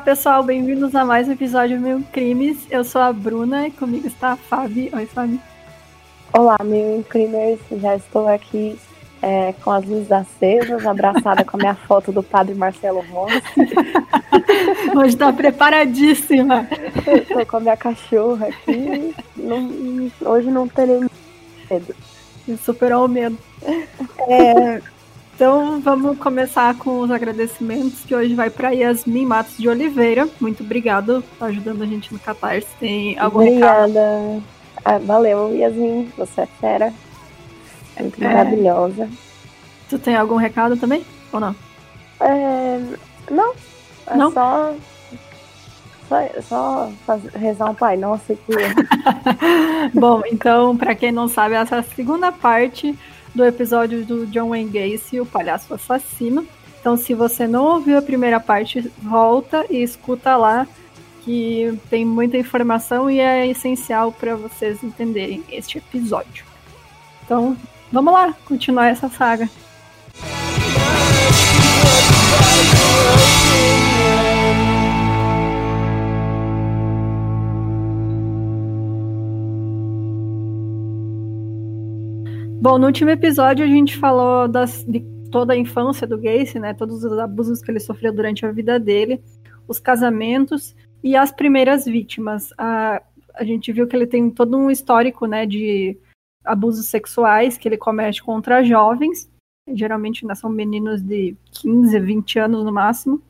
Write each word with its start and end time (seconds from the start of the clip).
Olá, 0.00 0.06
pessoal, 0.06 0.42
bem-vindos 0.42 0.94
a 0.94 1.04
mais 1.04 1.28
um 1.28 1.32
episódio 1.32 1.78
Mil 1.78 2.02
Crimes. 2.10 2.66
Eu 2.70 2.82
sou 2.84 3.02
a 3.02 3.12
Bruna 3.12 3.68
e 3.68 3.70
comigo 3.70 4.06
está 4.06 4.32
a 4.32 4.36
Fabi. 4.36 4.90
Oi, 4.94 5.04
Fabi. 5.04 5.38
Olá, 6.32 6.56
Mil 6.64 7.04
Crimes. 7.06 7.60
Já 7.70 7.96
estou 7.96 8.26
aqui 8.26 8.78
é, 9.20 9.52
com 9.62 9.70
as 9.70 9.84
luzes 9.84 10.10
acesas, 10.10 10.86
abraçada 10.86 11.44
com 11.44 11.58
a 11.58 11.60
minha 11.60 11.74
foto 11.74 12.10
do 12.12 12.22
padre 12.22 12.54
Marcelo 12.54 13.04
Rossi. 13.10 13.42
Hoje 14.96 15.08
está 15.08 15.30
preparadíssima. 15.34 16.66
Estou 17.06 17.44
com 17.44 17.58
a 17.58 17.60
minha 17.60 17.76
cachorra 17.76 18.46
aqui. 18.46 19.14
Não, 19.36 20.10
hoje 20.24 20.50
não 20.50 20.66
terei 20.66 21.00
medo. 21.70 21.94
Superou 22.64 23.04
o 23.04 23.08
medo. 23.08 23.36
É, 24.26 24.80
então 25.40 25.80
vamos 25.80 26.18
começar 26.18 26.76
com 26.76 27.00
os 27.00 27.10
agradecimentos, 27.10 28.04
que 28.04 28.14
hoje 28.14 28.34
vai 28.34 28.50
para 28.50 28.72
Yasmin 28.72 29.24
Matos 29.24 29.56
de 29.56 29.70
Oliveira. 29.70 30.28
Muito 30.38 30.62
obrigado 30.62 31.24
por 31.38 31.46
ajudando 31.46 31.80
a 31.80 31.86
gente 31.86 32.12
no 32.12 32.18
Catarse. 32.18 32.68
Tem 32.78 33.18
algum 33.18 33.40
Obrigada. 33.40 33.86
recado? 33.86 34.44
Ah, 34.84 34.98
valeu, 34.98 35.56
Yasmin. 35.56 36.12
Você 36.18 36.42
é 36.42 36.46
fera. 36.46 36.92
É 37.96 38.02
muito 38.02 38.22
é. 38.22 38.28
maravilhosa. 38.28 39.08
Tu 39.88 39.98
tem 39.98 40.14
algum 40.14 40.36
recado 40.36 40.76
também? 40.76 41.06
Ou 41.32 41.40
não? 41.40 41.56
É, 42.20 42.78
não. 43.30 43.54
É 44.08 44.16
não? 44.16 44.30
só. 44.32 44.74
Só, 46.42 46.92
fazer, 47.06 47.30
rezar 47.30 47.70
um 47.70 47.74
Pai 47.74 47.96
Nossa 47.96 48.34
aqui. 48.34 48.52
Bom, 49.94 50.20
então, 50.30 50.76
para 50.76 50.94
quem 50.94 51.12
não 51.12 51.28
sabe, 51.28 51.54
essa 51.54 51.76
é 51.76 51.78
a 51.78 51.82
segunda 51.82 52.30
parte 52.30 52.94
do 53.34 53.44
episódio 53.44 54.04
do 54.04 54.26
John 54.26 54.50
Wayne 54.50 54.70
Gacy, 54.70 55.20
o 55.20 55.26
palhaço 55.26 55.72
assassino. 55.74 56.46
Então, 56.80 56.96
se 56.96 57.14
você 57.14 57.46
não 57.46 57.64
ouviu 57.64 57.98
a 57.98 58.02
primeira 58.02 58.40
parte, 58.40 58.90
volta 59.02 59.66
e 59.68 59.82
escuta 59.82 60.36
lá, 60.36 60.66
que 61.22 61.78
tem 61.90 62.04
muita 62.04 62.38
informação 62.38 63.10
e 63.10 63.20
é 63.20 63.46
essencial 63.46 64.10
para 64.10 64.34
vocês 64.34 64.82
entenderem 64.82 65.44
este 65.50 65.78
episódio. 65.78 66.44
Então, 67.24 67.56
Vamos 67.92 68.12
lá, 68.14 68.32
continuar 68.44 68.86
essa 68.86 69.08
saga. 69.08 69.48
Bom, 82.60 82.78
no 82.78 82.88
último 82.88 83.08
episódio 83.08 83.64
a 83.64 83.68
gente 83.68 83.96
falou 83.96 84.46
das, 84.46 84.84
de 84.84 85.00
toda 85.32 85.54
a 85.54 85.56
infância 85.56 86.06
do 86.06 86.18
Gacy, 86.18 86.58
né? 86.58 86.74
Todos 86.74 87.02
os 87.02 87.18
abusos 87.18 87.62
que 87.62 87.70
ele 87.70 87.80
sofreu 87.80 88.12
durante 88.12 88.44
a 88.44 88.52
vida 88.52 88.78
dele, 88.78 89.18
os 89.66 89.78
casamentos 89.78 90.76
e 91.02 91.16
as 91.16 91.32
primeiras 91.32 91.86
vítimas. 91.86 92.52
A, 92.58 93.00
a 93.34 93.44
gente 93.44 93.72
viu 93.72 93.86
que 93.86 93.96
ele 93.96 94.06
tem 94.06 94.28
todo 94.28 94.58
um 94.58 94.70
histórico, 94.70 95.24
né, 95.24 95.46
de 95.46 95.96
abusos 96.44 96.88
sexuais 96.88 97.56
que 97.56 97.66
ele 97.66 97.78
comete 97.78 98.22
contra 98.22 98.62
jovens, 98.62 99.30
geralmente 99.66 100.24
ainda 100.24 100.34
são 100.34 100.50
meninos 100.50 101.00
de 101.00 101.34
15, 101.52 101.98
20 101.98 102.38
anos 102.40 102.62
no 102.62 102.70
máximo. 102.70 103.22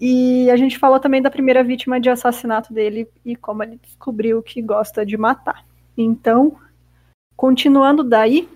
E 0.00 0.50
a 0.50 0.56
gente 0.56 0.78
falou 0.78 0.98
também 0.98 1.22
da 1.22 1.30
primeira 1.30 1.62
vítima 1.62 2.00
de 2.00 2.10
assassinato 2.10 2.72
dele 2.72 3.06
e 3.24 3.36
como 3.36 3.62
ele 3.62 3.78
descobriu 3.80 4.42
que 4.42 4.60
gosta 4.60 5.06
de 5.06 5.16
matar. 5.16 5.64
Então, 5.96 6.56
continuando 7.36 8.02
daí, 8.02 8.48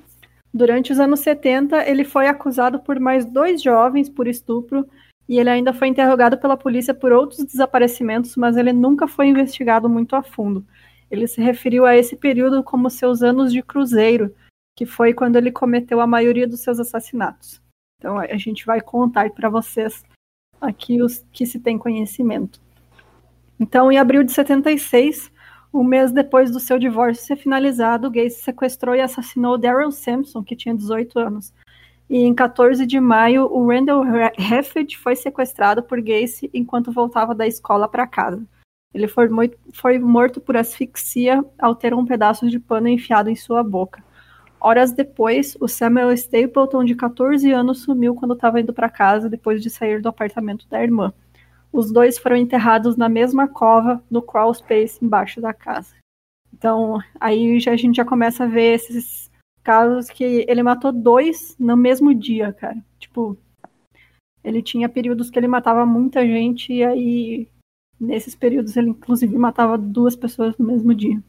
durante 0.52 0.92
os 0.92 1.00
anos 1.00 1.20
70, 1.20 1.88
ele 1.88 2.04
foi 2.04 2.26
acusado 2.26 2.80
por 2.80 3.00
mais 3.00 3.24
dois 3.24 3.62
jovens 3.62 4.08
por 4.08 4.26
estupro 4.26 4.86
e 5.28 5.38
ele 5.38 5.48
ainda 5.48 5.72
foi 5.72 5.88
interrogado 5.88 6.36
pela 6.36 6.56
polícia 6.56 6.92
por 6.92 7.12
outros 7.12 7.44
desaparecimentos, 7.44 8.36
mas 8.36 8.56
ele 8.56 8.72
nunca 8.72 9.08
foi 9.08 9.28
investigado 9.28 9.88
muito 9.88 10.14
a 10.14 10.22
fundo. 10.22 10.64
Ele 11.10 11.26
se 11.26 11.40
referiu 11.40 11.86
a 11.86 11.96
esse 11.96 12.16
período 12.16 12.62
como 12.62 12.90
seus 12.90 13.22
anos 13.22 13.52
de 13.52 13.62
cruzeiro, 13.62 14.34
que 14.76 14.84
foi 14.84 15.14
quando 15.14 15.36
ele 15.36 15.50
cometeu 15.50 16.00
a 16.00 16.06
maioria 16.06 16.46
dos 16.46 16.60
seus 16.60 16.78
assassinatos. 16.78 17.60
Então 17.98 18.19
a 18.19 18.36
gente 18.36 18.66
vai 18.66 18.80
contar 18.80 19.30
para 19.30 19.48
vocês 19.48 20.04
aqui 20.60 21.02
os 21.02 21.24
que 21.32 21.46
se 21.46 21.58
tem 21.58 21.78
conhecimento. 21.78 22.60
Então, 23.58 23.92
em 23.92 23.98
abril 23.98 24.24
de 24.24 24.32
76, 24.32 25.31
um 25.72 25.83
mês 25.83 26.12
depois 26.12 26.50
do 26.50 26.60
seu 26.60 26.78
divórcio 26.78 27.25
ser 27.25 27.37
finalizado, 27.37 28.10
Gacy 28.10 28.43
sequestrou 28.43 28.94
e 28.94 29.00
assassinou 29.00 29.56
Daryl 29.56 29.91
Sampson, 29.91 30.43
que 30.43 30.55
tinha 30.55 30.75
18 30.75 31.19
anos. 31.19 31.55
E 32.10 32.19
em 32.19 32.34
14 32.34 32.84
de 32.84 33.00
maio, 33.00 33.47
o 33.47 33.66
Randall 33.66 34.05
Hefford 34.37 34.99
foi 34.99 35.16
sequestrado 35.16 35.82
por 35.82 36.00
Gacy 36.00 36.50
enquanto 36.53 36.93
voltava 36.93 37.34
da 37.34 37.47
escola 37.47 37.88
para 37.88 38.06
casa. 38.06 38.44
Ele 38.93 39.09
foi, 39.09 39.28
foi 39.72 39.99
morto 39.99 40.41
por 40.41 40.56
asfixia 40.56 41.43
ao 41.59 41.75
ter 41.75 41.94
um 41.94 42.05
pedaço 42.05 42.50
de 42.50 42.59
pano 42.59 42.88
enfiado 42.88 43.31
em 43.31 43.37
sua 43.37 43.62
boca. 43.62 44.05
Horas 44.61 44.93
depois, 44.93 45.56
o 45.59 45.66
Samuel 45.66 46.12
Stapleton, 46.12 46.84
de 46.84 46.94
14 46.94 47.50
anos, 47.50 47.82
sumiu 47.82 48.15
quando 48.15 48.34
estava 48.34 48.61
indo 48.61 48.72
para 48.72 48.91
casa 48.91 49.28
depois 49.31 49.62
de 49.62 49.71
sair 49.71 50.03
do 50.03 50.09
apartamento 50.09 50.69
da 50.69 50.82
irmã. 50.82 51.12
Os 51.72 51.91
dois 51.91 52.19
foram 52.19 52.37
enterrados 52.37 52.97
na 52.97 53.09
mesma 53.09 53.49
cova, 53.49 54.03
no 54.10 54.21
crawl 54.21 54.53
space 54.53 55.03
embaixo 55.03 55.41
da 55.41 55.55
casa. 55.55 55.94
Então, 56.53 56.99
aí 57.19 57.59
já, 57.59 57.72
a 57.72 57.77
gente 57.77 57.97
já 57.97 58.05
começa 58.05 58.44
a 58.44 58.49
ver 58.49 58.75
esses 58.75 59.31
casos 59.62 60.11
que 60.11 60.44
ele 60.47 60.62
matou 60.62 60.93
dois 60.93 61.56
no 61.59 61.77
mesmo 61.77 62.15
dia, 62.15 62.53
cara. 62.53 62.77
Tipo, 62.99 63.37
ele 64.44 64.62
tinha 64.62 64.88
períodos 64.88 65.31
que 65.31 65.38
ele 65.38 65.49
matava 65.49 65.87
muita 65.87 66.27
gente 66.27 66.72
e 66.72 66.84
aí 66.84 67.49
Nesses 68.03 68.34
períodos 68.34 68.77
ele 68.77 68.91
inclusive 68.91 69.38
matava 69.38 69.78
duas 69.78 70.16
pessoas 70.16 70.59
no 70.59 70.66
mesmo 70.66 70.93
dia. 70.93 71.22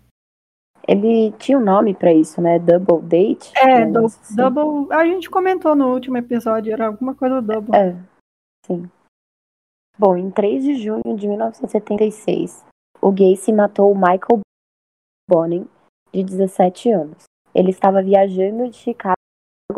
Ele 0.88 1.32
tinha 1.34 1.60
um 1.60 1.64
nome 1.64 1.94
para 1.94 2.12
isso, 2.12 2.42
né? 2.42 2.58
Double 2.58 3.00
date? 3.08 3.54
É, 3.56 3.86
do, 3.86 4.08
assim. 4.08 4.36
double. 4.36 4.92
A 4.92 5.06
gente 5.06 5.30
comentou 5.30 5.76
no 5.76 5.94
último 5.94 6.18
episódio, 6.18 6.74
era 6.74 6.88
alguma 6.88 7.14
coisa 7.14 7.44
double. 7.44 7.76
É, 7.76 7.96
sim. 8.66 8.90
Bom, 9.98 10.18
em 10.18 10.32
3 10.32 10.64
de 10.64 10.76
junho 10.76 11.16
de 11.16 11.28
1976, 11.28 12.66
o 13.00 13.12
Gacy 13.12 13.54
matou 13.54 13.94
Michael 13.94 14.42
Bonin, 15.30 15.68
de 16.12 16.24
17 16.24 16.90
anos. 16.90 17.24
Ele 17.54 17.70
estava 17.70 18.02
viajando 18.02 18.68
de 18.70 18.76
Chicago 18.76 19.16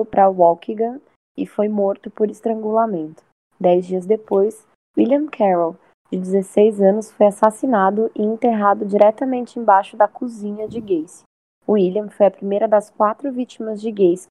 para 0.09 0.29
Waukegan 0.29 1.01
e 1.37 1.45
foi 1.45 1.67
morto 1.67 2.09
por 2.09 2.29
estrangulamento. 2.29 3.23
Dez 3.59 3.85
dias 3.85 4.05
depois, 4.05 4.65
William 4.97 5.27
Carroll, 5.27 5.75
de 6.09 6.17
16 6.17 6.81
anos, 6.81 7.11
foi 7.11 7.25
assassinado 7.25 8.09
e 8.15 8.23
enterrado 8.23 8.85
diretamente 8.85 9.59
embaixo 9.59 9.97
da 9.97 10.07
cozinha 10.07 10.65
de 10.65 10.79
Gacy. 10.79 11.23
William 11.67 12.09
foi 12.09 12.27
a 12.27 12.31
primeira 12.31 12.69
das 12.69 12.89
quatro 12.89 13.31
vítimas 13.33 13.81
de 13.81 13.91
Gacy 13.91 14.27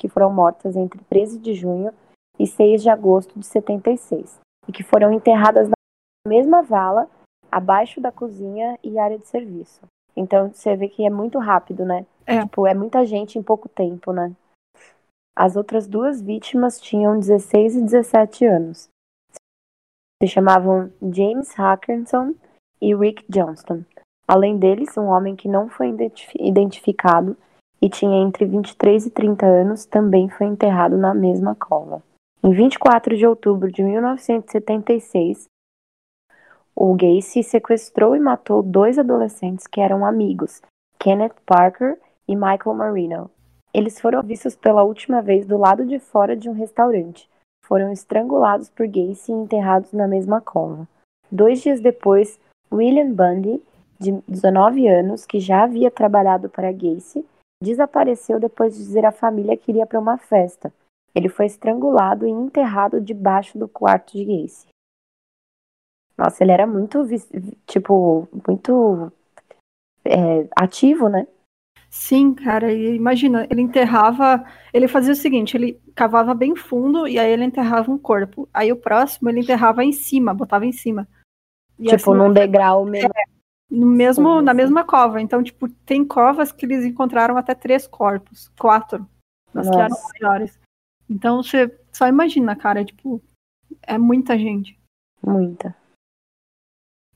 que 0.00 0.08
foram 0.08 0.32
mortas 0.32 0.76
entre 0.76 1.02
13 1.04 1.40
de 1.40 1.54
junho 1.54 1.92
e 2.38 2.46
6 2.46 2.82
de 2.82 2.88
agosto 2.88 3.36
de 3.36 3.44
76, 3.44 4.38
e 4.68 4.72
que 4.72 4.82
foram 4.82 5.12
enterradas 5.12 5.68
na 5.68 5.74
mesma 6.28 6.62
vala, 6.62 7.08
abaixo 7.50 8.00
da 8.00 8.12
cozinha 8.12 8.78
e 8.84 8.98
área 8.98 9.18
de 9.18 9.26
serviço. 9.26 9.80
Então 10.14 10.52
você 10.52 10.76
vê 10.76 10.88
que 10.88 11.06
é 11.06 11.10
muito 11.10 11.38
rápido, 11.38 11.84
né? 11.84 12.04
É. 12.26 12.42
Tipo, 12.42 12.66
é 12.66 12.74
muita 12.74 13.06
gente 13.06 13.38
em 13.38 13.42
pouco 13.42 13.68
tempo, 13.68 14.12
né? 14.12 14.32
As 15.34 15.56
outras 15.56 15.86
duas 15.86 16.20
vítimas 16.20 16.80
tinham 16.80 17.18
16 17.18 17.76
e 17.76 17.82
17 17.82 18.44
anos 18.44 18.88
se 20.20 20.28
chamavam 20.28 20.90
James 21.00 21.54
Hackerson 21.54 22.34
e 22.80 22.94
Rick 22.94 23.24
Johnston. 23.28 23.84
Além 24.26 24.58
deles, 24.58 24.96
um 24.96 25.06
homem 25.06 25.36
que 25.36 25.48
não 25.48 25.68
foi 25.68 25.94
identificado 26.40 27.36
e 27.80 27.88
tinha 27.88 28.20
entre 28.20 28.44
23 28.44 29.06
e 29.06 29.10
30 29.10 29.46
anos 29.46 29.86
também 29.86 30.28
foi 30.28 30.48
enterrado 30.48 30.98
na 30.98 31.14
mesma 31.14 31.54
cova. 31.54 32.02
Em 32.40 32.52
24 32.52 33.16
de 33.16 33.26
outubro 33.26 33.70
de 33.70 33.82
1976, 33.82 35.48
o 36.74 36.94
Gacy 36.94 37.42
sequestrou 37.42 38.14
e 38.14 38.20
matou 38.20 38.62
dois 38.62 38.96
adolescentes 38.96 39.66
que 39.66 39.80
eram 39.80 40.06
amigos, 40.06 40.62
Kenneth 41.00 41.34
Parker 41.44 41.98
e 42.28 42.36
Michael 42.36 42.74
Marino. 42.76 43.30
Eles 43.74 44.00
foram 44.00 44.22
vistos 44.22 44.54
pela 44.54 44.84
última 44.84 45.20
vez 45.20 45.46
do 45.46 45.58
lado 45.58 45.84
de 45.84 45.98
fora 45.98 46.36
de 46.36 46.48
um 46.48 46.52
restaurante, 46.52 47.28
foram 47.64 47.90
estrangulados 47.90 48.70
por 48.70 48.86
Gacy 48.86 49.32
e 49.32 49.34
enterrados 49.34 49.92
na 49.92 50.06
mesma 50.06 50.40
cova. 50.40 50.86
Dois 51.30 51.60
dias 51.60 51.80
depois, 51.80 52.38
William 52.72 53.12
Bundy, 53.12 53.60
de 53.98 54.12
19 54.28 54.86
anos, 54.86 55.26
que 55.26 55.40
já 55.40 55.64
havia 55.64 55.90
trabalhado 55.90 56.48
para 56.48 56.70
Gacy, 56.70 57.26
desapareceu 57.60 58.38
depois 58.38 58.74
de 58.74 58.78
dizer 58.78 59.04
à 59.04 59.10
família 59.10 59.56
que 59.56 59.72
iria 59.72 59.84
para 59.84 59.98
uma 59.98 60.16
festa. 60.16 60.72
Ele 61.14 61.28
foi 61.28 61.46
estrangulado 61.46 62.26
e 62.26 62.30
enterrado 62.30 63.00
debaixo 63.00 63.58
do 63.58 63.68
quarto 63.68 64.12
de 64.12 64.24
Gacy. 64.24 64.68
Nossa, 66.16 66.42
ele 66.42 66.52
era 66.52 66.66
muito, 66.66 67.04
tipo, 67.66 68.28
muito 68.46 69.12
é, 70.04 70.48
ativo, 70.56 71.08
né? 71.08 71.26
Sim, 71.90 72.34
cara, 72.34 72.72
e 72.72 72.94
imagina, 72.94 73.46
ele 73.50 73.62
enterrava, 73.62 74.44
ele 74.74 74.86
fazia 74.86 75.12
o 75.12 75.16
seguinte, 75.16 75.56
ele 75.56 75.80
cavava 75.94 76.34
bem 76.34 76.54
fundo 76.54 77.08
e 77.08 77.18
aí 77.18 77.30
ele 77.30 77.44
enterrava 77.44 77.90
um 77.90 77.96
corpo. 77.96 78.48
Aí 78.52 78.70
o 78.70 78.76
próximo 78.76 79.30
ele 79.30 79.40
enterrava 79.40 79.82
em 79.82 79.92
cima, 79.92 80.34
botava 80.34 80.66
em 80.66 80.72
cima. 80.72 81.08
E 81.78 81.84
tipo, 81.84 82.10
assim, 82.10 82.18
num 82.18 82.32
degrau 82.32 82.84
mesmo. 82.84 83.10
no 83.70 83.86
mesmo, 83.86 84.38
Sim, 84.38 84.44
na 84.44 84.52
sim. 84.52 84.56
mesma 84.56 84.84
cova. 84.84 85.20
Então, 85.20 85.42
tipo, 85.42 85.68
tem 85.86 86.04
covas 86.04 86.52
que 86.52 86.66
eles 86.66 86.84
encontraram 86.84 87.36
até 87.36 87.54
três 87.54 87.86
corpos, 87.86 88.50
quatro, 88.58 89.08
mas 89.54 89.70
que 89.70 89.76
eram 89.76 89.96
maiores. 90.20 90.58
Então, 91.08 91.42
você 91.42 91.74
só 91.92 92.06
imagina, 92.06 92.54
cara, 92.54 92.84
tipo, 92.84 93.22
é 93.82 93.96
muita 93.96 94.38
gente. 94.38 94.78
Muita. 95.24 95.74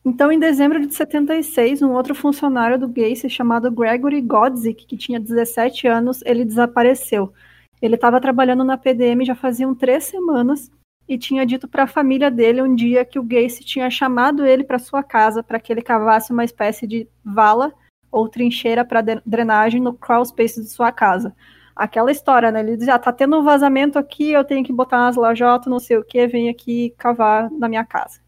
Então, 0.05 0.33
em 0.33 0.39
dezembro 0.39 0.85
de 0.85 0.93
76, 0.93 1.81
um 1.81 1.93
outro 1.93 2.15
funcionário 2.15 2.79
do 2.79 2.89
Gacy 2.89 3.31
chamado 3.31 3.71
Gregory 3.71 4.21
Godzik, 4.21 4.85
que 4.85 4.97
tinha 4.97 5.21
17 5.21 5.87
anos, 5.87 6.21
ele 6.25 6.45
desapareceu. 6.45 7.33
Ele 7.81 7.95
estava 7.95 8.21
trabalhando 8.21 8.65
na 8.65 8.77
PDM 8.77 9.25
já 9.25 9.35
faziam 9.35 9.75
três 9.75 10.05
semanas 10.05 10.71
e 11.09 11.19
tinha 11.19 11.45
dito 11.45 11.69
para 11.69 11.85
a 11.85 11.89
família 11.89 12.31
dele 12.31 12.63
um 12.63 12.75
dia 12.75 13.05
que 13.05 13.19
o 13.19 13.23
Gacy 13.23 13.65
tinha 13.65 13.91
chamado 13.91 14.47
ele 14.47 14.65
para 14.65 14.79
sua 14.79 15.03
casa 15.03 15.43
para 15.43 15.61
que 15.61 15.73
ele 15.73 15.83
cavasse 15.83 16.33
uma 16.33 16.45
espécie 16.45 16.87
de 16.87 17.09
vala 17.25 17.73
ou 18.11 18.29
trincheira 18.29 18.85
para 18.85 19.03
drenagem 19.25 19.81
no 19.81 19.95
crawl 19.95 20.25
space 20.25 20.61
de 20.61 20.69
sua 20.69 20.93
casa. 20.93 21.35
Aquela 21.75 22.11
história, 22.11 22.51
né? 22.51 22.61
Ele 22.61 22.77
dizia, 22.77 22.95
ah, 22.95 22.99
tá 22.99 23.13
tendo 23.13 23.39
um 23.39 23.43
vazamento 23.43 23.99
aqui, 23.99 24.33
eu 24.33 24.45
tenho 24.45 24.65
que 24.65 24.73
botar 24.73 24.99
umas 24.99 25.17
lajotas, 25.17 25.71
não 25.71 25.79
sei 25.79 25.97
o 25.97 26.05
que, 26.05 26.27
vem 26.27 26.49
aqui 26.49 26.95
cavar 26.99 27.51
na 27.51 27.69
minha 27.69 27.85
casa. 27.85 28.21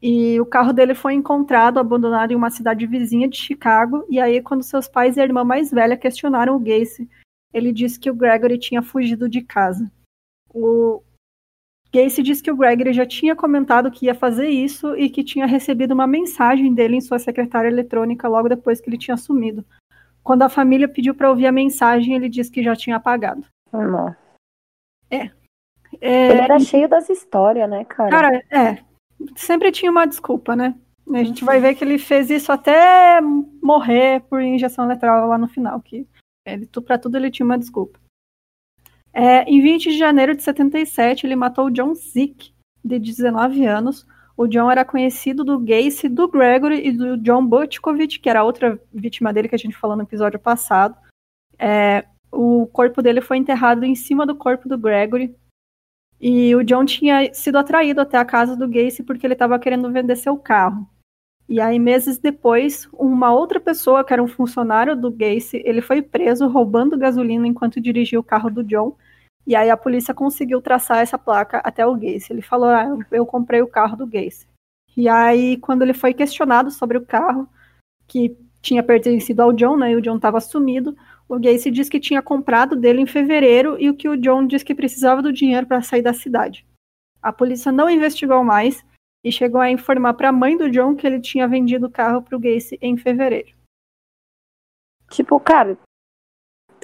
E 0.00 0.40
o 0.40 0.46
carro 0.46 0.72
dele 0.72 0.94
foi 0.94 1.14
encontrado 1.14 1.78
abandonado 1.78 2.30
em 2.32 2.36
uma 2.36 2.50
cidade 2.50 2.86
vizinha 2.86 3.28
de 3.28 3.36
Chicago. 3.36 4.04
E 4.08 4.20
aí, 4.20 4.40
quando 4.40 4.62
seus 4.62 4.88
pais 4.88 5.16
e 5.16 5.20
a 5.20 5.24
irmã 5.24 5.44
mais 5.44 5.70
velha 5.70 5.96
questionaram 5.96 6.54
o 6.54 6.60
Gacy, 6.60 7.08
ele 7.52 7.72
disse 7.72 7.98
que 7.98 8.10
o 8.10 8.14
Gregory 8.14 8.58
tinha 8.58 8.80
fugido 8.80 9.28
de 9.28 9.42
casa. 9.42 9.90
O 10.54 11.02
Gacy 11.92 12.22
disse 12.22 12.42
que 12.42 12.50
o 12.50 12.56
Gregory 12.56 12.92
já 12.92 13.06
tinha 13.06 13.34
comentado 13.34 13.90
que 13.90 14.06
ia 14.06 14.14
fazer 14.14 14.48
isso 14.48 14.94
e 14.96 15.10
que 15.10 15.24
tinha 15.24 15.46
recebido 15.46 15.92
uma 15.92 16.06
mensagem 16.06 16.72
dele 16.72 16.96
em 16.96 17.00
sua 17.00 17.18
secretária 17.18 17.68
eletrônica 17.68 18.28
logo 18.28 18.48
depois 18.48 18.80
que 18.80 18.88
ele 18.88 18.98
tinha 18.98 19.16
sumido. 19.16 19.64
Quando 20.28 20.42
a 20.42 20.50
família 20.50 20.86
pediu 20.86 21.14
para 21.14 21.30
ouvir 21.30 21.46
a 21.46 21.52
mensagem, 21.52 22.14
ele 22.14 22.28
disse 22.28 22.50
que 22.50 22.62
já 22.62 22.76
tinha 22.76 22.96
apagado. 22.96 23.46
Nossa. 23.72 24.14
É, 25.10 25.30
Ele 26.02 26.40
era 26.42 26.58
cheio 26.58 26.86
das 26.86 27.08
histórias, 27.08 27.66
né, 27.66 27.82
cara? 27.86 28.10
Cara, 28.10 28.44
é. 28.50 28.84
Sempre 29.34 29.72
tinha 29.72 29.90
uma 29.90 30.04
desculpa, 30.04 30.54
né? 30.54 30.74
A 31.14 31.24
gente 31.24 31.42
vai 31.42 31.60
ver 31.60 31.74
que 31.74 31.82
ele 31.82 31.96
fez 31.96 32.28
isso 32.28 32.52
até 32.52 33.22
morrer 33.62 34.20
por 34.28 34.42
injeção 34.42 34.86
letal 34.86 35.26
lá 35.28 35.38
no 35.38 35.48
final, 35.48 35.80
que 35.80 36.06
ele, 36.44 36.68
pra 36.84 36.98
tudo 36.98 37.16
ele 37.16 37.30
tinha 37.30 37.46
uma 37.46 37.58
desculpa. 37.58 37.98
É, 39.14 39.44
em 39.44 39.62
20 39.62 39.92
de 39.92 39.96
janeiro 39.96 40.36
de 40.36 40.42
77, 40.42 41.26
ele 41.26 41.36
matou 41.36 41.68
o 41.68 41.70
John 41.70 41.94
Zick, 41.94 42.52
de 42.84 42.98
19 42.98 43.64
anos. 43.64 44.06
O 44.38 44.46
John 44.46 44.70
era 44.70 44.84
conhecido 44.84 45.42
do 45.42 45.58
Gacy, 45.58 46.08
do 46.08 46.28
Gregory 46.28 46.86
e 46.86 46.92
do 46.92 47.16
John 47.16 47.44
Butkovich, 47.44 48.20
que 48.20 48.30
era 48.30 48.44
outra 48.44 48.80
vítima 48.94 49.32
dele 49.32 49.48
que 49.48 49.56
a 49.56 49.58
gente 49.58 49.76
falou 49.76 49.96
no 49.96 50.04
episódio 50.04 50.38
passado. 50.38 50.96
É, 51.58 52.04
o 52.30 52.64
corpo 52.68 53.02
dele 53.02 53.20
foi 53.20 53.36
enterrado 53.36 53.84
em 53.84 53.96
cima 53.96 54.24
do 54.24 54.36
corpo 54.36 54.68
do 54.68 54.78
Gregory. 54.78 55.34
E 56.20 56.54
o 56.54 56.62
John 56.62 56.84
tinha 56.84 57.34
sido 57.34 57.58
atraído 57.58 58.00
até 58.00 58.16
a 58.16 58.24
casa 58.24 58.56
do 58.56 58.68
Gacy 58.68 59.02
porque 59.02 59.26
ele 59.26 59.34
estava 59.34 59.58
querendo 59.58 59.90
vender 59.90 60.14
seu 60.14 60.36
carro. 60.36 60.88
E 61.48 61.60
aí, 61.60 61.80
meses 61.80 62.16
depois, 62.16 62.88
uma 62.92 63.32
outra 63.32 63.58
pessoa, 63.58 64.04
que 64.04 64.12
era 64.12 64.22
um 64.22 64.28
funcionário 64.28 64.94
do 64.94 65.10
Gacy, 65.10 65.60
ele 65.64 65.80
foi 65.82 66.00
preso 66.00 66.46
roubando 66.46 66.96
gasolina 66.96 67.44
enquanto 67.44 67.80
dirigia 67.80 68.20
o 68.20 68.24
carro 68.24 68.50
do 68.50 68.62
John. 68.62 68.96
E 69.48 69.56
aí 69.56 69.70
a 69.70 69.78
polícia 69.78 70.12
conseguiu 70.12 70.60
traçar 70.60 70.98
essa 70.98 71.18
placa 71.18 71.62
até 71.64 71.86
o 71.86 71.94
Gacy. 71.94 72.34
Ele 72.34 72.42
falou, 72.42 72.68
ah, 72.68 72.84
eu- 73.10 73.24
comprei 73.24 73.62
o 73.62 73.66
carro 73.66 73.96
do 73.96 74.06
Gacy. 74.06 74.46
E 74.94 75.08
aí, 75.08 75.56
quando 75.56 75.80
ele 75.80 75.94
foi 75.94 76.12
questionado 76.12 76.70
sobre 76.70 76.98
o 76.98 77.06
carro, 77.06 77.48
que 78.06 78.36
tinha 78.60 78.82
pertencido 78.82 79.40
ao 79.40 79.54
John, 79.54 79.78
né, 79.78 79.92
e 79.92 79.96
o 79.96 80.02
John 80.02 80.16
estava 80.16 80.38
sumido, 80.38 80.94
o 81.26 81.38
Gacy 81.38 81.70
disse 81.70 81.90
que 81.90 81.98
tinha 81.98 82.20
comprado 82.20 82.76
dele 82.76 83.00
em 83.00 83.06
fevereiro 83.06 83.80
e 83.80 83.88
o 83.88 83.94
que 83.94 84.06
o 84.06 84.18
John 84.18 84.46
disse 84.46 84.66
que 84.66 84.74
precisava 84.74 85.22
do 85.22 85.32
dinheiro 85.32 85.66
para 85.66 85.80
sair 85.80 86.02
da 86.02 86.12
cidade. 86.12 86.66
A 87.22 87.32
polícia 87.32 87.72
não 87.72 87.88
investigou 87.88 88.44
mais 88.44 88.84
e 89.24 89.32
chegou 89.32 89.62
a 89.62 89.70
informar 89.70 90.12
para 90.12 90.28
a 90.28 90.32
mãe 90.32 90.58
do 90.58 90.70
John 90.70 90.94
que 90.94 91.06
ele 91.06 91.22
tinha 91.22 91.48
vendido 91.48 91.86
o 91.86 91.90
carro 91.90 92.20
para 92.20 92.36
o 92.36 92.40
Gacy 92.40 92.78
em 92.82 92.98
fevereiro. 92.98 93.56
Tipo, 95.10 95.40
cara, 95.40 95.78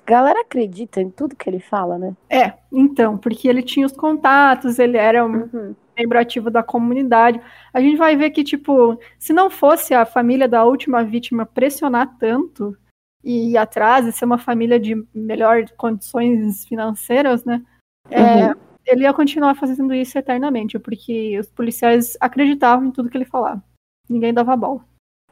galera 0.07 0.41
acredita 0.41 1.01
em 1.01 1.11
tudo 1.11 1.37
que 1.37 1.49
ele 1.49 1.61
fala, 1.61 1.99
né? 1.99 2.15
É, 2.31 2.55
então, 2.73 3.17
porque 3.17 3.49
ele 3.49 3.63
tinha 3.63 3.87
os 3.87 3.93
contatos, 3.93 4.79
ele 4.79 4.97
era 4.97 5.25
um 5.25 5.49
Uhum. 5.53 5.75
membro 5.97 6.19
ativo 6.19 6.51
da 6.51 6.63
comunidade. 6.63 7.41
A 7.73 7.81
gente 7.81 7.97
vai 7.97 8.17
ver 8.17 8.31
que, 8.31 8.43
tipo, 8.45 8.99
se 9.19 9.33
não 9.33 9.49
fosse 9.49 9.95
a 9.95 10.05
família 10.05 10.49
da 10.49 10.65
última 10.65 11.03
vítima 11.05 11.47
pressionar 11.47 12.17
tanto 12.19 12.77
e 13.23 13.53
ir 13.53 13.57
atrás 13.57 14.07
e 14.07 14.13
ser 14.13 14.25
uma 14.25 14.39
família 14.39 14.79
de 14.79 14.95
melhor 15.15 15.65
condições 15.77 16.65
financeiras, 16.67 17.45
né? 17.45 17.63
é, 18.11 18.21
Uhum. 18.49 18.55
ele 18.87 19.05
ia 19.05 19.15
continuar 19.15 19.55
fazendo 19.55 19.95
isso 19.95 20.19
eternamente, 20.19 20.79
porque 20.79 21.39
os 21.39 21.51
policiais 21.51 22.17
acreditavam 22.21 22.87
em 22.89 22.91
tudo 22.91 23.09
que 23.09 23.17
ele 23.17 23.25
falava. 23.25 23.63
Ninguém 24.09 24.35
dava 24.35 24.55
bola. 24.57 24.85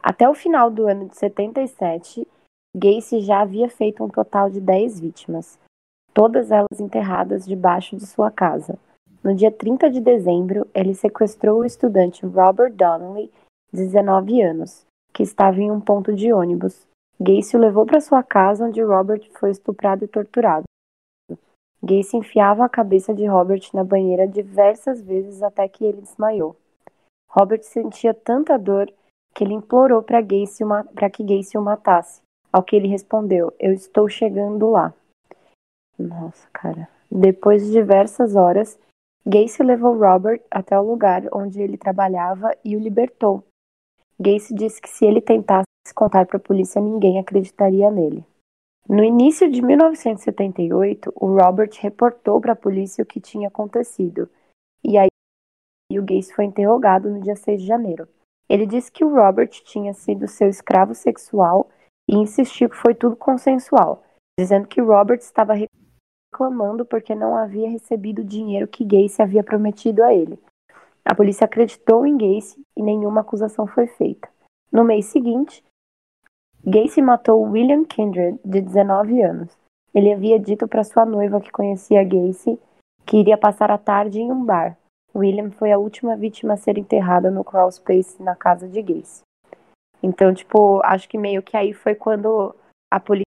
Até 0.03 0.27
o 0.29 0.35
final 0.35 0.71
do 0.71 0.89
ano 0.89 1.09
de 1.09 1.17
77, 1.19 2.27
Gacy 2.75 3.21
já 3.21 3.43
havia 3.43 3.69
feito 3.69 4.03
um 4.03 4.09
total 4.09 4.49
de 4.49 4.59
10 4.59 4.99
vítimas, 4.99 5.59
todas 6.15 6.51
elas 6.51 6.81
enterradas 6.81 7.45
debaixo 7.45 7.97
de 7.97 8.07
sua 8.07 8.31
casa. 8.31 8.79
No 9.23 9.35
dia 9.35 9.53
30 9.53 9.91
de 9.91 10.01
dezembro, 10.01 10.67
ele 10.75 10.95
sequestrou 10.95 11.61
o 11.61 11.65
estudante 11.67 12.25
Robert 12.25 12.73
Donnelly, 12.73 13.31
19 13.71 14.41
anos, 14.41 14.87
que 15.13 15.23
estava 15.23 15.61
em 15.61 15.71
um 15.71 15.81
ponto 15.81 16.15
de 16.15 16.33
ônibus. 16.33 16.87
Gacy 17.21 17.59
o 17.59 17.61
levou 17.61 17.85
para 17.85 18.01
sua 18.01 18.23
casa, 18.23 18.65
onde 18.65 18.83
Robert 18.83 19.23
foi 19.35 19.51
estuprado 19.51 20.05
e 20.07 20.09
torturado. 20.09 20.65
Gacy 21.83 22.17
enfiava 22.17 22.65
a 22.65 22.71
cabeça 22.71 23.13
de 23.13 23.27
Robert 23.27 23.69
na 23.75 23.85
banheira 23.85 24.27
diversas 24.27 25.03
vezes 25.03 25.43
até 25.43 25.69
que 25.69 25.85
ele 25.85 26.01
desmaiou. 26.01 26.57
Robert 27.29 27.63
sentia 27.65 28.15
tanta 28.15 28.59
dor 28.59 28.91
que 29.35 29.45
ele 29.45 29.53
implorou 29.53 30.03
para 30.03 30.23
que 30.23 31.23
Gacy 31.23 31.59
o 31.59 31.63
matasse. 31.63 32.22
Ao 32.53 32.63
que 32.63 32.77
ele 32.77 32.89
respondeu: 32.89 33.53
Eu 33.59 33.73
estou 33.73 34.09
chegando 34.09 34.71
lá. 34.71 34.93
Nossa, 35.99 36.47
cara. 36.53 36.89
Depois 37.11 37.65
de 37.65 37.73
diversas 37.73 38.35
horas, 38.35 38.79
Gacy 39.25 39.63
levou 39.63 39.97
Robert 39.97 40.41
até 40.51 40.79
o 40.79 40.83
lugar 40.83 41.23
onde 41.33 41.61
ele 41.61 41.77
trabalhava 41.77 42.51
e 42.65 42.77
o 42.77 42.81
libertou. 42.81 43.45
Gacy 44.19 44.55
disse 44.55 44.81
que 44.81 44.89
se 44.89 45.05
ele 45.05 45.21
tentasse 45.21 45.67
contar 45.95 46.27
para 46.27 46.37
a 46.37 46.41
polícia, 46.41 46.81
ninguém 46.81 47.19
acreditaria 47.19 47.91
nele. 47.91 48.25
No 48.89 49.05
início 49.05 49.51
de 49.51 49.63
1978, 49.63 51.13
o 51.15 51.27
Robert 51.39 51.71
reportou 51.81 52.41
para 52.41 52.53
a 52.53 52.57
polícia 52.57 53.03
o 53.03 53.07
que 53.07 53.21
tinha 53.21 53.49
acontecido. 53.49 54.29
E 54.85 54.99
aí 54.99 55.09
o 55.93 56.03
Gacy 56.03 56.35
foi 56.35 56.45
interrogado 56.47 57.09
no 57.09 57.21
dia 57.21 57.37
6 57.37 57.61
de 57.61 57.67
janeiro. 57.67 58.09
Ele 58.49 58.67
disse 58.67 58.91
que 58.91 59.05
o 59.05 59.15
Robert 59.15 59.49
tinha 59.49 59.95
sido 59.95 60.27
seu 60.27 60.49
escravo 60.49 60.95
sexual 60.95 61.71
e 62.13 62.15
insistiu 62.15 62.69
que 62.69 62.77
foi 62.77 62.95
tudo 62.95 63.17
consensual, 63.17 64.05
dizendo 64.39 64.69
que 64.69 64.83
Robert 64.83 65.21
estava 65.21 65.55
reclamando 65.55 66.85
porque 66.85 67.15
não 67.15 67.35
havia 67.35 67.71
recebido 67.71 68.21
o 68.21 68.25
dinheiro 68.25 68.69
que 68.69 68.85
Gacy 68.85 69.23
havia 69.23 69.43
prometido 69.43 70.05
a 70.05 70.13
ele. 70.13 70.39
A 71.03 71.15
polícia 71.15 71.47
acreditou 71.47 72.07
em 72.07 72.19
Gacy 72.19 72.63
e 72.77 72.83
nenhuma 72.83 73.23
acusação 73.23 73.67
foi 73.67 73.87
feita. 73.87 74.29
No 74.71 74.85
mês 74.85 75.07
seguinte, 75.07 75.65
Gacy 76.63 77.01
matou 77.01 77.43
William 77.43 77.83
Kindred, 77.85 78.39
de 78.45 78.61
19 78.61 79.23
anos. 79.23 79.57
Ele 79.95 80.13
havia 80.13 80.39
dito 80.39 80.69
para 80.69 80.85
sua 80.85 81.07
noiva 81.07 81.41
que 81.41 81.51
conhecia 81.51 82.05
Gacy 82.05 82.59
que 83.07 83.17
iria 83.17 83.39
passar 83.39 83.71
a 83.71 83.79
tarde 83.79 84.21
em 84.21 84.31
um 84.31 84.45
bar. 84.45 84.77
William 85.15 85.51
foi 85.51 85.73
a 85.73 85.79
última 85.79 86.15
vítima 86.15 86.55
a 86.55 86.57
ser 86.59 86.77
enterrada 86.77 87.31
no 87.31 87.43
crawl 87.43 87.73
space 87.73 88.23
na 88.23 88.37
casa 88.37 88.69
de 88.69 88.83
Gacy. 88.83 89.23
Então, 90.03 90.35
tipo, 90.35 90.81
acho 90.85 91.09
que 91.09 91.17
meio 91.17 91.43
que 91.43 91.57
aí 91.57 91.73
foi 91.73 91.95
quando 91.95 92.55
a 92.93 92.99
polícia 92.99 93.27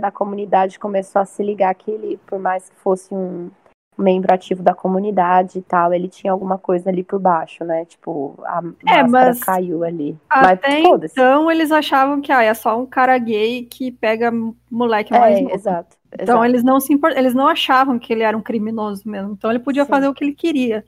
da 0.00 0.10
comunidade 0.10 0.78
começou 0.78 1.20
a 1.20 1.24
se 1.24 1.42
ligar 1.42 1.74
que 1.74 1.90
ele, 1.90 2.16
por 2.26 2.38
mais 2.38 2.70
que 2.70 2.76
fosse 2.76 3.12
um 3.12 3.50
membro 3.98 4.32
ativo 4.32 4.62
da 4.62 4.74
comunidade 4.74 5.58
e 5.58 5.62
tal, 5.62 5.92
ele 5.92 6.08
tinha 6.08 6.32
alguma 6.32 6.56
coisa 6.56 6.88
ali 6.88 7.02
por 7.04 7.20
baixo, 7.20 7.62
né? 7.64 7.84
Tipo, 7.84 8.38
a 8.44 8.62
É, 8.86 9.02
máscara 9.02 9.36
caiu 9.58 9.84
ali. 9.84 10.16
Até 10.30 10.80
mas 10.82 11.12
então 11.12 11.50
eles 11.50 11.70
achavam 11.70 12.20
que 12.22 12.32
ah, 12.32 12.42
é 12.42 12.54
só 12.54 12.78
um 12.78 12.86
cara 12.86 13.18
gay 13.18 13.66
que 13.66 13.92
pega 13.92 14.32
moleque 14.70 15.14
É, 15.14 15.18
mais 15.18 15.40
novo. 15.42 15.54
exato. 15.54 15.96
Então 16.12 16.24
exato. 16.24 16.44
eles 16.44 16.62
não 16.62 16.80
se 16.80 16.92
import... 16.92 17.14
eles 17.16 17.34
não 17.34 17.46
achavam 17.48 17.98
que 17.98 18.12
ele 18.12 18.22
era 18.22 18.36
um 18.36 18.42
criminoso 18.42 19.06
mesmo. 19.06 19.32
Então 19.32 19.50
ele 19.50 19.58
podia 19.60 19.84
Sim. 19.84 19.90
fazer 19.90 20.08
o 20.08 20.14
que 20.14 20.24
ele 20.24 20.34
queria. 20.34 20.84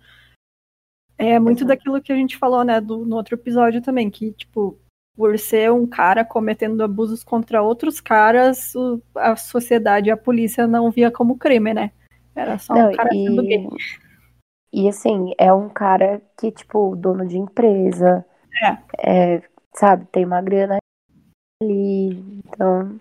É 1.17 1.39
muito 1.39 1.59
Exato. 1.59 1.69
daquilo 1.69 2.03
que 2.03 2.13
a 2.13 2.17
gente 2.17 2.37
falou, 2.37 2.65
né, 2.65 2.81
do, 2.81 3.05
no 3.05 3.17
outro 3.17 3.35
episódio 3.35 3.81
também, 3.81 4.11
que 4.11 4.33
tipo, 4.33 4.77
por 5.17 5.39
ser 5.39 5.71
um 5.71 5.87
cara 5.87 6.25
cometendo 6.25 6.83
abusos 6.83 7.23
contra 7.23 7.63
outros 7.63 8.01
caras, 8.01 8.73
a 9.15 9.37
sociedade 9.37 10.09
e 10.09 10.13
a 10.13 10.17
polícia 10.17 10.67
não 10.67 10.91
via 10.91 11.11
como 11.11 11.39
crime, 11.39 11.73
né? 11.73 11.93
Era 12.35 12.59
só 12.59 12.75
Não, 12.75 12.91
um 12.91 12.93
cara 12.93 13.11
sendo 13.11 13.43
gay. 13.43 13.69
E 14.73 14.89
assim, 14.89 15.33
é 15.39 15.53
um 15.53 15.69
cara 15.69 16.21
que, 16.37 16.51
tipo, 16.51 16.97
dono 16.97 17.27
de 17.27 17.39
empresa, 17.39 18.25
é. 18.61 19.37
é 19.37 19.43
sabe, 19.73 20.05
tem 20.11 20.25
uma 20.25 20.43
grana 20.43 20.79
ali, 21.63 22.41
então. 22.45 23.01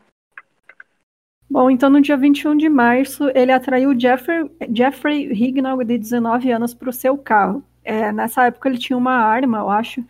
Bom, 1.50 1.70
então 1.70 1.89
no 1.89 2.01
dia 2.01 2.15
21 2.15 2.58
de 2.58 2.70
março, 2.70 3.29
ele 3.36 3.51
atraiu 3.51 4.00
Jeffrey, 4.00 4.51
Jeffrey 4.72 5.32
Hignall, 5.32 5.84
de 5.84 5.98
19 5.98 6.51
anos, 6.51 6.74
para 6.75 6.89
o 6.89 6.93
seu 6.93 7.17
carro. 7.17 7.63
É, 7.84 8.12
nessa 8.12 8.46
época 8.46 8.70
ele 8.70 8.77
tinha 8.77 8.98
uma 8.98 9.13
arma, 9.13 9.60
eu 9.60 9.70
acho, 9.70 10.03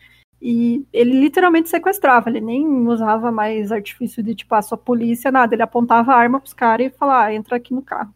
e 0.46 0.86
ele 0.92 1.18
literalmente 1.18 1.70
sequestrava, 1.70 2.28
ele 2.28 2.42
nem 2.42 2.66
usava 2.86 3.32
mais 3.32 3.72
artifício 3.72 4.22
de 4.22 4.34
tipo, 4.34 4.54
a 4.54 4.60
sua 4.60 4.76
polícia, 4.76 5.32
nada, 5.32 5.54
ele 5.54 5.62
apontava 5.62 6.12
a 6.12 6.16
arma 6.16 6.38
pros 6.38 6.52
caras 6.52 6.88
e 6.88 6.90
falava, 6.90 7.24
ah, 7.24 7.34
entra 7.34 7.56
aqui 7.56 7.72
no 7.72 7.80
carro. 7.80 8.12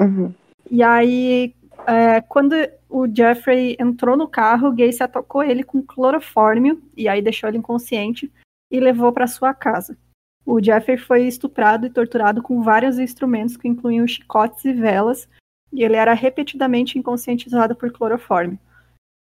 Uhum. 0.00 0.34
E 0.68 0.82
aí, 0.82 1.54
é, 1.86 2.20
quando 2.20 2.56
o 2.90 3.06
Jeffrey 3.06 3.76
entrou 3.78 4.16
no 4.16 4.26
carro, 4.26 4.70
o 4.70 4.74
Gacy 4.74 5.04
atacou 5.04 5.40
ele 5.40 5.62
com 5.62 5.80
clorofórmio, 5.80 6.82
e 6.96 7.08
aí 7.08 7.22
deixou 7.22 7.48
ele 7.48 7.58
inconsciente, 7.58 8.28
e 8.72 8.80
levou 8.80 9.12
para 9.12 9.28
sua 9.28 9.54
casa. 9.54 9.96
O 10.44 10.60
Jeffrey 10.60 10.98
foi 10.98 11.28
estuprado 11.28 11.86
e 11.86 11.90
torturado 11.90 12.42
com 12.42 12.60
vários 12.60 12.98
instrumentos 12.98 13.56
que 13.56 13.68
incluíam 13.68 14.04
chicotes 14.04 14.64
e 14.64 14.72
velas, 14.72 15.28
e 15.72 15.84
ele 15.84 15.94
era 15.94 16.12
repetidamente 16.12 16.98
inconscientizado 16.98 17.76
por 17.76 17.92
clorofórmio. 17.92 18.58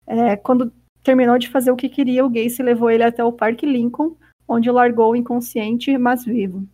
É, 0.07 0.37
quando 0.37 0.71
terminou 1.05 1.37
de 1.37 1.47
fazer 1.47 1.71
o 1.71 1.75
que 1.75 1.87
queria, 1.87 2.25
o 2.25 2.29
Gacy 2.29 2.63
levou 2.63 2.89
ele 2.89 3.03
até 3.03 3.23
o 3.23 3.31
Parque 3.31 3.65
Lincoln, 3.65 4.17
onde 4.47 4.71
largou 4.71 5.15
inconsciente, 5.15 5.95
mas 5.99 6.25
vivo. 6.25 6.67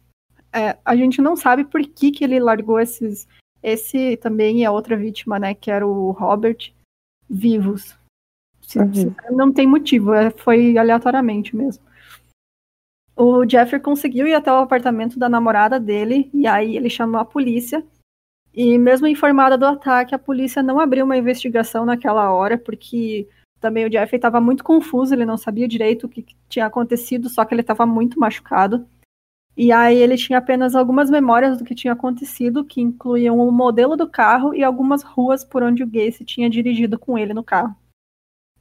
É, 0.53 0.77
a 0.83 0.95
gente 0.95 1.21
não 1.21 1.35
sabe 1.35 1.65
por 1.65 1.81
que, 1.81 2.11
que 2.11 2.23
ele 2.23 2.39
largou 2.39 2.79
esses. 2.79 3.27
Esse 3.61 4.17
também 4.17 4.63
é 4.63 4.71
outra 4.71 4.97
vítima, 4.97 5.37
né? 5.37 5.53
Que 5.53 5.69
era 5.69 5.85
o 5.85 6.11
Robert, 6.11 6.73
vivos. 7.29 7.97
Uhum. 8.75 9.13
Não 9.35 9.51
tem 9.51 9.67
motivo, 9.67 10.13
é, 10.13 10.31
foi 10.31 10.77
aleatoriamente 10.77 11.55
mesmo. 11.55 11.83
O 13.15 13.47
Jeffrey 13.47 13.81
conseguiu 13.81 14.25
ir 14.25 14.33
até 14.33 14.51
o 14.51 14.55
apartamento 14.55 15.19
da 15.19 15.27
namorada 15.27 15.77
dele, 15.77 16.29
e 16.33 16.47
aí 16.47 16.77
ele 16.77 16.89
chamou 16.89 17.19
a 17.19 17.25
polícia. 17.25 17.85
E 18.53 18.77
mesmo 18.77 19.07
informada 19.07 19.57
do 19.57 19.65
ataque, 19.65 20.15
a 20.15 20.19
polícia 20.19 20.63
não 20.63 20.79
abriu 20.79 21.05
uma 21.05 21.17
investigação 21.17 21.85
naquela 21.85 22.31
hora, 22.31 22.57
porque 22.57 23.27
também 23.61 23.85
o 23.85 23.91
Jeffrey 23.91 24.17
estava 24.17 24.41
muito 24.41 24.63
confuso, 24.63 25.13
ele 25.13 25.23
não 25.23 25.37
sabia 25.37 25.67
direito 25.67 26.05
o 26.05 26.09
que 26.09 26.25
tinha 26.49 26.65
acontecido, 26.65 27.29
só 27.29 27.45
que 27.45 27.53
ele 27.53 27.61
estava 27.61 27.85
muito 27.85 28.19
machucado. 28.19 28.87
E 29.55 29.71
aí 29.71 29.97
ele 29.97 30.17
tinha 30.17 30.39
apenas 30.39 30.75
algumas 30.75 31.11
memórias 31.11 31.59
do 31.59 31.63
que 31.63 31.75
tinha 31.75 31.93
acontecido, 31.93 32.65
que 32.65 32.81
incluíam 32.81 33.37
o 33.39 33.51
modelo 33.51 33.95
do 33.95 34.09
carro 34.09 34.55
e 34.55 34.63
algumas 34.63 35.03
ruas 35.03 35.43
por 35.43 35.61
onde 35.61 35.83
o 35.83 35.87
Gacy 35.87 36.25
tinha 36.25 36.49
dirigido 36.49 36.97
com 36.97 37.17
ele 37.17 37.35
no 37.35 37.43
carro. 37.43 37.75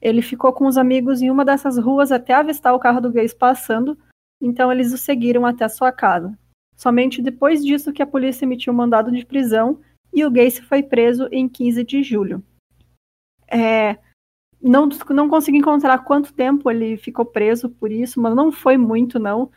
Ele 0.03 0.21
ficou 0.21 0.53
com 0.53 0.67
os 0.67 0.77
amigos 0.77 1.23
em 1.23 1.31
uma 1.31 1.45
dessas 1.45 1.79
ruas 1.79 2.13
até 2.13 2.35
avistar 2.35 2.75
o 2.75 2.79
carro 2.79 3.01
do 3.01 3.13
Gacy 3.13 3.35
passando, 3.35 3.97
então 4.41 4.71
eles 4.71 4.93
o 4.93 4.99
seguiram 4.99 5.47
até 5.47 5.65
a 5.65 5.69
sua 5.69 5.91
casa. 5.91 6.39
Somente 6.77 7.23
depois 7.23 7.65
disso 7.65 7.93
que 7.93 8.03
a 8.03 8.07
polícia 8.07 8.45
emitiu 8.45 8.73
um 8.73 8.77
mandado 8.77 9.11
de 9.11 9.25
prisão 9.25 9.81
e 10.13 10.25
o 10.25 10.31
Gacy 10.31 10.61
foi 10.61 10.83
preso 10.83 11.27
em 11.33 11.49
15 11.49 11.85
de 11.85 12.03
julho. 12.03 12.43
É, 13.49 13.99
não, 14.63 14.89
não 15.11 15.29
consegui 15.29 15.59
encontrar 15.59 15.99
quanto 16.05 16.33
tempo 16.33 16.71
ele 16.71 16.97
ficou 16.97 17.25
preso 17.25 17.69
por 17.69 17.91
isso, 17.91 18.21
mas 18.21 18.35
não 18.35 18.53
foi 18.53 18.77
muito, 18.77 19.19
não. 19.19 19.51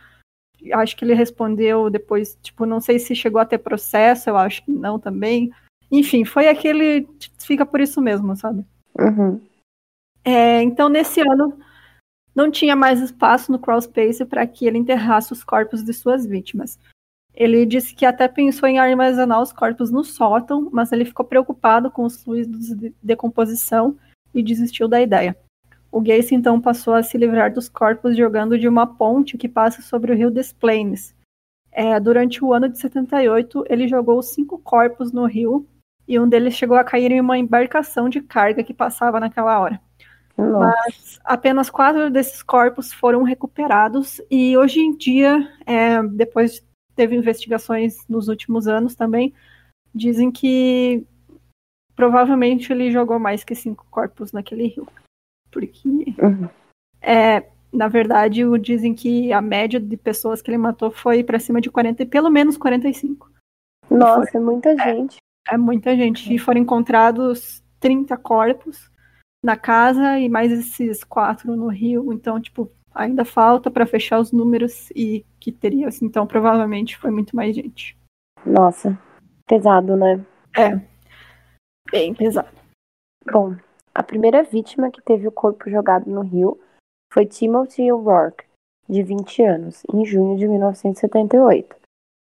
Acho 0.72 0.95
que 0.95 1.03
ele 1.03 1.13
respondeu 1.13 1.89
depois, 1.89 2.38
tipo, 2.41 2.65
não 2.65 2.79
sei 2.79 2.98
se 2.98 3.13
chegou 3.13 3.41
a 3.41 3.45
ter 3.45 3.57
processo, 3.57 4.29
eu 4.29 4.38
acho 4.38 4.63
que 4.63 4.72
não 4.72 4.98
também. 4.98 5.51
Enfim, 5.91 6.24
foi 6.24 6.48
aquele. 6.48 7.07
Fica 7.39 7.65
por 7.65 7.81
isso 7.81 8.01
mesmo, 8.01 8.36
sabe? 8.36 8.65
Uhum. 8.98 9.41
É, 10.24 10.63
então, 10.63 10.88
nesse 10.88 11.19
ano, 11.19 11.57
não 12.33 12.50
tinha 12.50 12.75
mais 12.75 13.01
espaço 13.01 13.51
no 13.51 13.60
crawl 13.60 13.81
space 13.81 14.24
para 14.25 14.48
que 14.48 14.65
ele 14.65 14.77
enterrasse 14.77 15.33
os 15.33 15.43
corpos 15.43 15.83
de 15.83 15.91
suas 15.91 16.25
vítimas. 16.25 16.79
Ele 17.33 17.65
disse 17.65 17.93
que 17.93 18.05
até 18.05 18.27
pensou 18.27 18.69
em 18.69 18.79
armazenar 18.79 19.41
os 19.41 19.51
corpos 19.51 19.91
no 19.91 20.03
sótão, 20.03 20.69
mas 20.72 20.91
ele 20.91 21.03
ficou 21.03 21.25
preocupado 21.25 21.91
com 21.91 22.05
os 22.05 22.24
fluidos 22.24 22.69
de 22.69 22.93
decomposição 23.01 23.98
e 24.34 24.42
desistiu 24.42 24.88
da 24.88 25.02
ideia. 25.02 25.36
O 25.92 26.02
Gacy 26.02 26.34
então 26.34 26.60
passou 26.60 26.96
a 26.96 27.04
se 27.04 27.18
livrar 27.18 27.54
dos 27.54 27.70
corpos 27.70 28.18
jogando 28.18 28.58
de 28.58 28.68
uma 28.68 28.88
ponte 28.88 29.38
que 29.38 29.48
passa 29.48 29.82
sobre 29.82 30.12
o 30.12 30.16
rio 30.16 30.32
Des 30.32 30.52
Plaines. 30.52 31.16
É, 31.72 32.00
durante 32.00 32.44
o 32.44 32.54
ano 32.54 32.68
de 32.68 32.80
78, 32.80 33.66
ele 33.70 33.88
jogou 33.88 34.22
cinco 34.22 34.58
corpos 34.58 35.12
no 35.12 35.25
rio 35.25 35.68
e 36.08 36.20
um 36.20 36.28
deles 36.28 36.56
chegou 36.56 36.78
a 36.78 36.84
cair 36.84 37.12
em 37.12 37.22
uma 37.22 37.38
embarcação 37.38 38.10
de 38.10 38.22
carga 38.22 38.63
que 38.63 38.74
passava 38.74 39.20
naquela 39.20 39.60
hora. 39.60 39.80
Nossa. 40.38 40.75
Mas 40.88 41.20
apenas 41.24 41.70
quatro 41.70 42.10
desses 42.10 42.42
corpos 42.42 42.92
foram 42.92 43.24
recuperados 43.24 44.20
e 44.30 44.58
hoje 44.58 44.80
em 44.80 44.96
dia, 44.98 45.48
é, 45.66 46.02
depois 46.04 46.66
teve 46.96 47.16
investigações 47.16 47.98
nos 48.08 48.28
últimos 48.28 48.68
anos 48.68 48.96
também, 48.96 49.34
dizem 49.94 50.32
que 50.32 51.06
provavelmente 52.03 52.74
ele 52.74 52.91
jogou 52.91 53.17
mais 53.17 53.45
que 53.45 53.55
cinco 53.55 53.86
corpos 53.89 54.33
naquele 54.33 54.67
rio. 54.67 54.86
Porque, 55.50 55.88
uhum. 55.88 56.50
é, 57.01 57.45
na 57.72 57.88
verdade, 57.88 58.41
dizem 58.60 58.93
que 58.93 59.31
a 59.31 59.41
média 59.41 59.79
de 59.79 59.95
pessoas 59.95 60.41
que 60.41 60.51
ele 60.51 60.57
matou 60.57 60.91
foi 60.91 61.24
para 61.24 61.39
cima 61.39 61.62
de 61.62 61.72
40, 61.72 62.05
pelo 62.07 62.29
menos 62.29 62.57
45. 62.57 63.31
Nossa, 63.89 64.31
foi, 64.31 64.41
é 64.41 64.43
muita 64.43 64.69
é, 64.72 64.77
gente. 64.77 65.17
É 65.50 65.57
muita 65.57 65.95
gente. 65.95 66.33
E 66.33 66.38
foram 66.38 66.60
encontrados 66.60 67.63
30 67.79 68.17
corpos 68.17 68.91
na 69.41 69.55
casa 69.55 70.19
e 70.19 70.27
mais 70.27 70.51
esses 70.51 71.05
quatro 71.05 71.55
no 71.55 71.67
rio. 71.67 72.12
Então, 72.12 72.41
tipo, 72.41 72.69
ainda 72.93 73.24
falta 73.24 73.72
para 73.72 73.86
fechar 73.86 74.19
os 74.19 74.33
números 74.33 74.89
e 74.91 75.25
que 75.39 75.53
teria, 75.53 75.88
assim, 75.88 76.05
então 76.05 76.27
provavelmente 76.27 76.98
foi 76.98 77.12
muito 77.12 77.33
mais 77.33 77.55
gente. 77.55 77.98
Nossa, 78.45 78.98
pesado, 79.48 79.95
né? 79.95 80.25
É, 80.57 80.93
bem 81.94 82.12
pesado. 82.12 82.50
Bom, 83.32 83.56
a 83.94 84.02
primeira 84.02 84.42
vítima 84.42 84.90
que 84.90 85.00
teve 85.00 85.28
o 85.28 85.32
corpo 85.32 85.70
jogado 85.70 86.10
no 86.10 86.22
rio 86.22 86.60
foi 87.14 87.24
Timothy 87.28 87.92
O'Rourke, 87.92 88.48
de 88.90 89.04
20 89.04 89.44
anos, 89.44 89.84
em 89.94 90.04
junho 90.04 90.36
de 90.36 90.48
1978. 90.48 91.76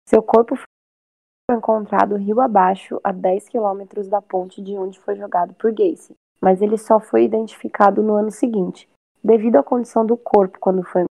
Seu 0.07 0.21
corpo 0.21 0.55
foi 0.55 1.57
encontrado 1.57 2.15
rio 2.15 2.39
abaixo, 2.41 3.01
a 3.03 3.11
10 3.11 3.49
quilômetros 3.49 4.07
da 4.07 4.21
ponte 4.21 4.61
de 4.61 4.77
onde 4.77 4.99
foi 4.99 5.15
jogado 5.15 5.55
por 5.55 5.71
Gacy, 5.71 6.13
mas 6.39 6.61
ele 6.61 6.77
só 6.77 6.99
foi 6.99 7.23
identificado 7.23 8.03
no 8.03 8.13
ano 8.13 8.29
seguinte. 8.29 8.87
Devido 9.23 9.55
à 9.55 9.63
condição 9.63 10.05
do 10.05 10.15
corpo 10.15 10.59
quando 10.59 10.83
foi 10.83 11.05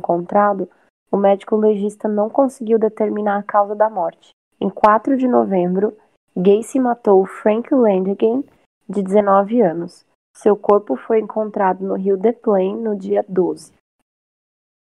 encontrado, 0.00 0.70
o 1.10 1.16
médico 1.16 1.56
legista 1.56 2.06
não 2.06 2.30
conseguiu 2.30 2.78
determinar 2.78 3.38
a 3.38 3.42
causa 3.42 3.74
da 3.74 3.90
morte. 3.90 4.30
Em 4.60 4.70
4 4.70 5.16
de 5.16 5.26
novembro, 5.26 5.96
Gacy 6.40 6.78
matou 6.78 7.26
Frank 7.26 7.74
Landrigan, 7.74 8.44
de 8.88 9.02
19 9.02 9.60
anos. 9.60 10.06
Seu 10.36 10.56
corpo 10.56 10.94
foi 10.94 11.18
encontrado 11.18 11.84
no 11.84 11.96
rio 11.96 12.16
Des 12.16 12.36
Plaines 12.36 12.80
no 12.80 12.96
dia 12.96 13.24
12. 13.28 13.72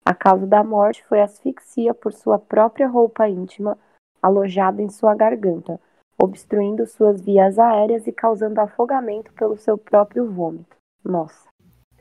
A 0.03 0.13
causa 0.13 0.45
da 0.45 0.65
morte 0.65 1.01
foi 1.05 1.21
asfixia 1.21 1.93
por 1.93 2.11
sua 2.11 2.37
própria 2.37 2.89
roupa 2.89 3.29
íntima 3.29 3.77
alojada 4.21 4.81
em 4.81 4.89
sua 4.89 5.15
garganta, 5.15 5.79
obstruindo 6.21 6.85
suas 6.85 7.21
vias 7.21 7.57
aéreas 7.57 8.05
e 8.05 8.11
causando 8.11 8.59
afogamento 8.59 9.31
pelo 9.31 9.55
seu 9.55 9.77
próprio 9.77 10.29
vômito. 10.29 10.75
Nossa. 11.05 11.47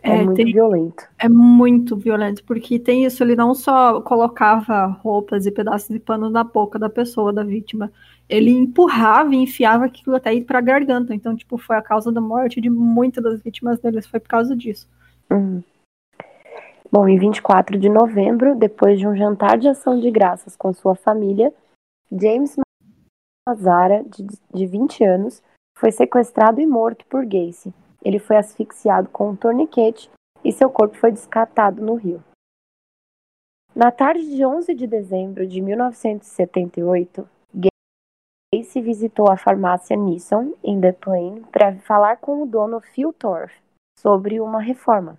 É, 0.02 0.18
é 0.18 0.24
muito 0.24 0.36
tem, 0.36 0.52
violento. 0.52 1.08
É 1.16 1.28
muito 1.28 1.96
violento, 1.96 2.42
porque 2.44 2.80
tem 2.80 3.04
isso, 3.04 3.22
ele 3.22 3.36
não 3.36 3.54
só 3.54 4.00
colocava 4.00 4.86
roupas 4.86 5.46
e 5.46 5.52
pedaços 5.52 5.88
de 5.88 6.00
pano 6.00 6.28
na 6.28 6.42
boca 6.42 6.76
da 6.76 6.90
pessoa, 6.90 7.32
da 7.32 7.44
vítima, 7.44 7.92
ele 8.28 8.50
empurrava 8.50 9.34
e 9.34 9.38
enfiava 9.38 9.84
aquilo 9.84 10.16
até 10.16 10.34
ir 10.34 10.44
para 10.44 10.58
a 10.58 10.62
garganta. 10.62 11.14
Então, 11.14 11.36
tipo, 11.36 11.58
foi 11.58 11.76
a 11.76 11.82
causa 11.82 12.10
da 12.10 12.20
morte 12.20 12.60
de 12.60 12.70
muitas 12.70 13.22
das 13.22 13.42
vítimas 13.42 13.78
deles, 13.78 14.06
foi 14.06 14.20
por 14.20 14.28
causa 14.28 14.56
disso. 14.56 14.88
Uhum. 15.30 15.62
Bom, 16.90 17.08
em 17.08 17.18
24 17.18 17.78
de 17.78 17.88
novembro, 17.88 18.54
depois 18.54 18.98
de 18.98 19.06
um 19.06 19.16
jantar 19.16 19.58
de 19.58 19.68
ação 19.68 19.98
de 19.98 20.10
graças 20.10 20.56
com 20.56 20.72
sua 20.72 20.94
família, 20.94 21.52
James 22.10 22.56
Mazara, 23.48 24.04
de, 24.04 24.26
de 24.54 24.66
20 24.66 25.04
anos, 25.04 25.42
foi 25.76 25.90
sequestrado 25.90 26.60
e 26.60 26.66
morto 26.66 27.04
por 27.06 27.24
Gacy. 27.24 27.74
Ele 28.04 28.18
foi 28.18 28.36
asfixiado 28.36 29.08
com 29.08 29.30
um 29.30 29.36
torniquete 29.36 30.08
e 30.44 30.52
seu 30.52 30.70
corpo 30.70 30.96
foi 30.96 31.10
descartado 31.10 31.82
no 31.82 31.94
rio. 31.94 32.22
Na 33.74 33.90
tarde 33.90 34.24
de 34.30 34.46
11 34.46 34.72
de 34.72 34.86
dezembro 34.86 35.46
de 35.48 35.60
1978, 35.60 37.28
Casey 38.54 38.80
visitou 38.80 39.28
a 39.28 39.36
farmácia 39.36 39.96
Nissan, 39.96 40.52
em 40.62 40.80
The 40.80 40.92
Plain, 40.92 41.42
para 41.50 41.74
falar 41.80 42.18
com 42.18 42.42
o 42.42 42.46
dono 42.46 42.80
Phil 42.80 43.12
Torf 43.12 43.52
sobre 43.98 44.40
uma 44.40 44.60
reforma. 44.60 45.18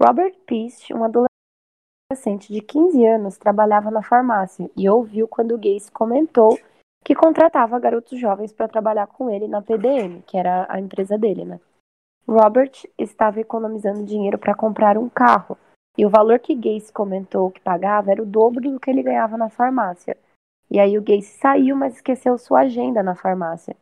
Robert 0.00 0.34
Peast, 0.46 0.90
um 0.94 1.04
adolescente 1.04 2.50
de 2.50 2.62
15 2.62 3.04
anos, 3.04 3.36
trabalhava 3.36 3.90
na 3.90 4.02
farmácia 4.02 4.70
e 4.74 4.88
ouviu 4.88 5.28
quando 5.28 5.58
Gacy 5.58 5.92
comentou 5.92 6.58
que 7.04 7.14
contratava 7.14 7.78
garotos 7.78 8.18
jovens 8.18 8.54
para 8.54 8.68
trabalhar 8.68 9.06
com 9.06 9.28
ele 9.28 9.46
na 9.46 9.60
PDM, 9.60 10.22
que 10.26 10.38
era 10.38 10.66
a 10.70 10.80
empresa 10.80 11.18
dele, 11.18 11.44
né? 11.44 11.60
Robert 12.26 12.72
estava 12.96 13.38
economizando 13.38 14.02
dinheiro 14.02 14.38
para 14.38 14.54
comprar 14.54 14.96
um 14.96 15.10
carro, 15.10 15.58
e 15.96 16.06
o 16.06 16.10
valor 16.10 16.38
que 16.38 16.54
Gacy 16.54 16.90
comentou 16.90 17.50
que 17.50 17.60
pagava 17.60 18.10
era 18.10 18.22
o 18.22 18.26
dobro 18.26 18.70
do 18.70 18.80
que 18.80 18.90
ele 18.90 19.02
ganhava 19.02 19.36
na 19.36 19.50
farmácia. 19.50 20.16
E 20.76 20.78
aí 20.78 20.98
o 20.98 21.02
Gacy 21.02 21.38
saiu, 21.40 21.74
mas 21.74 21.94
esqueceu 21.94 22.36
sua 22.36 22.60
agenda 22.60 23.02
na 23.02 23.14
farmácia. 23.14 23.74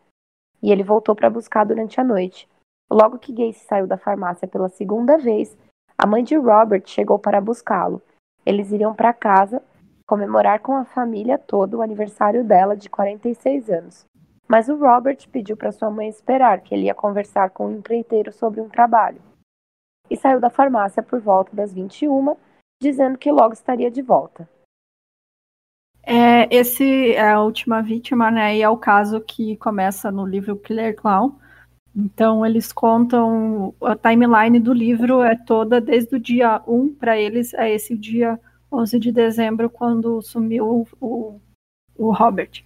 E 0.62 0.70
ele 0.70 0.84
voltou 0.84 1.12
para 1.12 1.28
buscar 1.28 1.64
durante 1.64 2.00
a 2.00 2.04
noite. 2.04 2.48
Logo 2.88 3.18
que 3.18 3.32
Gacy 3.32 3.64
saiu 3.64 3.84
da 3.84 3.98
farmácia 3.98 4.46
pela 4.46 4.68
segunda 4.68 5.18
vez, 5.18 5.58
a 5.98 6.06
mãe 6.06 6.22
de 6.22 6.36
Robert 6.36 6.84
chegou 6.86 7.18
para 7.18 7.40
buscá-lo. 7.40 8.00
Eles 8.46 8.70
iriam 8.70 8.94
para 8.94 9.12
casa 9.12 9.60
comemorar 10.06 10.60
com 10.60 10.76
a 10.76 10.84
família 10.84 11.36
toda 11.36 11.76
o 11.76 11.82
aniversário 11.82 12.44
dela 12.44 12.76
de 12.76 12.88
46 12.88 13.70
anos. 13.70 14.04
Mas 14.46 14.68
o 14.68 14.76
Robert 14.76 15.28
pediu 15.32 15.56
para 15.56 15.72
sua 15.72 15.90
mãe 15.90 16.08
esperar, 16.08 16.60
que 16.60 16.76
ele 16.76 16.84
ia 16.84 16.94
conversar 16.94 17.50
com 17.50 17.64
o 17.64 17.68
um 17.70 17.72
empreiteiro 17.72 18.30
sobre 18.30 18.60
um 18.60 18.68
trabalho. 18.68 19.20
E 20.08 20.16
saiu 20.16 20.38
da 20.38 20.48
farmácia 20.48 21.02
por 21.02 21.18
volta 21.18 21.56
das 21.56 21.74
21, 21.74 22.36
dizendo 22.80 23.18
que 23.18 23.32
logo 23.32 23.52
estaria 23.52 23.90
de 23.90 24.00
volta. 24.00 24.48
É, 26.06 26.54
esse 26.54 27.12
é 27.12 27.30
a 27.30 27.40
última 27.40 27.80
vítima, 27.82 28.30
né? 28.30 28.56
E 28.56 28.62
é 28.62 28.68
o 28.68 28.76
caso 28.76 29.20
que 29.20 29.56
começa 29.56 30.10
no 30.10 30.26
livro 30.26 30.56
Killer 30.56 30.94
Clown. 30.94 31.36
Então, 31.96 32.44
eles 32.44 32.72
contam 32.72 33.74
a 33.80 33.96
timeline 33.96 34.58
do 34.60 34.72
livro 34.72 35.22
é 35.22 35.36
toda 35.36 35.80
desde 35.80 36.16
o 36.16 36.20
dia 36.20 36.60
1 36.66 36.94
para 36.94 37.18
eles, 37.18 37.54
é 37.54 37.72
esse 37.72 37.96
dia 37.96 38.38
11 38.70 38.98
de 38.98 39.12
dezembro, 39.12 39.70
quando 39.70 40.20
sumiu 40.20 40.86
o, 41.00 41.40
o 41.96 42.10
Robert. 42.12 42.64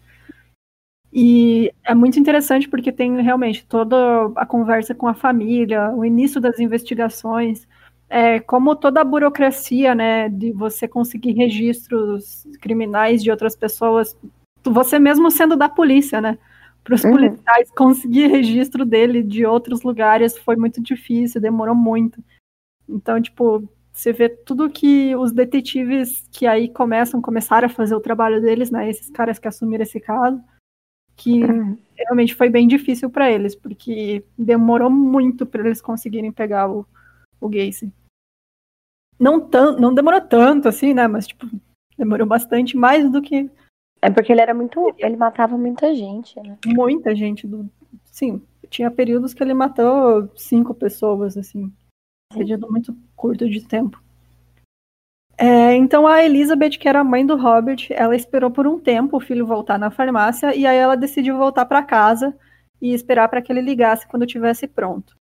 E 1.12 1.73
é 1.85 1.95
muito 1.95 2.18
interessante 2.18 2.68
porque 2.68 2.92
tem 2.92 3.21
realmente 3.23 3.66
toda 3.66 3.97
a 4.37 4.45
conversa 4.47 4.95
com 4.95 5.07
a 5.07 5.14
família, 5.14 5.90
o 5.90 6.04
início 6.04 6.40
das 6.40 6.59
investigações, 6.59 7.66
é, 8.09 8.41
como 8.41 8.75
toda 8.75 9.00
a 9.00 9.05
burocracia, 9.05 9.95
né, 9.95 10.29
de 10.29 10.53
você 10.53 10.88
conseguir 10.88 11.33
registros 11.33 12.47
criminais 12.61 13.23
de 13.23 13.31
outras 13.31 13.55
pessoas, 13.55 14.17
você 14.65 14.99
mesmo 14.99 15.31
sendo 15.31 15.57
da 15.57 15.69
polícia, 15.69 16.21
né, 16.21 16.38
para 16.83 16.95
os 16.95 17.05
uhum. 17.05 17.11
policiais 17.11 17.71
conseguir 17.71 18.29
registro 18.29 18.85
dele 18.85 19.23
de 19.23 19.45
outros 19.45 19.83
lugares 19.83 20.38
foi 20.38 20.57
muito 20.57 20.83
difícil, 20.83 21.41
demorou 21.41 21.75
muito. 21.75 22.23
Então, 22.88 23.21
tipo, 23.21 23.69
você 23.93 24.12
vê 24.12 24.29
tudo 24.29 24.71
que 24.71 25.15
os 25.17 25.31
detetives 25.31 26.27
que 26.31 26.47
aí 26.47 26.69
começam, 26.69 27.21
começaram 27.21 27.67
a 27.67 27.71
fazer 27.71 27.95
o 27.95 28.00
trabalho 28.00 28.41
deles, 28.41 28.71
né, 28.71 28.88
esses 28.88 29.11
caras 29.11 29.38
que 29.38 29.49
assumiram 29.49 29.83
esse 29.83 30.00
caso, 30.00 30.41
que 31.15 31.45
uhum. 31.45 31.77
realmente 31.95 32.35
foi 32.35 32.49
bem 32.49 32.67
difícil 32.67 33.11
para 33.11 33.31
eles, 33.31 33.55
porque 33.55 34.25
demorou 34.38 34.88
muito 34.88 35.45
para 35.45 35.67
eles 35.67 35.83
conseguirem 35.83 36.33
pegar 36.33 36.71
o, 36.71 36.87
o 37.40 37.49
Gacy. 37.49 37.92
Não, 39.18 39.40
tão, 39.40 39.76
não 39.76 39.92
demorou 39.92 40.21
tanto 40.21 40.68
assim, 40.68 40.95
né? 40.95 41.09
Mas, 41.09 41.26
tipo, 41.26 41.47
demorou 41.97 42.26
bastante 42.26 42.76
mais 42.76 43.11
do 43.11 43.21
que. 43.21 43.50
É 44.00 44.11
porque 44.11 44.33
ele 44.33 44.40
era 44.40 44.54
muito. 44.54 44.95
Ele 44.99 45.16
matava 45.16 45.59
muita 45.59 45.95
gente, 45.95 46.40
né? 46.40 46.57
Muita 46.66 47.14
gente. 47.16 47.47
Do, 47.47 47.68
sim, 48.04 48.40
tinha 48.71 48.90
períodos 48.90 49.35
que 49.35 49.42
ele 49.42 49.54
matou 49.54 50.30
cinco 50.37 50.73
pessoas, 50.73 51.37
assim. 51.37 51.73
Período 52.33 52.71
muito 52.71 52.97
curto 53.16 53.49
de 53.49 53.66
tempo. 53.66 54.00
É, 55.41 55.75
então 55.76 56.04
a 56.04 56.25
Elizabeth, 56.25 56.71
que 56.71 56.89
era 56.89 57.00
a 57.00 57.04
mãe 57.04 57.25
do 57.25 57.36
Robert, 57.36 57.86
ela 57.91 58.17
esperou 58.17 58.50
por 58.50 58.67
um 58.67 58.78
tempo 58.78 59.17
o 59.17 59.21
filho 59.21 59.47
voltar 59.47 59.78
na 59.78 59.89
farmácia 59.89 60.52
e 60.52 60.67
aí 60.67 60.76
ela 60.76 60.97
decidiu 60.97 61.39
voltar 61.39 61.65
para 61.65 61.80
casa 61.80 62.36
e 62.82 62.93
esperar 62.93 63.28
para 63.28 63.41
que 63.41 63.52
ele 63.52 63.60
ligasse 63.60 64.06
quando 64.08 64.25
estivesse 64.25 64.67
pronto. 64.67 65.18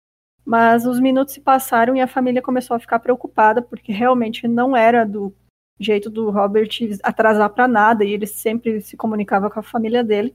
Mas 0.44 0.84
os 0.84 0.98
minutos 0.98 1.34
se 1.34 1.40
passaram 1.40 1.94
e 1.94 2.00
a 2.00 2.08
família 2.08 2.42
começou 2.42 2.76
a 2.76 2.80
ficar 2.80 2.98
preocupada 2.98 3.62
porque 3.62 3.92
realmente 3.92 4.48
não 4.48 4.76
era 4.76 5.04
do 5.04 5.32
jeito 5.78 6.10
do 6.10 6.30
Robert 6.30 6.68
atrasar 7.02 7.50
para 7.50 7.68
nada 7.68 8.04
e 8.04 8.12
ele 8.12 8.26
sempre 8.26 8.80
se 8.80 8.96
comunicava 8.96 9.50
com 9.50 9.60
a 9.60 9.62
família 9.62 10.02
dele. 10.02 10.34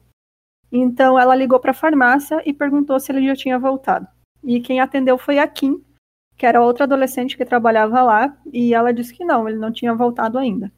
Então 0.72 1.17
ela 1.17 1.36
ligou 1.36 1.60
para 1.60 1.72
a 1.72 1.76
farmácia 1.76 2.41
e 2.46 2.54
perguntou 2.54 3.00
se 3.00 3.12
ele 3.12 3.26
já 3.26 3.36
tinha 3.36 3.60
voltado. 3.60 4.08
E 4.43 4.60
quem 4.60 4.80
atendeu 4.80 5.17
foi 5.17 5.39
a 5.39 5.48
Kim, 5.48 5.84
que 6.38 6.46
era 6.46 6.62
outra 6.62 6.84
adolescente 6.84 7.36
que 7.36 7.46
trabalhava 7.46 8.02
lá, 8.04 8.38
e 8.54 8.74
ela 8.74 8.93
disse 8.93 9.13
que 9.13 9.26
não, 9.26 9.48
ele 9.48 9.58
não 9.58 9.72
tinha 9.72 9.93
voltado 9.93 10.38
ainda. 10.38 10.72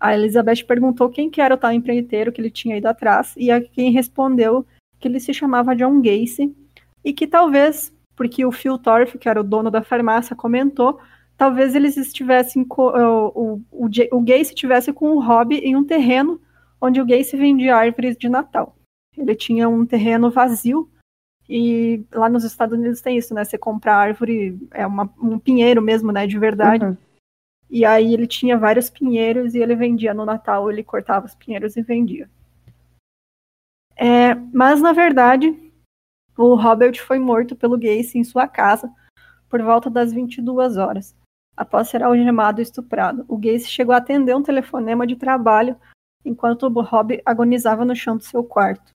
A 0.00 0.14
Elizabeth 0.14 0.64
perguntou 0.66 1.08
quem 1.08 1.30
que 1.30 1.40
era 1.40 1.54
o 1.54 1.58
tal 1.58 1.72
empreiteiro 1.72 2.32
que 2.32 2.40
ele 2.40 2.50
tinha 2.50 2.76
ido 2.76 2.86
atrás, 2.86 3.34
e 3.36 3.50
a 3.50 3.60
quem 3.60 3.92
respondeu 3.92 4.66
que 4.98 5.06
ele 5.06 5.20
se 5.20 5.32
chamava 5.32 5.76
John 5.76 6.00
Gacy, 6.00 6.54
e 7.04 7.12
que 7.12 7.26
talvez, 7.26 7.92
porque 8.18 8.44
o 8.44 8.50
Phil 8.50 8.76
Torf, 8.76 9.16
que 9.16 9.28
era 9.28 9.40
o 9.40 9.44
dono 9.44 9.70
da 9.70 9.80
farmácia, 9.80 10.34
comentou, 10.34 10.98
talvez 11.36 11.76
eles 11.76 11.96
estivessem, 11.96 12.66
o, 12.68 13.62
o, 13.70 13.88
o 14.10 14.20
Gacy 14.20 14.50
estivesse 14.50 14.92
com 14.92 15.12
o 15.12 15.20
hobby 15.20 15.58
em 15.58 15.76
um 15.76 15.84
terreno 15.84 16.40
onde 16.80 17.00
o 17.00 17.06
Gacy 17.06 17.36
vendia 17.36 17.76
árvores 17.76 18.16
de 18.16 18.28
Natal. 18.28 18.76
Ele 19.16 19.36
tinha 19.36 19.68
um 19.68 19.86
terreno 19.86 20.32
vazio, 20.32 20.90
e 21.48 22.04
lá 22.12 22.28
nos 22.28 22.42
Estados 22.42 22.76
Unidos 22.76 23.00
tem 23.00 23.16
isso, 23.16 23.32
né? 23.32 23.44
Você 23.44 23.56
compra 23.56 23.94
árvore, 23.94 24.58
é 24.72 24.84
uma, 24.84 25.08
um 25.22 25.38
pinheiro 25.38 25.80
mesmo, 25.80 26.10
né? 26.10 26.26
De 26.26 26.36
verdade. 26.40 26.84
Uhum. 26.84 26.96
E 27.70 27.84
aí 27.84 28.12
ele 28.12 28.26
tinha 28.26 28.58
vários 28.58 28.90
pinheiros 28.90 29.54
e 29.54 29.60
ele 29.60 29.76
vendia 29.76 30.12
no 30.12 30.24
Natal, 30.24 30.68
ele 30.68 30.82
cortava 30.82 31.26
os 31.26 31.36
pinheiros 31.36 31.76
e 31.76 31.82
vendia. 31.82 32.28
É, 33.96 34.34
mas 34.52 34.82
na 34.82 34.92
verdade, 34.92 35.67
o 36.38 36.54
Robert 36.54 36.94
foi 37.04 37.18
morto 37.18 37.56
pelo 37.56 37.76
Gacy 37.76 38.16
em 38.16 38.24
sua 38.24 38.46
casa 38.46 38.90
por 39.48 39.60
volta 39.60 39.90
das 39.90 40.12
22 40.12 40.76
horas, 40.76 41.16
após 41.56 41.88
ser 41.88 42.02
algemado 42.02 42.60
e 42.60 42.62
estuprado. 42.62 43.24
O 43.26 43.36
Gacy 43.36 43.66
chegou 43.66 43.92
a 43.92 43.98
atender 43.98 44.36
um 44.36 44.42
telefonema 44.42 45.04
de 45.04 45.16
trabalho 45.16 45.76
enquanto 46.24 46.62
o 46.64 46.82
Rob 46.82 47.20
agonizava 47.26 47.84
no 47.84 47.96
chão 47.96 48.16
do 48.16 48.22
seu 48.22 48.44
quarto. 48.44 48.92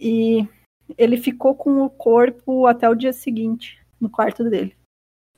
E 0.00 0.48
ele 0.98 1.16
ficou 1.16 1.54
com 1.54 1.82
o 1.82 1.90
corpo 1.90 2.66
até 2.66 2.88
o 2.88 2.94
dia 2.94 3.12
seguinte, 3.12 3.80
no 4.00 4.10
quarto 4.10 4.42
dele. 4.50 4.76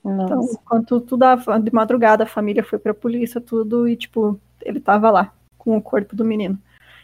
Nossa. 0.03 0.23
Então, 0.23 0.41
enquanto 0.53 1.01
tudo 1.01 1.25
de 1.61 1.73
madrugada, 1.73 2.23
a 2.23 2.27
família 2.27 2.63
foi 2.63 2.79
pra 2.79 2.93
polícia, 2.93 3.39
tudo, 3.39 3.87
e 3.87 3.95
tipo, 3.95 4.39
ele 4.61 4.79
tava 4.79 5.11
lá, 5.11 5.33
com 5.57 5.77
o 5.77 5.81
corpo 5.81 6.15
do 6.15 6.25
menino. 6.25 6.57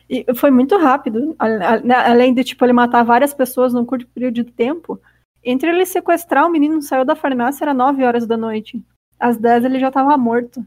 E 0.09 0.25
foi 0.35 0.51
muito 0.51 0.77
rápido, 0.77 1.35
né, 1.83 1.95
além 1.95 2.33
de, 2.33 2.43
tipo, 2.43 2.63
ele 2.65 2.73
matar 2.73 3.03
várias 3.03 3.33
pessoas 3.33 3.73
num 3.73 3.85
curto 3.85 4.07
período 4.07 4.35
de 4.35 4.43
tempo, 4.43 4.99
entre 5.43 5.69
ele 5.69 5.85
sequestrar 5.85 6.45
o 6.45 6.49
menino 6.49 6.81
saiu 6.81 7.05
da 7.05 7.15
farmácia, 7.15 7.63
era 7.63 7.73
9 7.73 8.03
horas 8.03 8.27
da 8.27 8.37
noite. 8.37 8.83
Às 9.19 9.37
10 9.37 9.65
ele 9.65 9.79
já 9.79 9.91
tava 9.91 10.17
morto. 10.17 10.65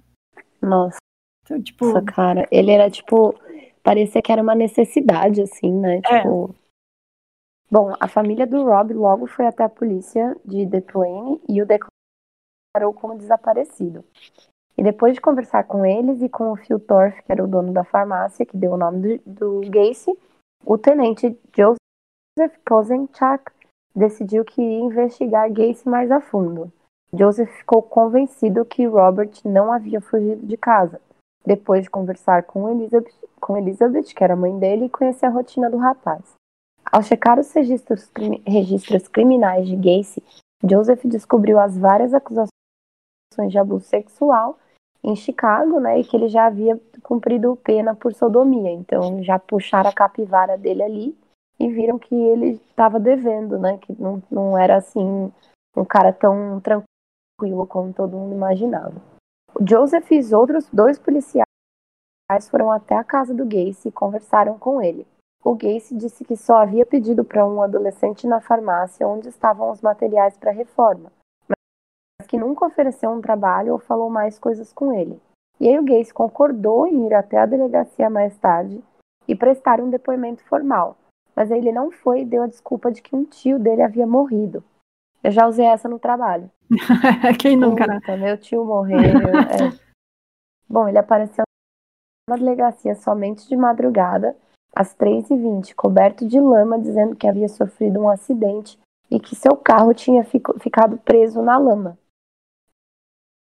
Nossa. 0.61 0.99
Então, 1.45 1.63
tipo... 1.63 1.87
Nossa, 1.87 2.03
cara, 2.03 2.49
ele 2.51 2.71
era, 2.71 2.91
tipo, 2.91 3.35
parecia 3.83 4.21
que 4.23 4.33
era 4.33 4.43
uma 4.43 4.55
necessidade, 4.55 5.43
assim, 5.43 5.73
né? 5.73 5.99
É. 6.05 6.19
Tipo... 6.19 6.55
Bom, 7.71 7.95
a 7.99 8.07
família 8.07 8.47
do 8.47 8.65
Rob 8.65 8.95
logo 8.95 9.27
foi 9.27 9.47
até 9.47 9.65
a 9.65 9.69
polícia 9.69 10.37
de 10.45 10.65
DeTwain 10.65 11.41
e 11.49 11.61
o 11.61 11.67
declarou 11.67 12.95
como 12.95 13.19
desaparecido. 13.19 14.05
E 14.79 14.83
depois 14.83 15.15
de 15.15 15.21
conversar 15.21 15.65
com 15.65 15.87
eles 15.87 16.21
e 16.21 16.29
com 16.29 16.53
o 16.53 16.57
Phil 16.57 16.79
Torf, 16.79 17.23
que 17.23 17.33
era 17.33 17.43
o 17.43 17.49
dono 17.49 17.73
da 17.73 17.83
farmácia, 17.83 18.45
que 18.45 18.57
deu 18.57 18.73
o 18.73 18.77
nome 18.77 19.19
do, 19.19 19.61
do 19.61 19.71
Gacy, 19.71 20.17
o 20.65 20.77
tenente 20.77 21.39
Joseph 21.57 22.59
Kozenchak 22.67 23.51
decidiu 23.95 24.45
que 24.45 24.61
ia 24.61 24.81
investigar 24.81 25.51
Gacy 25.51 25.89
mais 25.89 26.11
a 26.11 26.21
fundo. 26.21 26.71
Joseph 27.15 27.51
ficou 27.51 27.81
convencido 27.81 28.65
que 28.65 28.87
Robert 28.87 29.31
não 29.45 29.73
havia 29.73 30.01
fugido 30.01 30.45
de 30.45 30.57
casa, 30.59 31.01
depois 31.47 31.85
de 31.85 31.91
conversar 31.91 32.43
com 32.43 32.69
Elizabeth, 32.69 33.15
com 33.41 33.57
Elizabeth, 33.57 34.13
que 34.15 34.23
era 34.23 34.35
a 34.35 34.37
mãe 34.37 34.59
dele, 34.59 34.87
e 34.87 34.91
conhecer 34.91 35.25
a 35.25 35.31
rotina 35.31 35.71
do 35.71 35.79
rapaz. 35.79 36.35
Ao 36.93 37.03
checar 37.03 37.39
os 37.39 37.51
registros, 37.53 38.11
registros 38.47 39.09
criminais 39.09 39.67
de 39.67 39.77
Gacy, 39.77 40.23
Joseph 40.69 41.05
descobriu 41.05 41.59
as 41.59 41.79
várias 41.79 42.13
acusações 42.13 42.51
de 43.49 43.59
abuso 43.59 43.85
sexual 43.87 44.59
em 45.07 45.15
Chicago, 45.15 45.79
né, 45.79 46.01
e 46.01 46.05
que 46.05 46.17
ele 46.17 46.29
já 46.29 46.47
havia 46.47 46.81
cumprido 47.01 47.57
pena 47.63 47.95
por 47.95 48.13
sodomia. 48.13 48.73
Então 48.73 49.23
já 49.23 49.39
puxaram 49.39 49.89
a 49.89 49.93
capivara 49.93 50.59
dele 50.59 50.83
ali 50.83 51.19
e 51.61 51.69
viram 51.69 51.97
que 51.97 52.15
ele 52.15 52.61
estava 52.69 52.99
devendo, 52.99 53.57
né, 53.57 53.79
que 53.79 53.95
não, 54.01 54.21
não 54.29 54.59
era 54.59 54.77
assim 54.77 55.33
um 55.77 55.85
cara 55.85 56.13
tão 56.13 56.61
tranquilo 56.61 57.67
como 57.69 57.93
todo 57.93 58.17
mundo 58.17 58.35
imaginava. 58.35 58.95
Joseph 59.61 60.11
e 60.11 60.19
os 60.19 60.33
outros 60.33 60.69
dois 60.71 60.99
policiais 60.99 61.47
foram 62.51 62.73
até 62.73 62.97
a 62.97 63.05
casa 63.05 63.33
do 63.33 63.45
Gacy 63.45 63.89
e 63.89 63.93
conversaram 63.93 64.59
com 64.59 64.83
ele. 64.83 65.07
O 65.45 65.55
Gacy 65.55 65.97
disse 65.97 66.25
que 66.25 66.37
só 66.37 66.57
havia 66.57 66.85
pedido 66.85 67.25
para 67.25 67.47
um 67.47 67.63
adolescente 67.63 68.27
na 68.27 68.41
farmácia 68.41 69.07
onde 69.07 69.29
estavam 69.29 69.71
os 69.71 69.81
materiais 69.81 70.37
para 70.37 70.51
reforma, 70.51 71.13
que 72.27 72.37
nunca 72.37 72.67
ofereceu 72.67 73.11
um 73.11 73.21
trabalho 73.21 73.73
ou 73.73 73.79
falou 73.79 74.11
mais 74.11 74.39
coisas 74.39 74.73
com 74.73 74.93
ele. 74.93 75.21
E 75.59 75.69
aí 75.69 75.79
o 75.79 75.85
Gacy 75.85 76.13
concordou 76.13 76.87
em 76.87 77.07
ir 77.07 77.15
até 77.15 77.39
a 77.39 77.47
delegacia 77.47 78.11
mais 78.11 78.37
tarde 78.37 78.83
e 79.27 79.35
prestar 79.35 79.81
um 79.81 79.89
depoimento 79.89 80.45
formal, 80.45 80.97
mas 81.35 81.51
ele 81.51 81.73
não 81.73 81.91
foi 81.91 82.21
e 82.21 82.25
deu 82.25 82.43
a 82.43 82.47
desculpa 82.47 82.93
de 82.93 83.01
que 83.01 83.17
um 83.17 83.25
tio 83.25 83.59
dele 83.59 83.83
havia 83.83 84.07
morrido. 84.07 84.63
Eu 85.25 85.31
já 85.31 85.47
usei 85.47 85.65
essa 85.65 85.89
no 85.89 85.99
trabalho. 85.99 86.51
Quem 87.41 87.57
nunca, 87.57 87.87
né? 87.87 88.01
Puta, 88.01 88.17
meu 88.17 88.37
tio 88.37 88.65
morreu. 88.65 88.99
é. 88.99 89.87
Bom, 90.69 90.89
ele 90.89 90.99
apareceu 90.99 91.45
na 92.29 92.37
delegacia 92.37 92.95
somente 92.95 93.49
de 93.49 93.57
madrugada, 93.57 94.37
às 94.75 94.95
3h20, 94.95 95.75
coberto 95.75 96.27
de 96.27 96.41
lama, 96.41 96.79
dizendo 96.79 97.17
que 97.17 97.27
havia 97.27 97.49
sofrido 97.49 98.01
um 98.01 98.09
acidente 98.09 98.79
e 99.11 99.19
que 99.21 99.37
seu 99.37 99.57
carro 99.57 99.95
tinha 99.95 100.25
fico, 100.25 100.59
ficado 100.59 100.99
preso 100.99 101.41
na 101.41 101.57
lama. 101.57 101.97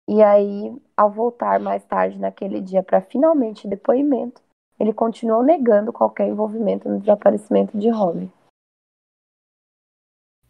E 0.08 0.22
aí, 0.22 0.74
ao 0.96 1.10
voltar 1.10 1.60
mais 1.60 1.84
tarde 1.84 2.18
naquele 2.18 2.62
dia 2.62 2.82
para 2.82 3.02
finalmente 3.02 3.68
depoimento, 3.68 4.40
ele 4.80 4.92
continuou 4.92 5.42
negando 5.42 5.92
qualquer 5.92 6.26
envolvimento 6.26 6.88
no 6.88 6.98
desaparecimento 6.98 7.76
de 7.76 7.90
Robbie. 7.90 8.30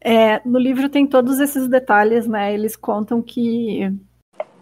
É, 0.01 0.41
no 0.47 0.61
livro 0.61 0.89
tem 0.89 1.09
todos 1.09 1.41
esses 1.41 1.67
detalhes, 1.67 2.29
né? 2.29 2.55
Eles 2.55 2.77
contam 2.77 3.21
que 3.21 3.81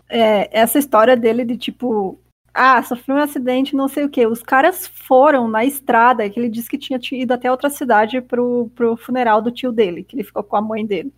é, 0.08 0.48
essa 0.58 0.78
história 0.78 1.14
dele 1.14 1.44
de 1.44 1.58
tipo, 1.58 2.18
ah, 2.54 2.82
sofreu 2.82 3.16
um 3.16 3.20
acidente, 3.20 3.76
não 3.76 3.88
sei 3.88 4.04
o 4.04 4.08
que. 4.08 4.26
Os 4.26 4.42
caras 4.42 4.86
foram 4.86 5.46
na 5.46 5.62
estrada, 5.62 6.28
que 6.30 6.40
ele 6.40 6.48
disse 6.48 6.70
que 6.70 6.78
tinha 6.78 6.98
ido 7.12 7.34
até 7.34 7.50
outra 7.50 7.68
cidade 7.68 8.22
pro, 8.22 8.70
pro 8.74 8.96
funeral 8.96 9.42
do 9.42 9.50
tio 9.50 9.70
dele, 9.70 10.02
que 10.02 10.16
ele 10.16 10.24
ficou 10.24 10.42
com 10.42 10.56
a 10.56 10.62
mãe 10.62 10.86
dele. 10.86 11.12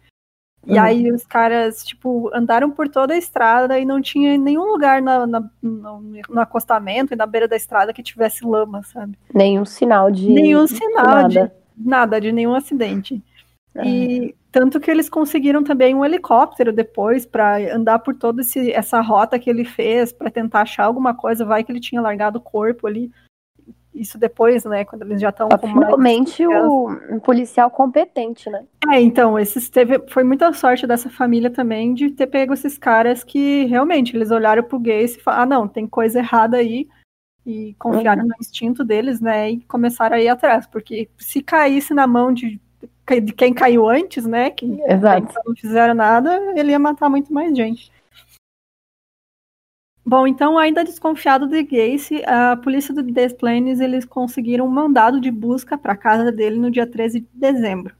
E 0.66 0.72
uhum. 0.72 0.82
aí 0.82 1.12
os 1.12 1.24
caras, 1.24 1.84
tipo, 1.84 2.30
andaram 2.34 2.70
por 2.70 2.88
toda 2.88 3.14
a 3.14 3.16
estrada 3.16 3.78
e 3.78 3.84
não 3.84 4.02
tinha 4.02 4.36
nenhum 4.36 4.64
lugar 4.64 5.00
na, 5.00 5.26
na, 5.26 5.50
no, 5.62 6.00
no, 6.28 6.40
acostamento 6.40 7.14
e 7.14 7.16
na 7.16 7.26
beira 7.26 7.48
da 7.48 7.56
estrada 7.56 7.92
que 7.92 8.02
tivesse 8.02 8.44
lama, 8.44 8.82
sabe? 8.82 9.16
Nenhum 9.32 9.64
sinal 9.64 10.10
de. 10.10 10.28
Nenhum 10.28 10.66
sinal 10.66 11.28
de 11.28 11.38
nada, 11.38 11.52
de, 11.76 11.88
nada, 11.88 12.20
de 12.20 12.32
nenhum 12.32 12.54
acidente. 12.54 13.22
E 13.84 14.34
tanto 14.50 14.80
que 14.80 14.90
eles 14.90 15.08
conseguiram 15.08 15.62
também 15.62 15.94
um 15.94 16.04
helicóptero 16.04 16.72
depois 16.72 17.24
para 17.24 17.58
andar 17.74 18.00
por 18.00 18.14
toda 18.14 18.40
esse, 18.40 18.72
essa 18.72 19.00
rota 19.00 19.38
que 19.38 19.48
ele 19.48 19.64
fez 19.64 20.12
para 20.12 20.30
tentar 20.30 20.62
achar 20.62 20.84
alguma 20.84 21.14
coisa. 21.14 21.44
Vai 21.44 21.62
que 21.62 21.70
ele 21.70 21.80
tinha 21.80 22.00
largado 22.00 22.38
o 22.38 22.42
corpo 22.42 22.86
ali. 22.86 23.10
Isso 24.00 24.18
depois, 24.18 24.64
né? 24.64 24.84
Quando 24.84 25.02
eles 25.02 25.20
já 25.20 25.30
estão 25.30 25.48
com 25.48 25.58
Finalmente 25.58 26.46
o, 26.46 26.90
um 27.10 27.18
policial 27.18 27.70
competente, 27.70 28.48
né? 28.48 28.64
É, 28.92 29.00
então, 29.00 29.38
esses 29.38 29.68
teve, 29.68 30.00
foi 30.08 30.22
muita 30.22 30.52
sorte 30.52 30.86
dessa 30.86 31.10
família 31.10 31.50
também 31.50 31.94
de 31.94 32.10
ter 32.10 32.26
pego 32.26 32.54
esses 32.54 32.78
caras 32.78 33.24
que 33.24 33.64
realmente 33.64 34.16
eles 34.16 34.30
olharam 34.30 34.62
pro 34.62 34.78
Gacy 34.78 35.18
e 35.18 35.22
falaram, 35.22 35.42
ah, 35.42 35.46
não, 35.46 35.68
tem 35.68 35.86
coisa 35.86 36.18
errada 36.18 36.56
aí. 36.56 36.88
E 37.44 37.74
confiaram 37.78 38.22
uhum. 38.22 38.28
no 38.28 38.34
instinto 38.40 38.84
deles, 38.84 39.20
né? 39.20 39.50
E 39.50 39.60
começaram 39.62 40.16
a 40.16 40.20
ir 40.20 40.28
atrás. 40.28 40.66
Porque 40.66 41.08
se 41.16 41.42
caísse 41.42 41.94
na 41.94 42.06
mão 42.06 42.32
de 42.32 42.60
de 43.22 43.32
quem 43.32 43.54
caiu 43.54 43.88
antes, 43.88 44.26
né? 44.26 44.50
Que 44.50 44.66
Exato. 44.86 45.32
não 45.46 45.56
fizeram 45.56 45.94
nada, 45.94 46.38
ele 46.54 46.72
ia 46.72 46.78
matar 46.78 47.08
muito 47.08 47.32
mais 47.32 47.56
gente. 47.56 47.90
Bom, 50.08 50.26
então, 50.26 50.56
ainda 50.56 50.82
desconfiado 50.82 51.46
de 51.46 51.62
Gacy, 51.62 52.22
a 52.24 52.56
polícia 52.56 52.94
do 52.94 53.02
Des 53.02 53.30
Plaines 53.30 53.78
eles 53.78 54.06
conseguiram 54.06 54.64
um 54.64 54.70
mandado 54.70 55.20
de 55.20 55.30
busca 55.30 55.76
para 55.76 55.92
a 55.92 55.96
casa 55.96 56.32
dele 56.32 56.58
no 56.58 56.70
dia 56.70 56.86
13 56.86 57.20
de 57.20 57.28
dezembro. 57.34 57.94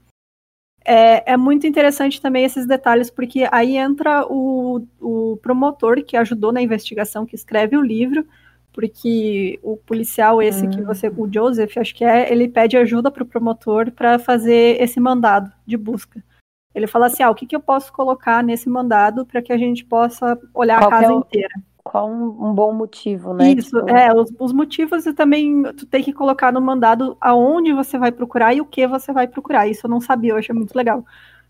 É, 0.83 1.33
é, 1.33 1.37
muito 1.37 1.67
interessante 1.67 2.19
também 2.19 2.43
esses 2.45 2.65
detalhes, 2.65 3.11
porque 3.11 3.47
aí 3.51 3.77
entra 3.77 4.25
o, 4.27 4.83
o 4.99 5.37
promotor 5.37 6.03
que 6.03 6.17
ajudou 6.17 6.51
na 6.51 6.63
investigação, 6.63 7.27
que 7.27 7.35
escreve 7.35 7.77
o 7.77 7.81
livro, 7.83 8.25
porque 8.73 9.59
o 9.61 9.77
policial 9.77 10.41
esse 10.41 10.67
que 10.67 10.81
você, 10.81 11.09
o 11.09 11.25
hum. 11.25 11.29
Joseph, 11.31 11.77
acho 11.77 11.93
que 11.93 12.03
é, 12.03 12.31
ele 12.31 12.47
pede 12.47 12.75
ajuda 12.75 13.11
para 13.11 13.21
o 13.21 13.27
promotor 13.27 13.91
para 13.91 14.17
fazer 14.17 14.81
esse 14.81 14.99
mandado 14.99 15.51
de 15.63 15.77
busca. 15.77 16.23
Ele 16.73 16.87
fala 16.87 17.05
assim, 17.05 17.21
ah, 17.21 17.29
o 17.29 17.35
que, 17.35 17.45
que 17.45 17.55
eu 17.55 17.59
posso 17.59 17.93
colocar 17.93 18.43
nesse 18.43 18.67
mandado 18.67 19.27
para 19.27 19.43
que 19.43 19.53
a 19.53 19.57
gente 19.59 19.85
possa 19.85 20.35
olhar 20.55 20.79
Qual 20.79 20.87
a 20.87 20.91
casa 20.91 21.05
é 21.05 21.15
o, 21.15 21.19
inteira? 21.19 21.68
Qual 21.89 22.07
um, 22.07 22.49
um, 22.49 22.53
bom 22.53 22.71
motivo, 22.71 23.33
né? 23.33 23.53
Isso, 23.53 23.79
tipo... 23.79 23.89
é, 23.89 24.13
os, 24.13 24.31
os, 24.37 24.53
motivos 24.53 25.07
e 25.07 25.13
também 25.13 25.63
tu 25.75 25.87
tem 25.87 26.03
que 26.03 26.13
colocar 26.13 26.53
no 26.53 26.61
mandado 26.61 27.17
aonde 27.19 27.73
você 27.73 27.97
vai 27.97 28.11
procurar 28.11 28.53
e 28.53 28.61
o 28.61 28.65
que 28.65 28.85
você 28.85 29.11
vai 29.11 29.27
procurar. 29.27 29.67
Isso 29.67 29.87
eu 29.87 29.89
não 29.89 29.99
sabia, 29.99 30.33
eu 30.33 30.37
achei 30.37 30.53
muito 30.53 30.75
legal. 30.75 31.03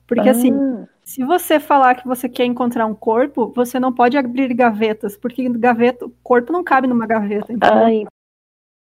Porque 0.08 0.30
assim, 0.30 0.54
ah. 0.54 0.56
assim, 0.56 0.88
se 1.04 1.26
você 1.26 1.60
falar 1.60 1.96
que 1.96 2.08
você 2.08 2.30
quer 2.30 2.46
encontrar 2.46 2.86
um 2.86 2.96
corpo, 2.96 3.52
você 3.54 3.82
não 3.82 3.92
pode 3.92 4.18
abrir 4.18 4.54
gavetas, 4.54 5.18
porque 5.18 5.50
gaveta, 5.50 6.06
o 6.06 6.14
corpo 6.24 6.54
não 6.54 6.64
cabe 6.64 6.88
numa 6.88 7.06
gaveta. 7.06 7.54
Ai, 7.60 8.06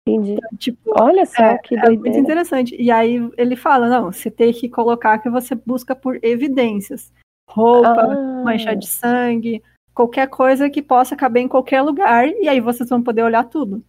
entendi. 0.08 0.34
Então, 0.34 0.50
tipo, 0.60 0.94
Olha 1.02 1.26
só 1.26 1.44
é, 1.44 1.58
que 1.58 1.76
doideira. 1.76 1.96
É 1.96 1.98
muito 1.98 2.18
interessante. 2.20 2.76
E 2.80 2.92
aí 2.92 3.32
ele 3.36 3.56
fala, 3.56 3.90
não, 3.90 4.12
você 4.12 4.30
tem 4.30 4.54
que 4.54 4.70
colocar 4.70 5.18
que 5.18 5.30
você 5.30 5.56
busca 5.56 5.96
por 5.96 6.20
evidências. 6.22 7.12
Roupa, 7.50 7.90
ah. 7.90 8.44
mancha 8.44 8.76
de 8.76 8.86
sangue, 8.86 9.64
qualquer 9.94 10.28
coisa 10.28 10.70
que 10.70 10.82
possa 10.82 11.16
caber 11.16 11.44
em 11.44 11.48
qualquer 11.48 11.82
lugar, 11.82 12.28
e 12.28 12.48
aí 12.48 12.60
vocês 12.60 12.90
vão 12.90 13.02
poder 13.02 13.24
olhar 13.24 13.44
tudo. 13.46 13.84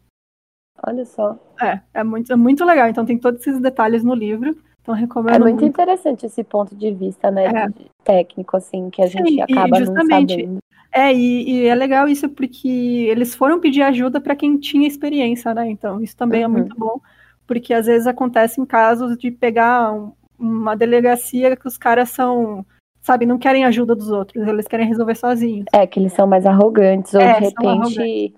Olha 0.87 1.05
só. 1.05 1.38
É, 1.61 1.81
é 1.95 2.03
muito, 2.03 2.33
é 2.33 2.37
muito 2.37 2.65
legal. 2.65 2.88
Então 2.88 3.05
tem 3.05 3.19
todos 3.19 3.41
esses 3.41 3.61
detalhes 3.61 4.03
no 4.03 4.15
livro. 4.15 4.57
Então 4.81 4.95
recomendo. 4.95 5.37
É 5.37 5.38
muito, 5.38 5.61
muito, 5.61 5.67
interessante 5.67 6.27
esse 6.27 6.43
ponto 6.43 6.75
de 6.75 6.91
vista, 6.93 7.31
né? 7.31 7.47
É. 7.47 7.69
Técnico, 8.03 8.57
assim, 8.57 8.91
que 8.91 9.01
a 9.01 9.07
gente 9.07 9.29
Sim, 9.29 9.41
acaba 9.43 9.79
justamente, 9.79 10.37
não 10.37 10.43
sabendo. 10.43 10.59
É, 10.95 11.12
e, 11.15 11.51
e, 11.51 11.67
é 11.67 11.75
legal 11.75 12.07
isso 12.07 12.29
porque 12.29 12.69
eles 13.09 13.35
foram 13.35 13.61
pedir 13.61 13.81
ajuda 13.83 14.21
para 14.21 14.37
quem 14.37 14.59
tinha 14.59 14.87
experiência, 14.87 15.55
né? 15.55 15.71
Então, 15.71 16.03
isso 16.03 16.17
também 16.17 16.43
é 16.43 16.47
uhum. 16.47 16.55
é 16.55 16.59
muito 16.59 16.77
bom, 16.77 17.01
porque 17.47 17.73
às 17.73 17.87
vezes 17.87 18.07
acontece 18.07 18.61
em 18.61 18.67
casos 18.67 19.17
de 19.17 19.31
pegar 19.31 19.93
um, 19.93 20.12
uma 20.38 20.77
delegacia 20.77 21.57
que 21.57 21.67
os 21.67 21.79
caras 21.79 22.11
são, 22.11 22.67
sabe, 23.03 23.27
não 23.27 23.38
querem 23.38 23.65
ajuda 23.65 23.95
dos 23.95 24.11
outros, 24.11 24.47
eles 24.47 24.67
querem 24.67 24.87
resolver 24.87 25.17
sozinhos. 25.17 25.67
É, 25.73 25.87
que 25.87 26.01
eles 26.01 26.12
são 26.12 26.27
mais 26.27 26.47
arrogantes, 26.47 27.12
ou 27.12 27.21
é, 27.21 27.35
de 27.35 27.47
repente 27.47 28.35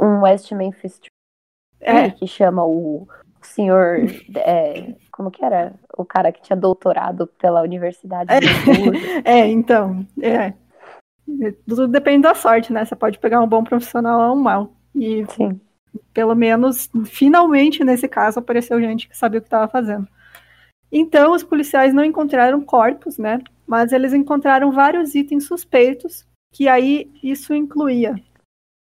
um 0.00 0.22
West 0.22 0.50
Memphis 0.52 1.00
é. 1.80 2.10
que 2.10 2.26
chama 2.26 2.64
o 2.64 3.06
senhor 3.42 3.98
é, 4.36 4.94
como 5.12 5.30
que 5.30 5.44
era? 5.44 5.74
O 5.96 6.04
cara 6.04 6.32
que 6.32 6.42
tinha 6.42 6.56
doutorado 6.56 7.26
pela 7.38 7.62
Universidade 7.62 8.30
é, 8.32 8.38
é 9.24 9.46
então, 9.48 10.06
é. 10.20 10.52
Tudo 11.66 11.88
depende 11.88 12.22
da 12.22 12.34
sorte, 12.34 12.72
né? 12.72 12.84
Você 12.84 12.94
pode 12.94 13.18
pegar 13.18 13.40
um 13.40 13.48
bom 13.48 13.64
profissional 13.64 14.28
ou 14.28 14.36
um 14.36 14.42
mau. 14.42 14.72
E 14.94 15.24
Sim. 15.30 15.58
pelo 16.12 16.34
menos, 16.34 16.90
finalmente, 17.06 17.82
nesse 17.82 18.06
caso, 18.06 18.38
apareceu 18.38 18.80
gente 18.80 19.08
que 19.08 19.16
sabia 19.16 19.38
o 19.38 19.42
que 19.42 19.46
estava 19.46 19.66
fazendo. 19.68 20.06
Então, 20.96 21.32
os 21.32 21.42
policiais 21.42 21.92
não 21.92 22.04
encontraram 22.04 22.60
corpos, 22.60 23.18
né? 23.18 23.40
Mas 23.66 23.92
eles 23.92 24.12
encontraram 24.14 24.70
vários 24.70 25.16
itens 25.16 25.44
suspeitos, 25.44 26.24
que 26.52 26.68
aí 26.68 27.10
isso 27.20 27.52
incluía 27.52 28.14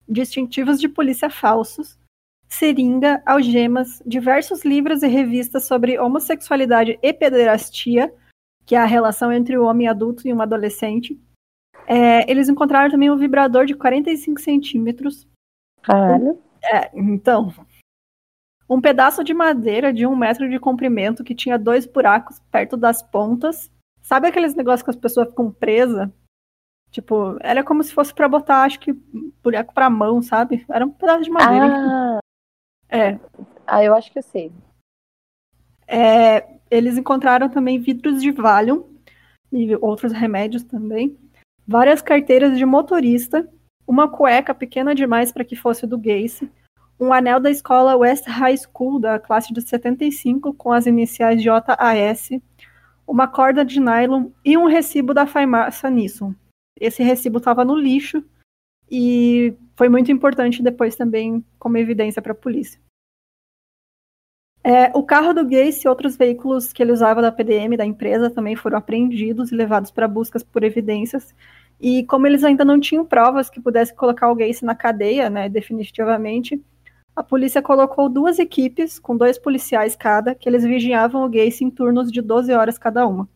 distintivos 0.07 0.79
de 0.79 0.91
polícia 0.91 1.31
falsos, 1.31 1.99
seringa, 2.47 3.23
algemas, 3.25 4.03
diversos 4.05 4.63
livros 4.63 5.03
e 5.03 5.07
revistas 5.07 5.65
sobre 5.65 5.99
homossexualidade 5.99 6.99
e 7.03 7.13
pederastia, 7.15 8.13
que 8.67 8.75
é 8.75 8.79
a 8.79 8.85
relação 8.85 9.33
entre 9.33 9.57
o 9.57 9.65
homem 9.65 9.89
adulto 9.89 10.29
e 10.29 10.35
um 10.35 10.43
adolescente. 10.43 11.19
É, 11.87 12.31
eles 12.31 12.51
encontraram 12.51 12.91
também 12.91 13.11
um 13.11 13.17
vibrador 13.17 13.65
de 13.65 13.75
45 13.75 14.39
centímetros. 14.39 15.27
Caralho. 15.81 16.39
É, 16.63 16.91
então. 16.95 17.55
Um 18.69 18.81
pedaço 18.81 19.23
de 19.23 19.33
madeira 19.33 19.93
de 19.93 20.07
um 20.07 20.17
metro 20.17 20.49
de 20.49 20.59
comprimento 20.59 21.23
que 21.23 21.35
tinha 21.35 21.59
dois 21.59 21.87
buracos 21.87 22.41
perto 22.51 22.77
das 22.77 23.03
pontas. 23.03 23.71
Sabe 24.03 24.29
aqueles 24.29 24.55
negócios 24.55 24.83
que 24.83 24.91
as 24.91 24.97
pessoas 24.97 25.29
ficam 25.29 25.51
presas? 25.51 26.09
Tipo, 26.91 27.37
era 27.41 27.63
como 27.63 27.83
se 27.83 27.93
fosse 27.93 28.15
para 28.15 28.29
botar, 28.29 28.63
acho 28.63 28.81
que, 28.81 28.93
buraco 29.43 29.75
pra 29.75 29.91
mão, 29.91 30.23
sabe? 30.23 30.65
Era 30.69 30.85
um 30.85 30.91
pedaço 30.91 31.23
de 31.23 31.31
madeira. 31.31 31.67
Ah, 31.67 32.21
é. 32.89 33.19
Ah, 33.67 33.85
eu 33.85 33.95
acho 33.95 34.11
que 34.13 34.19
eu 34.19 34.23
sei. 34.23 34.53
É, 35.87 36.59
eles 36.71 36.97
encontraram 36.97 37.49
também 37.49 37.79
vidros 37.79 38.21
de 38.21 38.31
Valium 38.31 38.85
e 39.53 39.75
outros 39.77 40.13
remédios 40.13 40.63
também, 40.65 41.17
várias 41.67 42.03
carteiras 42.03 42.59
de 42.59 42.65
motorista, 42.65 43.49
uma 43.87 44.09
cueca 44.09 44.55
pequena 44.55 44.95
demais 44.95 45.31
para 45.31 45.45
que 45.45 45.55
fosse 45.55 45.87
do 45.87 45.97
Gacy, 45.97 46.51
um 46.99 47.13
anel 47.13 47.39
da 47.39 47.51
escola 47.51 47.97
West 47.97 48.27
High 48.27 48.57
School 48.57 48.99
da 48.99 49.19
classe 49.19 49.53
de 49.53 49.61
75 49.61 50.55
com 50.55 50.73
as 50.73 50.87
iniciais 50.87 51.43
JAS, 51.43 52.31
uma 53.07 53.29
corda 53.29 53.65
de 53.65 53.79
nylon 53.81 54.31
e 54.45 54.57
um 54.57 54.67
recibo 54.67 55.13
da 55.13 55.27
farmácia 55.27 55.91
Nisson. 55.91 56.35
Esse 56.79 57.03
recibo 57.03 57.39
estava 57.39 57.65
no 57.65 57.75
lixo 57.75 58.25
e 58.91 59.55
foi 59.77 59.89
muito 59.89 60.11
importante 60.11 60.63
depois 60.63 60.97
também 60.97 61.45
como 61.59 61.77
evidência 61.77 62.23
para 62.23 62.33
a 62.33 62.37
polícia. 62.37 62.81
É, 64.65 64.91
o 64.97 65.03
carro 65.05 65.33
do 65.33 65.45
Gacy 65.45 65.87
e 65.87 65.89
outros 65.89 66.17
veículos 66.17 66.73
que 66.73 66.83
ele 66.83 66.91
usava 66.91 67.23
da 67.23 67.31
PDM, 67.31 67.77
da 67.77 67.87
empresa, 67.87 68.29
também 68.29 68.57
foram 68.57 68.79
apreendidos 68.79 69.53
e 69.53 69.55
levados 69.55 69.93
para 69.93 70.09
buscas 70.09 70.43
por 70.43 70.65
evidências. 70.65 71.33
E 71.81 72.03
como 72.05 72.27
eles 72.27 72.43
ainda 72.43 72.65
não 72.65 72.81
tinham 72.81 73.07
provas 73.07 73.49
que 73.49 73.61
pudessem 73.61 73.95
colocar 73.95 74.29
o 74.29 74.35
Gacy 74.35 74.65
na 74.65 74.75
cadeia, 74.75 75.31
né, 75.31 75.49
definitivamente, 75.49 76.61
a 77.17 77.23
polícia 77.23 77.63
colocou 77.63 78.11
duas 78.11 78.39
equipes, 78.39 78.99
com 78.99 79.17
dois 79.17 79.39
policiais 79.39 79.97
cada, 79.97 80.35
que 80.35 80.47
eles 80.47 80.63
vigiavam 80.63 81.25
o 81.25 81.29
Gacy 81.31 81.65
em 81.65 81.71
turnos 81.71 82.13
de 82.13 82.21
12 82.21 82.53
horas 82.53 82.77
cada 82.77 83.07
uma. 83.07 83.27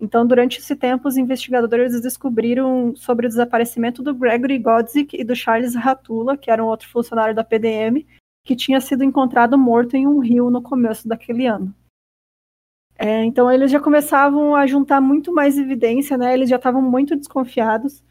Então, 0.00 0.24
durante 0.24 0.60
esse 0.60 0.76
tempo, 0.76 1.08
os 1.08 1.16
investigadores 1.16 2.00
descobriram 2.00 2.94
sobre 2.94 3.26
o 3.26 3.28
desaparecimento 3.28 4.04
do 4.04 4.14
Gregory 4.14 4.58
Godzik 4.58 5.16
e 5.16 5.24
do 5.24 5.34
Charles 5.34 5.74
Ratula, 5.74 6.36
que 6.36 6.50
era 6.50 6.62
um 6.62 6.68
outro 6.68 6.88
funcionário 6.88 7.34
da 7.34 7.42
PDM, 7.42 8.06
que 8.44 8.54
tinha 8.54 8.80
sido 8.80 9.02
encontrado 9.02 9.58
morto 9.58 9.96
em 9.96 10.06
um 10.06 10.20
rio 10.20 10.48
no 10.48 10.62
começo 10.62 11.08
daquele 11.08 11.46
ano. 11.46 11.74
É, 12.96 13.24
então, 13.24 13.50
eles 13.50 13.70
já 13.70 13.80
começavam 13.80 14.54
a 14.54 14.64
juntar 14.64 15.00
muito 15.00 15.34
mais 15.34 15.58
evidência, 15.58 16.16
né? 16.16 16.34
Eles 16.34 16.48
já 16.48 16.56
estavam 16.56 16.82
muito 16.82 17.16
desconfiados. 17.16 18.04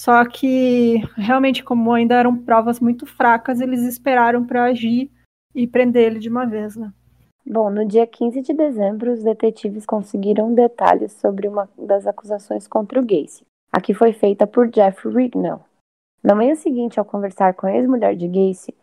Só 0.00 0.24
que, 0.24 0.96
realmente, 1.14 1.62
como 1.62 1.92
ainda 1.92 2.14
eram 2.14 2.34
provas 2.34 2.80
muito 2.80 3.04
fracas, 3.04 3.60
eles 3.60 3.82
esperaram 3.82 4.46
para 4.46 4.64
agir 4.64 5.10
e 5.54 5.66
prender 5.66 6.06
ele 6.06 6.18
de 6.18 6.30
uma 6.30 6.46
vez, 6.46 6.74
né? 6.74 6.90
Bom, 7.46 7.68
no 7.68 7.86
dia 7.86 8.06
15 8.06 8.40
de 8.40 8.54
dezembro, 8.54 9.12
os 9.12 9.22
detetives 9.22 9.84
conseguiram 9.84 10.54
detalhes 10.54 11.12
sobre 11.12 11.46
uma 11.46 11.68
das 11.76 12.06
acusações 12.06 12.66
contra 12.66 12.98
o 12.98 13.04
Gacy. 13.04 13.44
A 13.70 13.78
que 13.78 13.92
foi 13.92 14.14
feita 14.14 14.46
por 14.46 14.70
Jeff 14.70 15.06
Rignall. 15.06 15.62
Na 16.24 16.34
manhã 16.34 16.54
seguinte, 16.54 16.98
ao 16.98 17.04
conversar 17.04 17.52
com 17.52 17.66
a 17.66 17.76
ex-mulher 17.76 18.16
de 18.16 18.26
Gacy, 18.26 18.74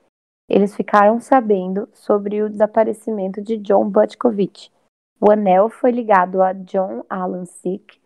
eles 0.48 0.76
ficaram 0.76 1.20
sabendo 1.20 1.90
sobre 1.94 2.44
o 2.44 2.50
desaparecimento 2.50 3.42
de 3.42 3.58
John 3.58 3.90
Butkovich. 3.90 4.72
O 5.20 5.32
anel 5.32 5.68
foi 5.68 5.90
ligado 5.90 6.44
a 6.44 6.54
John 6.54 7.04
Alan 7.10 7.46
Sick 7.46 8.00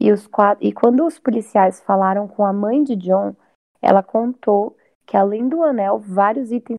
e, 0.00 0.12
os 0.12 0.26
quatro, 0.26 0.64
e 0.64 0.72
quando 0.72 1.04
os 1.04 1.18
policiais 1.18 1.80
falaram 1.80 2.28
com 2.28 2.44
a 2.44 2.52
mãe 2.52 2.82
de 2.82 2.94
John, 2.94 3.34
ela 3.82 4.02
contou 4.02 4.76
que 5.06 5.16
além 5.16 5.48
do 5.48 5.62
anel, 5.62 5.98
vários 5.98 6.52
itens 6.52 6.78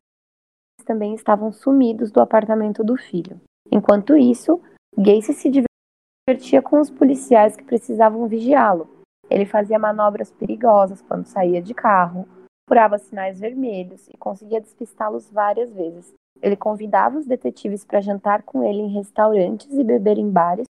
também 0.84 1.14
estavam 1.14 1.52
sumidos 1.52 2.10
do 2.10 2.20
apartamento 2.20 2.82
do 2.82 2.96
filho. 2.96 3.40
Enquanto 3.70 4.16
isso, 4.16 4.60
Gacy 4.96 5.34
se 5.34 5.50
divertia 5.50 6.62
com 6.62 6.80
os 6.80 6.90
policiais 6.90 7.56
que 7.56 7.64
precisavam 7.64 8.26
vigiá-lo. 8.26 8.88
Ele 9.28 9.44
fazia 9.44 9.78
manobras 9.78 10.32
perigosas 10.32 11.02
quando 11.02 11.26
saía 11.26 11.62
de 11.62 11.74
carro, 11.74 12.26
furava 12.68 12.98
sinais 12.98 13.38
vermelhos 13.38 14.08
e 14.08 14.16
conseguia 14.16 14.60
despistá-los 14.60 15.30
várias 15.30 15.72
vezes. 15.72 16.12
Ele 16.42 16.56
convidava 16.56 17.18
os 17.18 17.26
detetives 17.26 17.84
para 17.84 18.00
jantar 18.00 18.42
com 18.42 18.64
ele 18.64 18.80
em 18.80 18.92
restaurantes 18.92 19.70
e 19.72 19.84
beber 19.84 20.18
em 20.18 20.30
bares 20.30 20.66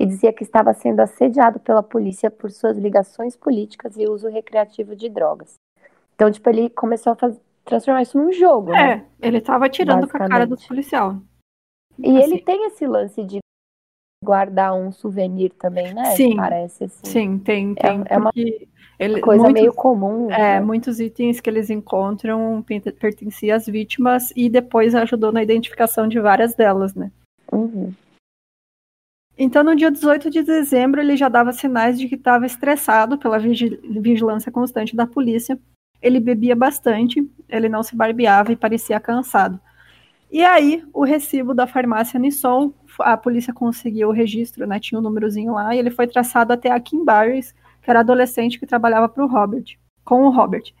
e 0.00 0.06
dizia 0.06 0.32
que 0.32 0.42
estava 0.42 0.72
sendo 0.72 1.00
assediado 1.00 1.60
pela 1.60 1.82
polícia 1.82 2.30
por 2.30 2.50
suas 2.50 2.78
ligações 2.78 3.36
políticas 3.36 3.98
e 3.98 4.08
uso 4.08 4.28
recreativo 4.28 4.96
de 4.96 5.10
drogas. 5.10 5.56
Então, 6.14 6.30
tipo, 6.30 6.48
ele 6.48 6.70
começou 6.70 7.12
a 7.12 7.16
fazer, 7.16 7.38
transformar 7.66 8.00
isso 8.00 8.16
num 8.16 8.32
jogo, 8.32 8.72
é, 8.72 8.96
né? 8.96 9.06
ele 9.20 9.42
tava 9.42 9.68
tirando 9.68 10.08
com 10.08 10.16
a 10.16 10.26
cara 10.26 10.46
dos 10.46 10.66
policial. 10.66 11.18
E 11.98 12.16
assim. 12.16 12.22
ele 12.22 12.40
tem 12.40 12.66
esse 12.66 12.86
lance 12.86 13.22
de 13.22 13.40
guardar 14.24 14.74
um 14.74 14.90
souvenir 14.90 15.52
também, 15.52 15.92
né? 15.92 16.06
Sim. 16.16 16.34
Parece 16.34 16.84
assim. 16.84 17.06
Sim, 17.06 17.38
tem, 17.38 17.74
é, 17.76 17.82
tem. 17.82 18.00
É, 18.08 18.14
é 18.14 18.18
uma 18.18 18.30
ele, 18.98 19.20
coisa 19.20 19.42
muitos, 19.42 19.60
meio 19.60 19.74
comum. 19.74 20.30
É, 20.30 20.38
né? 20.38 20.60
muitos 20.60 20.98
itens 20.98 21.40
que 21.40 21.50
eles 21.50 21.68
encontram 21.68 22.64
pertenciam 22.98 23.54
às 23.54 23.66
vítimas 23.66 24.32
e 24.34 24.48
depois 24.48 24.94
ajudou 24.94 25.30
na 25.30 25.42
identificação 25.42 26.08
de 26.08 26.18
várias 26.18 26.54
delas, 26.54 26.94
né? 26.94 27.10
Uhum. 27.52 27.92
Então, 29.42 29.64
no 29.64 29.74
dia 29.74 29.90
18 29.90 30.28
de 30.28 30.42
dezembro, 30.42 31.00
ele 31.00 31.16
já 31.16 31.28
dava 31.28 31.50
sinais 31.52 31.98
de 31.98 32.06
que 32.06 32.14
estava 32.14 32.44
estressado 32.44 33.16
pela 33.16 33.38
vigilância 33.38 34.52
constante 34.52 34.94
da 34.94 35.06
polícia 35.06 35.58
ele 36.02 36.18
bebia 36.18 36.56
bastante, 36.56 37.28
ele 37.48 37.68
não 37.68 37.82
se 37.82 37.94
barbeava 37.94 38.52
e 38.52 38.56
parecia 38.56 38.98
cansado. 38.98 39.60
E 40.30 40.42
aí, 40.44 40.84
o 40.92 41.04
recibo 41.04 41.52
da 41.52 41.66
farmácia 41.66 42.18
Nisson, 42.18 42.72
a 43.00 43.16
polícia 43.16 43.52
conseguiu 43.52 44.08
o 44.08 44.12
registro, 44.12 44.66
né, 44.66 44.78
tinha 44.78 44.98
um 44.98 45.02
númerozinho 45.02 45.54
lá, 45.54 45.74
e 45.74 45.78
ele 45.78 45.90
foi 45.90 46.06
traçado 46.06 46.52
até 46.52 46.70
a 46.70 46.80
Kim 46.80 47.04
Barris, 47.04 47.52
que 47.82 47.90
era 47.90 48.00
adolescente 48.00 48.58
que 48.58 48.66
trabalhava 48.66 49.08
para 49.08 49.24
o 49.24 49.28
Robert, 49.28 49.76
com 50.04 50.22
o 50.22 50.30
Robert. 50.30 50.72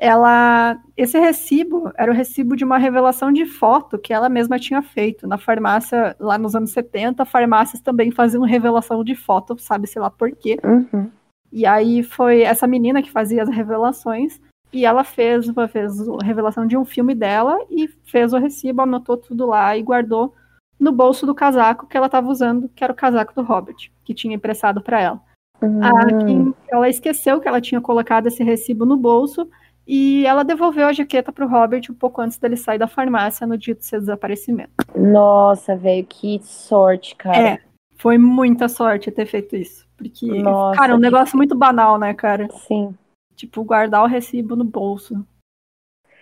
Ela, 0.00 0.80
esse 0.96 1.18
recibo 1.18 1.90
era 1.96 2.12
o 2.12 2.14
recibo 2.14 2.54
de 2.54 2.64
uma 2.64 2.78
revelação 2.78 3.32
de 3.32 3.44
foto 3.44 3.98
que 3.98 4.12
ela 4.12 4.28
mesma 4.28 4.56
tinha 4.56 4.80
feito 4.80 5.26
na 5.26 5.36
farmácia 5.36 6.14
lá 6.20 6.38
nos 6.38 6.54
anos 6.54 6.70
70. 6.70 7.24
Farmácias 7.24 7.82
também 7.82 8.12
faziam 8.12 8.44
revelação 8.44 9.02
de 9.02 9.16
foto, 9.16 9.58
sabe-se 9.58 9.98
lá 9.98 10.08
por 10.08 10.30
quê. 10.30 10.56
Uhum. 10.64 11.10
E 11.50 11.66
aí 11.66 12.04
foi 12.04 12.42
essa 12.42 12.64
menina 12.66 13.02
que 13.02 13.10
fazia 13.10 13.42
as 13.42 13.48
revelações. 13.48 14.40
E 14.72 14.84
ela 14.84 15.02
fez 15.02 15.48
uma 15.48 15.66
vez 15.66 15.98
a 16.08 16.24
revelação 16.24 16.64
de 16.64 16.76
um 16.76 16.84
filme 16.84 17.14
dela 17.14 17.58
e 17.68 17.88
fez 18.04 18.32
o 18.32 18.38
recibo, 18.38 18.82
anotou 18.82 19.16
tudo 19.16 19.46
lá 19.46 19.76
e 19.76 19.82
guardou 19.82 20.32
no 20.78 20.92
bolso 20.92 21.26
do 21.26 21.34
casaco 21.34 21.86
que 21.86 21.96
ela 21.96 22.06
estava 22.06 22.28
usando, 22.28 22.68
que 22.68 22.84
era 22.84 22.92
o 22.92 22.96
casaco 22.96 23.34
do 23.34 23.42
Robert, 23.42 23.90
que 24.04 24.14
tinha 24.14 24.36
emprestado 24.36 24.80
para 24.80 25.00
ela. 25.00 25.20
Uhum. 25.60 25.82
A 25.82 26.24
Kim, 26.24 26.54
ela 26.68 26.88
esqueceu 26.88 27.40
que 27.40 27.48
ela 27.48 27.60
tinha 27.60 27.80
colocado 27.80 28.28
esse 28.28 28.44
recibo 28.44 28.84
no 28.84 28.96
bolso 28.96 29.48
e 29.90 30.26
ela 30.26 30.44
devolveu 30.44 30.86
a 30.86 30.92
jaqueta 30.92 31.32
para 31.32 31.46
o 31.46 31.48
Robert 31.48 31.80
um 31.88 31.94
pouco 31.94 32.20
antes 32.20 32.36
dele 32.36 32.58
sair 32.58 32.78
da 32.78 32.86
farmácia 32.86 33.46
no 33.46 33.56
dia 33.56 33.74
do 33.74 33.82
seu 33.82 33.98
desaparecimento. 33.98 34.70
Nossa, 34.94 35.74
velho, 35.74 36.06
que 36.06 36.38
sorte, 36.42 37.16
cara. 37.16 37.38
É, 37.38 37.62
foi 37.96 38.18
muita 38.18 38.68
sorte 38.68 39.10
ter 39.10 39.24
feito 39.24 39.56
isso. 39.56 39.88
Porque, 39.96 40.26
Nossa, 40.26 40.78
cara, 40.78 40.92
é 40.92 40.94
um 40.94 40.98
que... 40.98 41.02
negócio 41.02 41.38
muito 41.38 41.56
banal, 41.56 41.98
né, 41.98 42.12
cara? 42.12 42.46
Sim. 42.50 42.94
Tipo, 43.34 43.64
guardar 43.64 44.02
o 44.02 44.06
recibo 44.06 44.54
no 44.54 44.64
bolso. 44.64 45.26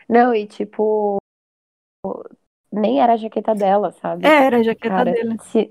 Não, 0.09 0.33
e 0.33 0.47
tipo. 0.47 1.17
Nem 2.71 3.01
era 3.01 3.15
a 3.15 3.17
jaqueta 3.17 3.53
dela, 3.53 3.91
sabe? 3.91 4.27
É, 4.27 4.45
era 4.45 4.59
a 4.59 4.63
jaqueta 4.63 4.95
Cara, 4.95 5.13
dele. 5.13 5.37
Se, 5.43 5.71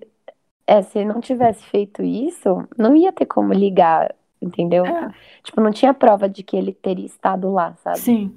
é, 0.68 0.82
se 0.82 1.06
não 1.06 1.22
tivesse 1.22 1.64
feito 1.68 2.04
isso, 2.04 2.68
não 2.78 2.96
ia 2.96 3.14
ter 3.14 3.26
como 3.26 3.54
ligar, 3.54 4.14
entendeu? 4.48 4.86
É. 4.86 5.12
Tipo, 5.44 5.62
não 5.62 5.72
tinha 5.72 5.94
prova 5.94 6.30
de 6.30 6.44
que 6.44 6.56
ele 6.56 6.74
teria 6.74 7.06
estado 7.06 7.52
lá, 7.52 7.76
sabe? 7.76 8.00
Sim. 8.00 8.36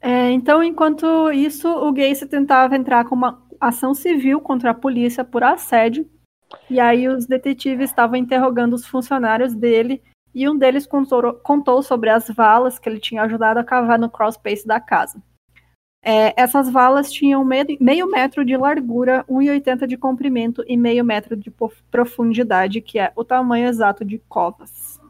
É, 0.00 0.30
então, 0.30 0.62
enquanto 0.62 1.30
isso, 1.30 1.68
o 1.68 1.92
Gacy 1.92 2.26
tentava 2.26 2.76
entrar 2.76 3.04
com 3.04 3.14
uma 3.14 3.40
ação 3.60 3.94
civil 3.94 4.40
contra 4.40 4.70
a 4.70 4.74
polícia 4.74 5.24
por 5.24 5.44
assédio. 5.44 6.08
E 6.68 6.80
aí 6.80 7.08
os 7.08 7.26
detetives 7.26 7.90
estavam 7.90 8.16
interrogando 8.16 8.74
os 8.74 8.86
funcionários 8.86 9.54
dele 9.54 10.02
e 10.34 10.48
um 10.48 10.56
deles 10.56 10.86
contou, 10.86 11.34
contou 11.34 11.82
sobre 11.82 12.10
as 12.10 12.28
valas 12.28 12.78
que 12.78 12.88
ele 12.88 12.98
tinha 12.98 13.22
ajudado 13.22 13.60
a 13.60 13.64
cavar 13.64 13.98
no 13.98 14.10
crosspace 14.10 14.66
da 14.66 14.80
casa. 14.80 15.22
É, 16.04 16.34
essas 16.40 16.68
valas 16.68 17.12
tinham 17.12 17.44
meio, 17.44 17.64
meio 17.80 18.10
metro 18.10 18.44
de 18.44 18.56
largura, 18.56 19.24
1,80 19.28 19.86
de 19.86 19.96
comprimento 19.96 20.64
e 20.66 20.76
meio 20.76 21.04
metro 21.04 21.36
de 21.36 21.52
profundidade, 21.90 22.80
que 22.80 22.98
é 22.98 23.12
o 23.14 23.24
tamanho 23.24 23.68
exato 23.68 24.04
de 24.04 24.18
covas. 24.28 25.00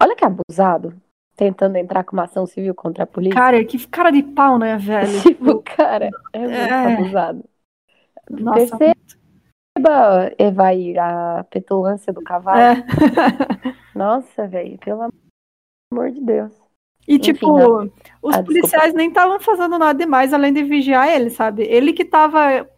Olha 0.00 0.16
que 0.16 0.24
abusado, 0.24 1.00
tentando 1.36 1.76
entrar 1.76 2.02
com 2.02 2.16
uma 2.16 2.24
ação 2.24 2.46
civil 2.46 2.74
contra 2.74 3.04
a 3.04 3.06
polícia. 3.06 3.38
Cara, 3.38 3.64
que 3.64 3.86
cara 3.86 4.10
de 4.10 4.22
pau, 4.24 4.58
né, 4.58 4.76
velho? 4.76 5.22
Tipo, 5.22 5.62
cara, 5.62 6.10
é 6.32 6.38
muito 6.40 6.52
É. 6.52 6.94
abusado. 6.94 7.44
Nossa, 8.28 8.76
Perceba, 8.76 10.32
Evair, 10.36 10.98
a 10.98 11.44
petulância 11.48 12.12
do 12.12 12.22
cavalo. 12.22 12.58
é. 12.60 12.84
Nossa, 13.94 14.48
velho, 14.48 14.76
pelo 14.78 15.08
amor 15.92 16.10
de 16.10 16.20
Deus. 16.20 16.65
E, 17.06 17.14
Enfim, 17.14 17.20
tipo, 17.32 17.58
não. 17.58 17.90
os 18.20 18.34
Ah, 18.34 18.42
policiais 18.42 18.92
nem 18.92 19.08
estavam 19.08 19.38
fazendo 19.40 19.78
nada 19.78 19.98
demais 19.98 20.32
além 20.32 20.52
de 20.52 20.62
vigiar 20.64 21.08
ele, 21.08 21.30
sabe? 21.30 21.62
Ele 21.62 21.92
que 21.92 22.04
tava 22.04 22.68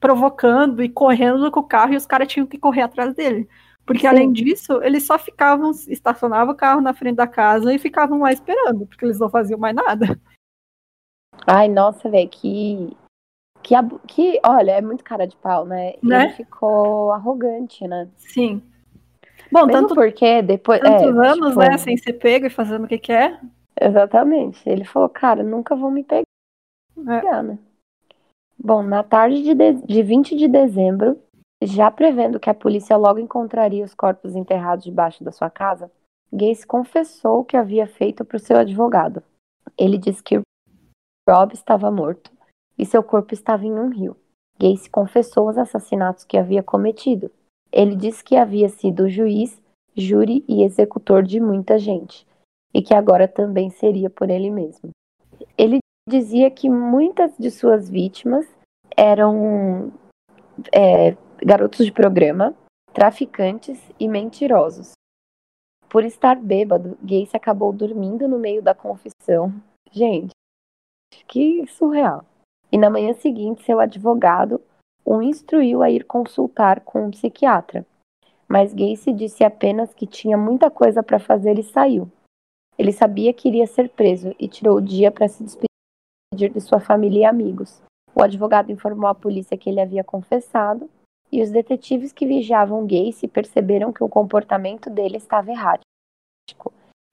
provocando 0.00 0.82
e 0.82 0.88
correndo 0.88 1.50
com 1.50 1.60
o 1.60 1.64
carro 1.66 1.94
e 1.94 1.96
os 1.96 2.06
caras 2.06 2.28
tinham 2.28 2.46
que 2.46 2.58
correr 2.58 2.82
atrás 2.82 3.14
dele. 3.14 3.48
Porque, 3.86 4.00
Sim. 4.00 4.06
além 4.08 4.32
disso, 4.32 4.82
eles 4.82 5.06
só 5.06 5.16
ficavam, 5.16 5.70
estacionavam 5.70 6.52
o 6.52 6.56
carro 6.56 6.80
na 6.80 6.92
frente 6.92 7.16
da 7.16 7.26
casa 7.26 7.72
e 7.72 7.78
ficavam 7.78 8.18
lá 8.18 8.32
esperando, 8.32 8.84
porque 8.86 9.04
eles 9.04 9.20
não 9.20 9.30
faziam 9.30 9.60
mais 9.60 9.76
nada. 9.76 10.18
Ai, 11.46 11.68
nossa, 11.68 12.08
velho, 12.10 12.28
que. 12.28 12.96
Que, 13.62 13.74
que, 14.06 14.40
olha, 14.44 14.72
é 14.72 14.80
muito 14.80 15.02
cara 15.02 15.26
de 15.26 15.36
pau, 15.36 15.64
né? 15.64 15.94
Né? 16.02 16.24
Ele 16.24 16.32
ficou 16.34 17.10
arrogante, 17.12 17.86
né? 17.86 18.08
Sim. 18.16 18.62
Bom, 19.50 19.66
Mesmo 19.66 19.72
tanto, 19.72 19.94
porque 19.94 20.42
depois. 20.42 20.80
tantos 20.80 21.02
é, 21.02 21.28
anos, 21.28 21.48
tipo, 21.48 21.60
né, 21.60 21.78
sem 21.78 21.96
ser 21.96 22.12
pego 22.14 22.46
e 22.46 22.50
fazendo 22.50 22.84
o 22.84 22.88
que 22.88 22.98
quer. 22.98 23.40
Exatamente. 23.80 24.68
Ele 24.68 24.84
falou, 24.84 25.08
cara, 25.08 25.42
nunca 25.42 25.76
vão 25.76 25.90
me 25.90 26.04
pegar, 26.04 27.42
né? 27.42 27.58
Bom, 28.58 28.82
na 28.82 29.02
tarde 29.02 29.42
de, 29.42 29.54
de, 29.54 29.72
de 29.86 30.02
20 30.02 30.36
de 30.36 30.48
dezembro, 30.48 31.20
já 31.62 31.90
prevendo 31.90 32.40
que 32.40 32.50
a 32.50 32.54
polícia 32.54 32.96
logo 32.96 33.18
encontraria 33.18 33.84
os 33.84 33.94
corpos 33.94 34.34
enterrados 34.34 34.84
debaixo 34.84 35.22
da 35.22 35.30
sua 35.30 35.50
casa, 35.50 35.90
Gacy 36.32 36.66
confessou 36.66 37.40
o 37.40 37.44
que 37.44 37.56
havia 37.56 37.86
feito 37.86 38.24
para 38.24 38.36
o 38.36 38.40
seu 38.40 38.56
advogado. 38.56 39.22
Ele 39.78 39.98
disse 39.98 40.22
que 40.22 40.40
Rob 41.28 41.52
estava 41.52 41.90
morto 41.90 42.30
e 42.78 42.84
seu 42.84 43.02
corpo 43.02 43.34
estava 43.34 43.64
em 43.64 43.72
um 43.72 43.88
rio. 43.88 44.16
Gacy 44.58 44.90
confessou 44.90 45.48
os 45.48 45.58
assassinatos 45.58 46.24
que 46.24 46.38
havia 46.38 46.62
cometido. 46.62 47.30
Ele 47.70 47.94
disse 47.94 48.24
que 48.24 48.36
havia 48.36 48.68
sido 48.68 49.08
juiz, 49.08 49.60
júri 49.94 50.44
e 50.48 50.62
executor 50.62 51.22
de 51.22 51.40
muita 51.40 51.78
gente, 51.78 52.25
e 52.76 52.82
que 52.82 52.92
agora 52.92 53.26
também 53.26 53.70
seria 53.70 54.10
por 54.10 54.28
ele 54.28 54.50
mesmo. 54.50 54.90
Ele 55.56 55.78
dizia 56.06 56.50
que 56.50 56.68
muitas 56.68 57.32
de 57.38 57.50
suas 57.50 57.88
vítimas 57.88 58.46
eram 58.94 59.90
é, 60.70 61.16
garotos 61.42 61.86
de 61.86 61.90
programa, 61.90 62.54
traficantes 62.92 63.80
e 63.98 64.06
mentirosos. 64.06 64.92
Por 65.88 66.04
estar 66.04 66.36
bêbado, 66.36 66.98
Gacy 67.00 67.34
acabou 67.34 67.72
dormindo 67.72 68.28
no 68.28 68.38
meio 68.38 68.60
da 68.60 68.74
confissão. 68.74 69.54
Gente, 69.90 70.32
que 71.26 71.66
surreal. 71.68 72.26
E 72.70 72.76
na 72.76 72.90
manhã 72.90 73.14
seguinte, 73.14 73.64
seu 73.64 73.80
advogado 73.80 74.60
o 75.02 75.22
instruiu 75.22 75.82
a 75.82 75.90
ir 75.90 76.04
consultar 76.04 76.80
com 76.80 77.06
um 77.06 77.10
psiquiatra. 77.10 77.86
Mas 78.46 78.74
Gacy 78.74 79.14
disse 79.14 79.42
apenas 79.42 79.94
que 79.94 80.06
tinha 80.06 80.36
muita 80.36 80.70
coisa 80.70 81.02
para 81.02 81.18
fazer 81.18 81.58
e 81.58 81.62
saiu. 81.62 82.10
Ele 82.78 82.92
sabia 82.92 83.32
que 83.32 83.48
iria 83.48 83.66
ser 83.66 83.88
preso 83.88 84.34
e 84.38 84.48
tirou 84.48 84.76
o 84.76 84.82
dia 84.82 85.10
para 85.10 85.28
se 85.28 85.42
despedir 85.42 86.52
de 86.52 86.60
sua 86.60 86.80
família 86.80 87.20
e 87.20 87.24
amigos. 87.24 87.82
O 88.14 88.22
advogado 88.22 88.70
informou 88.70 89.08
à 89.08 89.14
polícia 89.14 89.56
que 89.56 89.68
ele 89.68 89.80
havia 89.80 90.04
confessado 90.04 90.88
e 91.30 91.42
os 91.42 91.50
detetives 91.50 92.12
que 92.12 92.26
vigiavam 92.26 92.86
Gacy 92.86 93.28
perceberam 93.28 93.92
que 93.92 94.04
o 94.04 94.08
comportamento 94.08 94.88
dele 94.88 95.16
estava 95.16 95.50
errático 95.50 95.86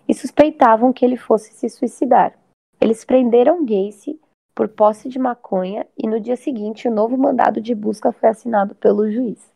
e 0.07 0.13
suspeitavam 0.13 0.93
que 0.93 1.03
ele 1.03 1.17
fosse 1.17 1.53
se 1.53 1.69
suicidar. 1.69 2.37
Eles 2.79 3.05
prenderam 3.05 3.65
Gacy 3.65 4.19
por 4.53 4.67
posse 4.67 5.09
de 5.09 5.17
maconha 5.17 5.87
e 5.97 6.07
no 6.07 6.19
dia 6.19 6.35
seguinte 6.35 6.87
o 6.87 6.93
novo 6.93 7.17
mandado 7.17 7.59
de 7.59 7.73
busca 7.73 8.11
foi 8.11 8.29
assinado 8.29 8.75
pelo 8.75 9.09
juiz. 9.09 9.51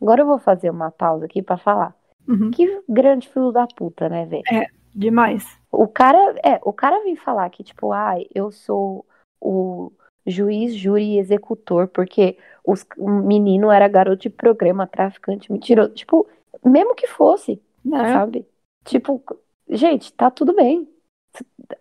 Agora 0.00 0.22
eu 0.22 0.26
vou 0.26 0.38
fazer 0.38 0.70
uma 0.70 0.90
pausa 0.90 1.26
aqui 1.26 1.40
para 1.40 1.56
falar. 1.56 1.96
Uhum. 2.28 2.50
Que 2.50 2.82
grande 2.88 3.28
filho 3.28 3.52
da 3.52 3.66
puta, 3.66 4.08
né, 4.08 4.26
velho? 4.26 4.42
É, 4.50 4.66
demais. 4.94 5.58
O 5.70 5.88
cara, 5.88 6.18
é, 6.44 6.60
o 6.62 6.72
cara 6.72 7.02
vem 7.02 7.16
falar 7.16 7.48
que 7.50 7.64
tipo, 7.64 7.92
ah, 7.92 8.14
eu 8.34 8.50
sou 8.50 9.06
o 9.40 9.92
juiz, 10.26 10.74
júri 10.74 11.14
e 11.14 11.18
executor, 11.18 11.88
porque 11.88 12.38
os, 12.64 12.86
o 12.96 13.08
menino 13.08 13.70
era 13.70 13.88
garoto 13.88 14.22
de 14.22 14.30
programa, 14.30 14.86
traficante, 14.86 15.50
mentiroso. 15.50 15.90
Tipo, 15.94 16.28
mesmo 16.64 16.94
que 16.94 17.06
fosse, 17.08 17.60
É. 17.86 18.12
sabe? 18.12 18.46
Tipo, 18.84 19.22
gente, 19.68 20.12
tá 20.12 20.30
tudo 20.30 20.54
bem. 20.54 20.88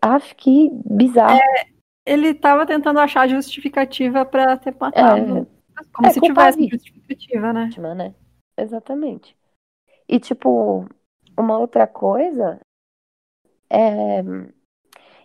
Acho 0.02 0.36
que 0.36 0.69
bizarro. 0.86 1.39
Ele 2.06 2.34
tava 2.34 2.65
tentando 2.65 3.00
achar 3.00 3.28
justificativa 3.28 4.26
pra 4.26 4.58
ter 4.58 4.76
matado. 4.80 5.47
Como 5.93 6.08
É, 6.08 6.12
se 6.12 6.21
tivesse 6.21 6.67
justificativa, 6.67 7.54
né? 7.54 7.69
né? 7.95 8.15
Exatamente. 8.58 9.36
E, 10.08 10.19
tipo, 10.19 10.86
uma 11.38 11.58
outra 11.58 11.86
coisa 11.88 12.60
é. 13.71 14.23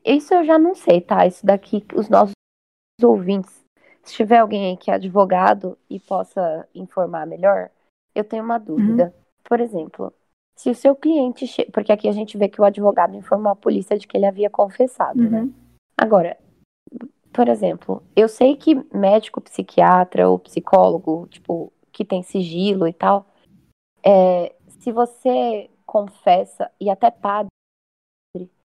Isso 0.04 0.32
eu 0.34 0.44
já 0.44 0.58
não 0.58 0.74
sei, 0.74 1.00
tá? 1.00 1.26
Isso 1.26 1.44
daqui, 1.44 1.84
os 1.94 2.08
nossos 2.08 2.34
ouvintes, 3.02 3.64
se 4.02 4.14
tiver 4.14 4.38
alguém 4.38 4.70
aí 4.70 4.76
que 4.76 4.90
é 4.90 4.94
advogado 4.94 5.76
e 5.90 5.98
possa 5.98 6.66
informar 6.74 7.26
melhor, 7.26 7.70
eu 8.14 8.22
tenho 8.22 8.44
uma 8.44 8.58
dúvida. 8.58 9.12
Por 9.44 9.60
exemplo, 9.60 10.12
se 10.56 10.70
o 10.70 10.74
seu 10.74 10.94
cliente. 10.96 11.46
Che... 11.46 11.64
Porque 11.72 11.92
aqui 11.92 12.08
a 12.08 12.12
gente 12.12 12.38
vê 12.38 12.48
que 12.48 12.60
o 12.60 12.64
advogado 12.64 13.14
informou 13.14 13.52
a 13.52 13.56
polícia 13.56 13.98
de 13.98 14.06
que 14.06 14.16
ele 14.16 14.26
havia 14.26 14.48
confessado, 14.48 15.20
né? 15.28 15.42
Uhum. 15.42 15.52
Agora, 15.96 16.36
por 17.32 17.48
exemplo, 17.48 18.02
eu 18.14 18.28
sei 18.28 18.56
que 18.56 18.74
médico, 18.94 19.40
psiquiatra 19.40 20.28
ou 20.28 20.38
psicólogo, 20.38 21.26
tipo, 21.28 21.72
que 21.92 22.04
tem 22.04 22.22
sigilo 22.22 22.88
e 22.88 22.92
tal, 22.92 23.26
é, 24.02 24.54
se 24.80 24.90
você 24.90 25.68
confessa, 25.84 26.70
e 26.80 26.88
até 26.88 27.10
padre, 27.10 27.50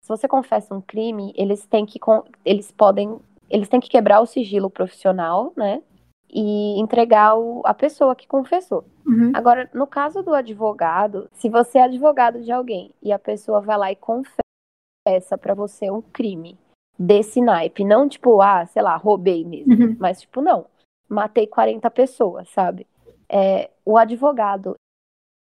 se 0.07 0.09
você 0.09 0.29
confessa 0.29 0.73
um 0.73 0.81
crime, 0.81 1.33
eles 1.37 1.67
têm 1.67 1.85
que, 1.85 1.99
eles 2.45 2.71
podem, 2.71 3.19
eles 3.51 3.69
têm 3.69 3.81
que 3.81 3.89
quebrar 3.89 4.21
o 4.21 4.27
sigilo 4.27 4.71
profissional, 4.71 5.53
né? 5.57 5.83
E 6.31 6.79
entregar 6.81 7.37
o- 7.37 7.61
a 7.65 7.75
pessoa 7.75 8.15
que 8.15 8.25
confessou. 8.29 8.85
Uhum. 9.05 9.33
Agora, 9.35 9.69
no 9.75 9.85
caso 9.85 10.23
do 10.23 10.33
advogado, 10.33 11.29
se 11.33 11.49
você 11.49 11.79
é 11.79 11.83
advogado 11.83 12.41
de 12.41 12.53
alguém 12.53 12.93
e 13.03 13.11
a 13.13 13.19
pessoa 13.19 13.61
vai 13.61 13.77
lá 13.77 13.91
e 13.91 13.97
confessa 13.97 15.37
pra 15.41 15.55
você 15.55 15.91
um 15.91 16.01
crime 16.01 16.57
desse 16.97 17.41
naipe, 17.41 17.85
não 17.85 18.09
tipo, 18.09 18.41
ah, 18.41 18.65
sei 18.65 18.83
lá, 18.83 18.97
roubei 18.97 19.45
mesmo, 19.45 19.75
Uhum. 19.75 19.97
mas 19.99 20.21
tipo, 20.21 20.41
não, 20.41 20.67
matei 21.09 21.49
40 21.49 21.91
pessoas, 21.91 22.49
sabe? 22.51 22.87
É, 23.29 23.71
o 23.85 23.99
advogado, 23.99 24.77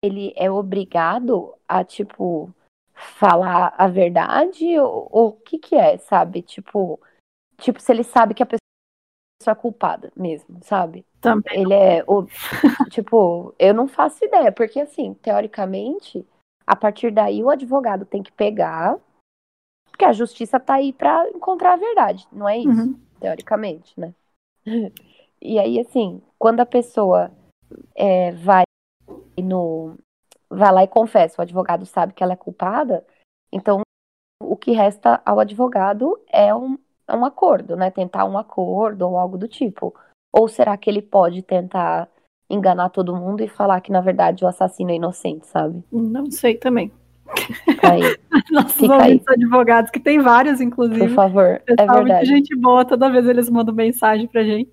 ele 0.02 0.32
é 0.38 0.50
obrigado 0.50 1.54
a, 1.68 1.84
tipo, 1.84 2.50
falar 3.04 3.74
a 3.78 3.88
verdade 3.88 4.80
ou 4.80 5.08
ou 5.12 5.28
o 5.30 5.32
que 5.34 5.58
que 5.60 5.76
é, 5.76 5.98
sabe? 5.98 6.42
Tipo, 6.42 7.00
tipo, 7.60 7.80
se 7.80 7.92
ele 7.92 8.04
sabe 8.04 8.34
que 8.34 8.44
a 8.44 8.46
pessoa 8.46 8.60
é 9.48 9.56
culpada 9.56 10.12
mesmo, 10.16 10.60
sabe? 10.64 11.06
Também. 11.22 11.62
Ele 11.62 11.74
é. 11.74 12.04
o- 12.08 12.26
tipo, 12.92 13.54
eu 13.60 13.74
não 13.74 13.88
faço 13.88 14.24
ideia, 14.24 14.52
porque 14.52 14.80
assim, 14.80 15.14
teoricamente, 15.16 16.26
a 16.66 16.76
partir 16.76 17.12
daí 17.12 17.44
o 17.44 17.50
advogado 17.50 18.06
tem 18.06 18.24
que 18.24 18.32
pegar. 18.32 18.98
Porque 19.90 20.06
a 20.06 20.14
justiça 20.14 20.60
tá 20.60 20.76
aí 20.76 20.92
pra 20.92 21.30
encontrar 21.30 21.74
a 21.74 21.78
verdade, 21.78 22.28
não 22.32 22.50
é 22.50 22.58
isso? 22.58 22.68
Uhum. 22.70 23.00
Teoricamente, 23.20 23.94
né? 24.00 24.14
E 25.46 25.60
aí, 25.60 25.78
assim, 25.78 26.22
quando 26.40 26.62
a 26.62 26.66
pessoa 26.66 27.30
é, 27.94 28.32
vai 28.32 28.64
no. 29.38 29.98
Vai 30.54 30.72
lá 30.72 30.84
e 30.84 30.88
confessa, 30.88 31.36
o 31.40 31.42
advogado 31.42 31.86
sabe 31.86 32.14
que 32.14 32.24
ela 32.24 32.34
é 32.34 32.38
culpada, 32.38 33.06
então 33.52 33.82
o 34.42 34.56
que 34.56 34.72
resta 34.72 35.22
ao 35.26 35.40
advogado 35.40 36.20
é 36.32 36.54
um, 36.54 36.78
é 37.08 37.16
um 37.16 37.26
acordo, 37.26 37.76
né? 37.76 37.90
Tentar 37.90 38.26
um 38.26 38.38
acordo 38.38 39.08
ou 39.08 39.18
algo 39.18 39.38
do 39.38 39.48
tipo. 39.48 39.94
Ou 40.32 40.48
será 40.48 40.76
que 40.78 40.90
ele 40.90 41.02
pode 41.02 41.42
tentar 41.42 42.10
enganar 42.50 42.90
todo 42.90 43.16
mundo 43.16 43.42
e 43.42 43.48
falar 43.48 43.82
que, 43.82 43.92
na 43.92 44.02
verdade, 44.02 44.44
o 44.44 44.48
assassino 44.48 44.92
é 44.92 44.96
inocente, 44.96 45.48
sabe? 45.48 45.84
Não 45.92 46.30
sei 46.30 46.56
também. 46.56 46.92
Fica 47.66 47.94
aí, 47.94 48.02
Nossos 48.52 48.74
Fica 48.74 48.96
ouvintes 48.96 49.28
advogados, 49.28 49.92
que 49.92 50.00
tem 50.00 50.20
vários, 50.20 50.60
inclusive. 50.62 51.00
por 51.00 51.10
favor. 51.10 51.62
É 51.68 51.86
verdade. 51.86 52.26
gente 52.26 52.56
boa, 52.56 52.86
toda 52.86 53.10
vez 53.10 53.28
eles 53.28 53.50
mandam 53.50 53.74
mensagem 53.74 54.28
pra 54.28 54.44
gente. 54.44 54.72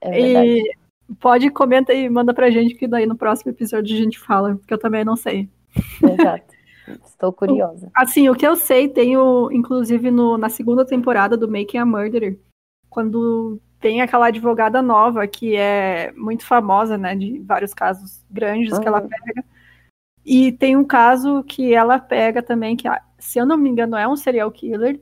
É 0.00 0.10
verdade. 0.10 0.48
E 0.48 0.79
pode, 1.18 1.50
comenta 1.50 1.92
e 1.92 2.08
manda 2.08 2.32
pra 2.32 2.50
gente, 2.50 2.74
que 2.74 2.86
daí 2.86 3.06
no 3.06 3.16
próximo 3.16 3.50
episódio 3.50 3.94
a 3.94 3.98
gente 3.98 4.18
fala, 4.18 4.56
porque 4.56 4.72
eu 4.72 4.78
também 4.78 5.04
não 5.04 5.16
sei. 5.16 5.48
Exato. 6.02 6.54
Estou 7.04 7.32
curiosa. 7.32 7.90
Assim, 7.94 8.28
o 8.28 8.34
que 8.34 8.46
eu 8.46 8.56
sei, 8.56 8.88
tem 8.88 9.16
o, 9.16 9.50
inclusive 9.52 10.10
no, 10.10 10.36
na 10.36 10.48
segunda 10.48 10.84
temporada 10.84 11.36
do 11.36 11.50
Making 11.50 11.78
a 11.78 11.86
Murderer, 11.86 12.38
quando 12.88 13.60
tem 13.80 14.02
aquela 14.02 14.26
advogada 14.26 14.82
nova 14.82 15.26
que 15.26 15.56
é 15.56 16.12
muito 16.12 16.44
famosa, 16.44 16.98
né, 16.98 17.14
de 17.14 17.38
vários 17.40 17.72
casos 17.72 18.24
grandes 18.30 18.78
que 18.78 18.86
ela 18.86 19.00
Uhum. 19.00 19.08
pega. 19.08 19.44
E 20.24 20.52
tem 20.52 20.76
um 20.76 20.84
caso 20.84 21.42
que 21.44 21.72
ela 21.72 21.98
pega 21.98 22.42
também, 22.42 22.76
que, 22.76 22.86
se 23.18 23.38
eu 23.38 23.46
não 23.46 23.56
me 23.56 23.70
engano, 23.70 23.96
é 23.96 24.06
um 24.06 24.16
serial 24.16 24.50
killer. 24.50 25.00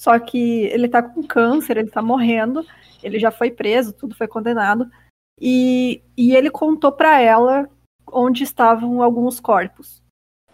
Só 0.00 0.18
que 0.18 0.62
ele 0.68 0.88
tá 0.88 1.02
com 1.02 1.22
câncer, 1.22 1.76
ele 1.76 1.90
tá 1.90 2.00
morrendo, 2.00 2.64
ele 3.02 3.18
já 3.18 3.30
foi 3.30 3.50
preso, 3.50 3.92
tudo 3.92 4.14
foi 4.14 4.26
condenado. 4.26 4.90
E, 5.38 6.02
e 6.16 6.34
ele 6.34 6.48
contou 6.50 6.90
pra 6.90 7.20
ela 7.20 7.68
onde 8.10 8.42
estavam 8.42 9.02
alguns 9.02 9.38
corpos. 9.38 10.02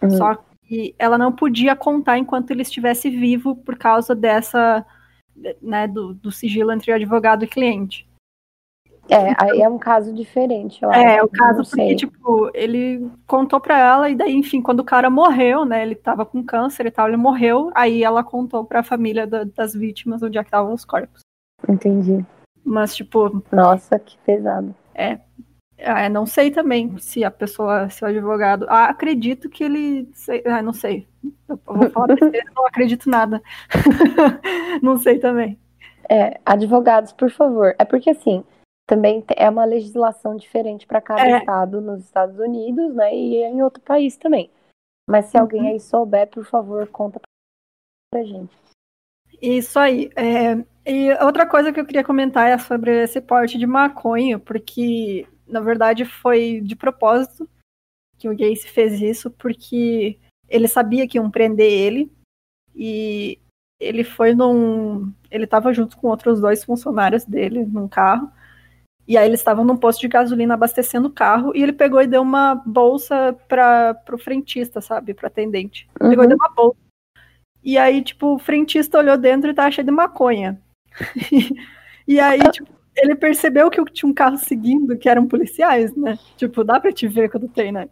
Uhum. 0.01 0.11
Só 0.11 0.35
que 0.63 0.93
ela 0.99 1.17
não 1.17 1.31
podia 1.31 1.77
contar 1.77 2.17
enquanto 2.17 2.51
ele 2.51 2.61
estivesse 2.61 3.09
vivo 3.09 3.55
por 3.55 3.77
causa 3.77 4.13
dessa, 4.13 4.85
né, 5.61 5.87
do, 5.87 6.13
do 6.13 6.29
sigilo 6.29 6.73
entre 6.73 6.91
advogado 6.91 7.45
e 7.45 7.47
cliente. 7.47 8.05
É, 9.09 9.33
aí 9.37 9.61
é 9.61 9.69
um 9.69 9.77
caso 9.77 10.13
diferente, 10.13 10.81
eu 10.83 10.91
É, 10.91 11.15
acho. 11.17 11.25
o 11.25 11.29
caso 11.29 11.63
porque, 11.69 11.95
tipo, 11.95 12.49
ele 12.53 13.09
contou 13.25 13.59
pra 13.59 13.77
ela 13.79 14.09
e 14.09 14.15
daí, 14.15 14.33
enfim, 14.35 14.61
quando 14.61 14.81
o 14.81 14.83
cara 14.85 15.09
morreu, 15.09 15.63
né, 15.65 15.81
ele 15.81 15.95
tava 15.95 16.25
com 16.25 16.43
câncer 16.43 16.85
e 16.85 16.91
tal, 16.91 17.07
ele 17.07 17.17
morreu, 17.17 17.71
aí 17.73 18.03
ela 18.03 18.23
contou 18.23 18.65
pra 18.65 18.83
família 18.83 19.25
da- 19.25 19.43
das 19.45 19.73
vítimas 19.73 20.21
onde 20.21 20.37
é 20.37 20.41
que 20.43 20.47
estavam 20.47 20.73
os 20.73 20.83
corpos. 20.83 21.21
Entendi. 21.67 22.25
Mas, 22.65 22.95
tipo, 22.95 23.41
Nossa, 23.51 23.97
que 23.97 24.17
pesado. 24.25 24.75
ah, 25.85 26.09
não 26.09 26.25
sei 26.25 26.51
também 26.51 26.97
se 26.97 27.23
a 27.23 27.31
pessoa, 27.31 27.89
se 27.89 28.03
o 28.03 28.07
advogado. 28.07 28.65
Ah, 28.67 28.85
acredito 28.89 29.47
que 29.49 29.63
ele. 29.63 30.09
sei- 30.13 30.43
ah, 30.45 30.61
não 30.61 30.73
sei. 30.73 31.07
Eu 31.47 31.57
vou 31.65 31.89
falar 31.91 32.07
besteira, 32.07 32.51
não 32.55 32.65
acredito 32.67 33.09
nada. 33.09 33.41
não 34.81 34.97
sei 34.97 35.19
também. 35.19 35.57
É, 36.09 36.39
advogados, 36.45 37.11
por 37.13 37.29
favor. 37.31 37.75
É 37.79 37.85
porque 37.85 38.09
assim, 38.09 38.43
também 38.87 39.23
é 39.35 39.49
uma 39.49 39.65
legislação 39.65 40.35
diferente 40.35 40.87
para 40.87 41.01
cada 41.01 41.21
É. 41.27 41.39
estado 41.39 41.81
nos 41.81 42.05
Estados 42.05 42.39
Unidos, 42.39 42.95
né? 42.95 43.13
E 43.13 43.35
em 43.43 43.61
outro 43.61 43.81
país 43.83 44.15
também. 44.15 44.49
Mas 45.09 45.25
se 45.25 45.37
alguém 45.37 45.61
Uhum. 45.61 45.67
aí 45.67 45.79
souber, 45.79 46.27
por 46.29 46.45
favor, 46.45 46.87
conta 46.87 47.19
pra 48.11 48.23
gente. 48.23 48.55
Isso 49.41 49.77
aí. 49.77 50.09
É, 50.15 50.65
e 50.85 51.11
outra 51.23 51.45
coisa 51.45 51.71
que 51.71 51.79
eu 51.79 51.85
queria 51.85 52.03
comentar 52.03 52.49
é 52.49 52.57
sobre 52.57 53.03
esse 53.03 53.21
porte 53.21 53.57
de 53.57 53.67
maconha, 53.67 54.39
porque, 54.39 55.27
na 55.45 55.59
verdade, 55.59 56.05
foi 56.05 56.61
de 56.61 56.75
propósito 56.75 57.47
que 58.17 58.27
o 58.27 58.35
Gacy 58.35 58.67
fez 58.69 58.99
isso, 58.99 59.29
porque 59.29 60.17
ele 60.49 60.67
sabia 60.67 61.07
que 61.07 61.17
iam 61.17 61.29
prender 61.29 61.71
ele, 61.71 62.11
e 62.75 63.37
ele 63.79 64.03
foi 64.03 64.33
num. 64.33 65.13
Ele 65.29 65.43
estava 65.43 65.71
junto 65.73 65.97
com 65.97 66.07
outros 66.07 66.39
dois 66.41 66.63
funcionários 66.63 67.25
dele 67.25 67.63
num 67.65 67.87
carro, 67.87 68.31
E 69.07 69.17
aí 69.17 69.27
eles 69.27 69.39
estavam 69.39 69.63
num 69.63 69.77
posto 69.77 70.01
de 70.01 70.07
gasolina 70.09 70.55
abastecendo 70.55 71.07
o 71.07 71.11
carro 71.11 71.53
e 71.55 71.63
ele 71.63 71.71
pegou 71.71 72.01
e 72.01 72.07
deu 72.07 72.21
uma 72.21 72.55
bolsa 72.55 73.33
para 73.47 73.93
pro 73.93 74.17
frentista, 74.17 74.81
sabe, 74.81 75.13
pro 75.13 75.27
atendente. 75.27 75.87
Uhum. 76.01 76.09
Pegou 76.09 76.25
e 76.25 76.27
deu 76.27 76.37
uma 76.37 76.49
bolsa. 76.49 76.77
E 77.63 77.77
aí, 77.77 78.03
tipo, 78.03 78.35
o 78.35 78.39
frentista 78.39 78.97
olhou 78.97 79.17
dentro 79.17 79.49
e 79.49 79.53
tava 79.53 79.71
cheio 79.71 79.85
de 79.85 79.91
maconha. 79.91 80.61
e 82.07 82.19
aí, 82.19 82.41
tipo, 82.51 82.69
ele 82.95 83.15
percebeu 83.15 83.69
que 83.69 83.83
tinha 83.85 84.09
um 84.09 84.13
carro 84.13 84.37
seguindo, 84.37 84.97
que 84.97 85.07
eram 85.07 85.27
policiais, 85.27 85.95
né? 85.95 86.17
Tipo, 86.35 86.63
dá 86.63 86.79
pra 86.79 86.91
te 86.91 87.07
ver 87.07 87.29
quando 87.29 87.47
tem, 87.47 87.71
né? 87.71 87.89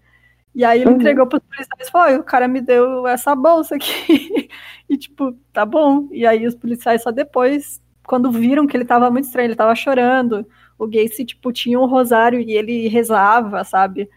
E 0.53 0.63
aí 0.63 0.81
ele 0.81 0.89
uhum. 0.89 0.95
entregou 0.95 1.27
pros 1.27 1.41
policiais 1.43 1.87
e 1.87 1.91
falou, 1.91 2.19
o 2.19 2.23
cara 2.23 2.47
me 2.47 2.61
deu 2.61 3.05
essa 3.05 3.35
bolsa 3.35 3.75
aqui. 3.75 4.49
e 4.89 4.97
tipo, 4.97 5.33
tá 5.51 5.65
bom. 5.65 6.07
E 6.11 6.25
aí 6.25 6.47
os 6.47 6.55
policiais 6.55 7.03
só 7.03 7.11
depois, 7.11 7.81
quando 8.05 8.31
viram 8.31 8.65
que 8.65 8.75
ele 8.75 8.85
tava 8.85 9.11
muito 9.11 9.25
estranho, 9.25 9.47
ele 9.47 9.55
tava 9.55 9.75
chorando. 9.75 10.47
O 10.77 10.87
Gacy, 10.87 11.25
tipo, 11.25 11.51
tinha 11.51 11.79
um 11.79 11.85
rosário 11.85 12.39
e 12.39 12.51
ele 12.51 12.87
rezava, 12.87 13.63
sabe? 13.63 14.09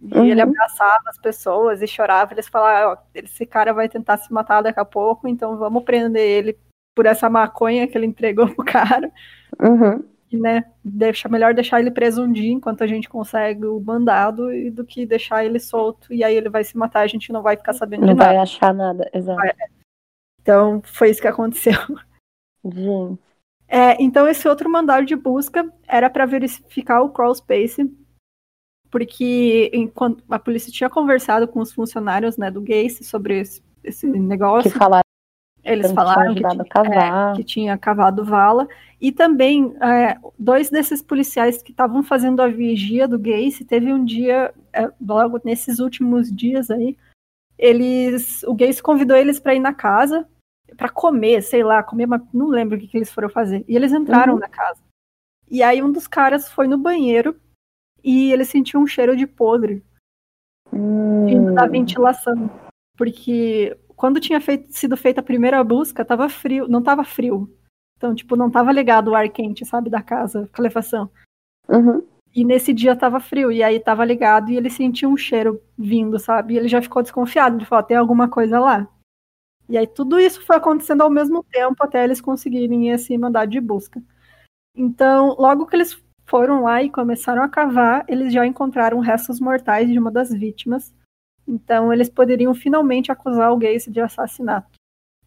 E 0.00 0.16
uhum. 0.16 0.24
ele 0.24 0.40
abraçava 0.40 1.02
as 1.08 1.18
pessoas 1.18 1.82
e 1.82 1.86
chorava. 1.86 2.32
Eles 2.32 2.48
falaram, 2.48 2.92
ó, 2.92 2.96
esse 3.14 3.44
cara 3.44 3.72
vai 3.72 3.88
tentar 3.88 4.16
se 4.16 4.32
matar 4.32 4.62
daqui 4.62 4.80
a 4.80 4.84
pouco, 4.84 5.26
então 5.28 5.56
vamos 5.56 5.84
prender 5.84 6.22
ele 6.22 6.58
por 6.94 7.06
essa 7.06 7.28
maconha 7.28 7.86
que 7.86 7.96
ele 7.98 8.06
entregou 8.06 8.48
pro 8.54 8.64
cara. 8.64 9.10
Uhum 9.60 10.02
né, 10.36 10.64
deixa, 10.84 11.28
melhor 11.28 11.54
deixar 11.54 11.80
ele 11.80 11.90
preso 11.90 12.22
um 12.22 12.32
dia 12.32 12.52
enquanto 12.52 12.82
a 12.82 12.86
gente 12.86 13.08
consegue 13.08 13.64
o 13.64 13.80
mandado 13.80 14.52
e 14.52 14.70
do 14.70 14.84
que 14.84 15.06
deixar 15.06 15.44
ele 15.44 15.58
solto 15.58 16.12
e 16.12 16.22
aí 16.22 16.34
ele 16.34 16.50
vai 16.50 16.64
se 16.64 16.76
matar, 16.76 17.00
a 17.00 17.06
gente 17.06 17.32
não 17.32 17.42
vai 17.42 17.56
ficar 17.56 17.72
sabendo 17.72 18.00
não 18.00 18.08
de 18.08 18.14
nada. 18.14 18.26
Não 18.26 18.34
vai 18.34 18.42
achar 18.42 18.74
nada, 18.74 19.08
exato. 19.14 19.40
Então, 20.40 20.82
foi 20.84 21.10
isso 21.10 21.20
que 21.20 21.28
aconteceu. 21.28 21.78
Gente. 22.64 23.20
É, 23.68 24.02
então, 24.02 24.26
esse 24.26 24.48
outro 24.48 24.70
mandado 24.70 25.04
de 25.04 25.14
busca 25.14 25.70
era 25.86 26.08
para 26.08 26.24
verificar 26.24 27.02
o 27.02 27.10
crawl 27.10 27.34
space, 27.34 27.88
porque 28.90 29.70
enquanto 29.74 30.24
a 30.30 30.38
polícia 30.38 30.72
tinha 30.72 30.88
conversado 30.88 31.46
com 31.46 31.60
os 31.60 31.72
funcionários 31.72 32.38
né, 32.38 32.50
do 32.50 32.62
Gacy 32.62 33.04
sobre 33.04 33.40
esse, 33.40 33.62
esse 33.84 34.06
negócio. 34.06 34.70
Que 34.70 34.78
falaram 34.78 35.02
eles 35.64 35.92
falaram 35.92 36.34
que 36.34 36.40
tinha, 36.40 36.64
é, 36.94 37.36
que 37.36 37.44
tinha, 37.44 37.78
cavado 37.78 38.24
vala. 38.24 38.66
E 39.00 39.12
também, 39.12 39.74
é, 39.82 40.16
dois 40.38 40.70
desses 40.70 41.02
policiais 41.02 41.62
que 41.62 41.72
estavam 41.72 42.02
fazendo 42.02 42.40
a 42.40 42.48
vigia 42.48 43.06
do 43.06 43.18
Gacy, 43.18 43.64
teve 43.66 43.92
um 43.92 44.02
dia, 44.02 44.54
é, 44.72 44.90
logo 45.00 45.40
nesses 45.44 45.78
últimos 45.78 46.34
dias 46.34 46.70
aí, 46.70 46.96
eles, 47.58 48.42
o 48.44 48.54
Gacy 48.54 48.82
convidou 48.82 49.16
eles 49.16 49.38
para 49.38 49.54
ir 49.54 49.58
na 49.58 49.74
casa, 49.74 50.26
para 50.76 50.88
comer, 50.88 51.42
sei 51.42 51.62
lá, 51.62 51.82
comer, 51.82 52.04
uma, 52.04 52.26
não 52.32 52.48
lembro 52.48 52.76
o 52.76 52.80
que, 52.80 52.86
que 52.86 52.96
eles 52.96 53.10
foram 53.10 53.28
fazer. 53.28 53.64
E 53.68 53.74
eles 53.74 53.92
entraram 53.92 54.34
uhum. 54.34 54.40
na 54.40 54.48
casa. 54.48 54.80
E 55.50 55.62
aí 55.62 55.82
um 55.82 55.90
dos 55.90 56.06
caras 56.06 56.50
foi 56.50 56.66
no 56.66 56.76
banheiro 56.76 57.36
e 58.04 58.32
ele 58.32 58.44
sentiu 58.44 58.80
um 58.80 58.86
cheiro 58.86 59.16
de 59.16 59.26
podre 59.26 59.82
hum. 60.72 61.54
da 61.54 61.66
ventilação. 61.66 62.50
Porque 62.96 63.76
quando 63.96 64.20
tinha 64.20 64.40
feito, 64.40 64.72
sido 64.72 64.96
feita 64.96 65.20
a 65.20 65.24
primeira 65.24 65.62
busca, 65.64 66.04
tava 66.04 66.28
frio, 66.28 66.68
não 66.68 66.82
tava 66.82 67.04
frio. 67.04 67.52
Então, 67.96 68.14
tipo, 68.14 68.36
não 68.36 68.50
tava 68.50 68.70
ligado 68.70 69.08
o 69.08 69.14
ar 69.14 69.28
quente, 69.28 69.64
sabe, 69.64 69.90
da 69.90 70.00
casa, 70.00 70.48
calefação. 70.52 71.10
Uhum. 71.68 72.06
E 72.34 72.44
nesse 72.44 72.72
dia 72.72 72.94
tava 72.94 73.18
frio, 73.18 73.50
e 73.50 73.62
aí 73.62 73.80
tava 73.80 74.04
ligado 74.04 74.50
e 74.50 74.56
ele 74.56 74.70
sentiu 74.70 75.10
um 75.10 75.16
cheiro 75.16 75.60
vindo, 75.76 76.18
sabe? 76.18 76.54
E 76.54 76.56
ele 76.56 76.68
já 76.68 76.80
ficou 76.80 77.02
desconfiado, 77.02 77.56
ele 77.56 77.64
falou, 77.64 77.84
tem 77.84 77.96
alguma 77.96 78.28
coisa 78.28 78.60
lá. 78.60 78.86
E 79.68 79.76
aí 79.76 79.86
tudo 79.86 80.18
isso 80.18 80.44
foi 80.44 80.56
acontecendo 80.56 81.02
ao 81.02 81.10
mesmo 81.10 81.44
tempo 81.44 81.76
até 81.80 82.02
eles 82.02 82.20
conseguirem 82.20 82.90
esse 82.90 83.16
mandado 83.18 83.50
de 83.50 83.60
busca. 83.60 84.02
Então, 84.74 85.34
logo 85.38 85.66
que 85.66 85.76
eles 85.76 86.00
foram 86.24 86.62
lá 86.62 86.82
e 86.82 86.90
começaram 86.90 87.42
a 87.42 87.48
cavar, 87.48 88.04
eles 88.08 88.32
já 88.32 88.46
encontraram 88.46 89.00
restos 89.00 89.40
mortais 89.40 89.90
de 89.90 89.98
uma 89.98 90.10
das 90.10 90.30
vítimas, 90.30 90.94
então 91.46 91.92
eles 91.92 92.08
poderiam 92.08 92.54
finalmente 92.54 93.10
acusar 93.10 93.52
o 93.52 93.56
Gacy 93.56 93.90
de 93.90 94.00
assassinato. 94.00 94.78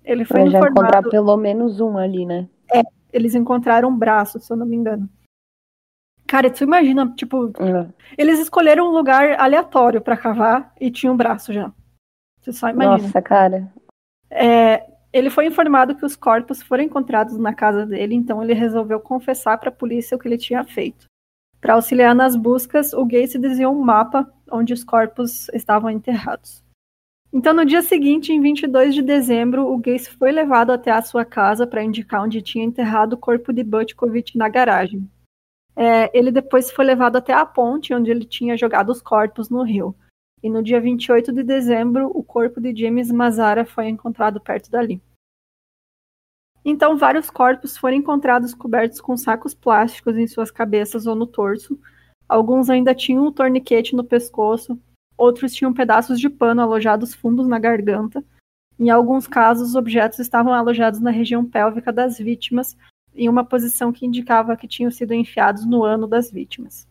Ele 0.03 0.23
foi 0.25 0.41
já 0.49 0.59
informado... 0.59 0.71
encontrar 0.71 1.03
pelo 1.03 1.35
menos 1.37 1.79
um 1.79 1.97
ali, 1.97 2.25
né? 2.25 2.47
É, 2.73 2.81
eles 3.11 3.35
encontraram 3.35 3.89
um 3.89 3.97
braço, 3.97 4.39
se 4.39 4.51
eu 4.51 4.57
não 4.57 4.65
me 4.65 4.75
engano. 4.75 5.09
Cara, 6.27 6.49
tu 6.49 6.63
imagina, 6.63 7.11
tipo, 7.15 7.51
é. 7.59 7.87
eles 8.17 8.39
escolheram 8.39 8.87
um 8.87 8.91
lugar 8.91 9.39
aleatório 9.39 10.01
para 10.01 10.15
cavar 10.15 10.73
e 10.79 10.89
tinha 10.89 11.11
um 11.11 11.17
braço 11.17 11.51
já. 11.51 11.73
Você 12.39 12.53
só 12.53 12.69
imagina. 12.69 12.97
Nossa, 12.97 13.21
cara. 13.21 13.71
É, 14.31 14.87
ele 15.13 15.29
foi 15.29 15.45
informado 15.45 15.95
que 15.95 16.05
os 16.05 16.15
corpos 16.15 16.63
foram 16.63 16.83
encontrados 16.83 17.37
na 17.37 17.53
casa 17.53 17.85
dele, 17.85 18.15
então 18.15 18.41
ele 18.41 18.53
resolveu 18.53 18.99
confessar 18.99 19.57
para 19.57 19.69
a 19.69 19.73
polícia 19.73 20.15
o 20.15 20.19
que 20.19 20.27
ele 20.27 20.37
tinha 20.37 20.63
feito. 20.63 21.05
Para 21.59 21.75
auxiliar 21.75 22.15
nas 22.15 22.35
buscas, 22.35 22.93
o 22.93 23.05
Gacy 23.05 23.37
desenhou 23.37 23.75
um 23.75 23.83
mapa 23.83 24.27
onde 24.51 24.73
os 24.73 24.83
corpos 24.83 25.47
estavam 25.49 25.89
enterrados. 25.89 26.63
Então, 27.33 27.53
no 27.53 27.65
dia 27.65 27.81
seguinte, 27.81 28.33
em 28.33 28.41
22 28.41 28.95
de 28.95 29.01
dezembro, 29.01 29.71
o 29.71 29.77
Gacy 29.77 30.09
foi 30.17 30.31
levado 30.31 30.71
até 30.71 30.91
a 30.91 31.01
sua 31.01 31.23
casa 31.23 31.67
para 31.67 31.83
indicar 31.83 32.23
onde 32.23 32.41
tinha 32.41 32.65
enterrado 32.65 33.13
o 33.13 33.17
corpo 33.17 33.53
de 33.53 33.63
Butkovic 33.63 34.37
na 34.37 34.49
garagem. 34.49 35.09
É, 35.75 36.15
ele 36.17 36.31
depois 36.31 36.71
foi 36.71 36.83
levado 36.83 37.15
até 37.15 37.31
a 37.31 37.45
ponte 37.45 37.93
onde 37.93 38.11
ele 38.11 38.25
tinha 38.25 38.57
jogado 38.57 38.89
os 38.89 39.01
corpos 39.01 39.49
no 39.49 39.63
rio. 39.63 39.95
E 40.43 40.49
no 40.49 40.63
dia 40.63 40.81
28 40.81 41.31
de 41.31 41.43
dezembro, 41.43 42.11
o 42.13 42.23
corpo 42.23 42.59
de 42.59 42.75
James 42.75 43.11
Mazara 43.11 43.63
foi 43.63 43.87
encontrado 43.87 44.41
perto 44.41 44.71
dali. 44.71 45.01
Então, 46.63 46.97
vários 46.97 47.29
corpos 47.29 47.77
foram 47.77 47.97
encontrados 47.97 48.53
cobertos 48.53 49.01
com 49.01 49.17
sacos 49.17 49.53
plásticos 49.53 50.15
em 50.17 50.27
suas 50.27 50.51
cabeças 50.51 51.07
ou 51.07 51.15
no 51.15 51.25
torso. 51.25 51.79
Alguns 52.27 52.69
ainda 52.69 52.93
tinham 52.93 53.25
um 53.25 53.31
torniquete 53.31 53.95
no 53.95 54.03
pescoço, 54.03 54.79
outros 55.17 55.53
tinham 55.53 55.73
pedaços 55.73 56.19
de 56.19 56.29
pano 56.29 56.61
alojados 56.61 57.13
fundos 57.13 57.47
na 57.47 57.59
garganta. 57.59 58.23
Em 58.79 58.89
alguns 58.89 59.27
casos, 59.27 59.69
os 59.69 59.75
objetos 59.75 60.19
estavam 60.19 60.53
alojados 60.53 60.99
na 60.99 61.11
região 61.11 61.45
pélvica 61.45 61.91
das 61.91 62.17
vítimas, 62.17 62.77
em 63.13 63.27
uma 63.27 63.43
posição 63.43 63.91
que 63.91 64.05
indicava 64.05 64.55
que 64.55 64.67
tinham 64.67 64.89
sido 64.89 65.13
enfiados 65.13 65.65
no 65.65 65.83
ano 65.83 66.07
das 66.07 66.31
vítimas. 66.31 66.87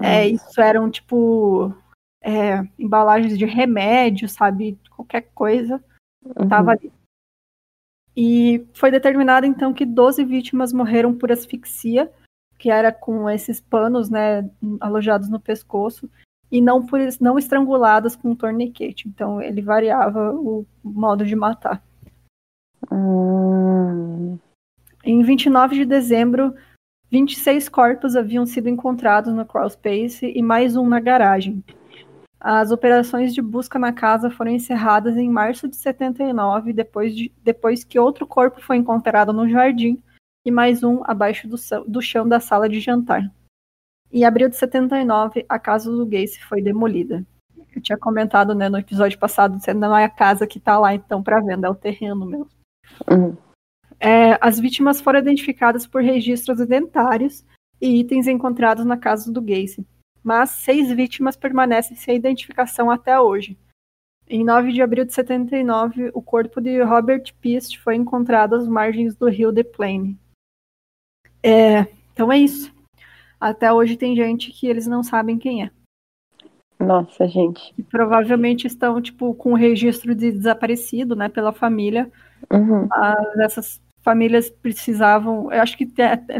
É, 0.00 0.28
isso 0.28 0.60
eram 0.60 0.90
tipo 0.90 1.74
é, 2.22 2.66
embalagens 2.78 3.38
de 3.38 3.44
remédio, 3.44 4.28
sabe? 4.28 4.78
Qualquer 4.90 5.22
coisa 5.34 5.82
estava 6.40 6.72
uhum. 6.72 6.78
ali. 6.78 6.92
E 8.16 8.66
foi 8.74 8.90
determinado 8.90 9.46
então 9.46 9.72
que 9.72 9.86
12 9.86 10.24
vítimas 10.24 10.72
morreram 10.72 11.14
por 11.14 11.30
asfixia, 11.30 12.10
que 12.58 12.70
era 12.70 12.90
com 12.90 13.30
esses 13.30 13.60
panos, 13.60 14.10
né, 14.10 14.48
alojados 14.80 15.28
no 15.28 15.38
pescoço, 15.38 16.10
e 16.50 16.60
não 16.60 16.84
por 16.84 16.98
não 17.20 17.38
estranguladas 17.38 18.16
com 18.16 18.30
um 18.30 18.34
torniquete. 18.34 19.06
Então 19.06 19.40
ele 19.40 19.62
variava 19.62 20.32
o 20.34 20.66
modo 20.82 21.24
de 21.24 21.36
matar. 21.36 21.80
Hum. 22.90 24.38
Em 25.04 25.22
29 25.22 25.76
de 25.76 25.84
dezembro, 25.84 26.54
26 27.10 27.68
corpos 27.68 28.16
haviam 28.16 28.44
sido 28.44 28.68
encontrados 28.68 29.32
no 29.32 29.46
crawl 29.46 29.70
space 29.70 30.26
e 30.26 30.42
mais 30.42 30.76
um 30.76 30.86
na 30.88 31.00
garagem. 31.00 31.62
As 32.40 32.70
operações 32.70 33.34
de 33.34 33.42
busca 33.42 33.78
na 33.78 33.92
casa 33.92 34.30
foram 34.30 34.52
encerradas 34.52 35.16
em 35.16 35.28
março 35.28 35.66
de 35.66 35.76
79, 35.76 36.72
depois, 36.72 37.14
de, 37.14 37.32
depois 37.42 37.82
que 37.82 37.98
outro 37.98 38.26
corpo 38.26 38.60
foi 38.60 38.76
encontrado 38.76 39.32
no 39.32 39.48
jardim 39.48 40.00
e 40.46 40.50
mais 40.50 40.84
um 40.84 41.02
abaixo 41.04 41.48
do, 41.48 41.56
do 41.86 42.00
chão 42.00 42.28
da 42.28 42.38
sala 42.38 42.68
de 42.68 42.78
jantar. 42.78 43.28
Em 44.10 44.24
abril 44.24 44.48
de 44.48 44.56
79, 44.56 45.44
a 45.48 45.58
casa 45.58 45.90
do 45.90 46.06
Gacy 46.06 46.42
foi 46.44 46.62
demolida. 46.62 47.26
Eu 47.74 47.82
tinha 47.82 47.98
comentado 47.98 48.54
né, 48.54 48.68
no 48.68 48.78
episódio 48.78 49.18
passado, 49.18 49.58
não 49.74 49.96
é 49.96 50.04
a 50.04 50.08
casa 50.08 50.46
que 50.46 50.58
está 50.58 50.78
lá 50.78 50.94
então 50.94 51.22
para 51.22 51.40
venda, 51.40 51.66
é 51.66 51.70
o 51.70 51.74
terreno 51.74 52.24
mesmo. 52.24 52.48
Uhum. 53.10 53.36
É, 54.00 54.38
as 54.40 54.60
vítimas 54.60 55.00
foram 55.00 55.18
identificadas 55.18 55.86
por 55.86 56.02
registros 56.02 56.64
dentários 56.66 57.44
e 57.80 58.00
itens 58.00 58.28
encontrados 58.28 58.84
na 58.84 58.96
casa 58.96 59.30
do 59.30 59.42
Gacy 59.42 59.84
mas 60.28 60.50
seis 60.50 60.92
vítimas 60.92 61.38
permanecem 61.38 61.96
sem 61.96 62.14
identificação 62.14 62.90
até 62.90 63.18
hoje. 63.18 63.56
Em 64.28 64.44
9 64.44 64.74
de 64.74 64.82
abril 64.82 65.06
de 65.06 65.14
79, 65.14 66.10
o 66.12 66.20
corpo 66.20 66.60
de 66.60 66.82
Robert 66.82 67.32
Pist 67.40 67.78
foi 67.78 67.94
encontrado 67.94 68.54
às 68.54 68.68
margens 68.68 69.16
do 69.16 69.26
rio 69.26 69.50
The 69.50 69.62
Plaine. 69.62 70.18
É, 71.42 71.86
então 72.12 72.30
é 72.30 72.36
isso. 72.36 72.70
Até 73.40 73.72
hoje 73.72 73.96
tem 73.96 74.14
gente 74.14 74.52
que 74.52 74.66
eles 74.66 74.86
não 74.86 75.02
sabem 75.02 75.38
quem 75.38 75.64
é. 75.64 75.70
Nossa, 76.78 77.26
gente. 77.26 77.72
E 77.78 77.82
provavelmente 77.82 78.66
estão, 78.66 79.00
tipo, 79.00 79.34
com 79.34 79.52
o 79.52 79.56
registro 79.56 80.14
de 80.14 80.30
desaparecido, 80.30 81.16
né, 81.16 81.30
pela 81.30 81.54
família. 81.54 82.12
Uhum. 82.52 82.86
Mas 82.86 83.38
essas 83.38 83.80
famílias 84.02 84.50
precisavam. 84.50 85.50
Eu 85.50 85.62
acho 85.62 85.74
que 85.74 85.90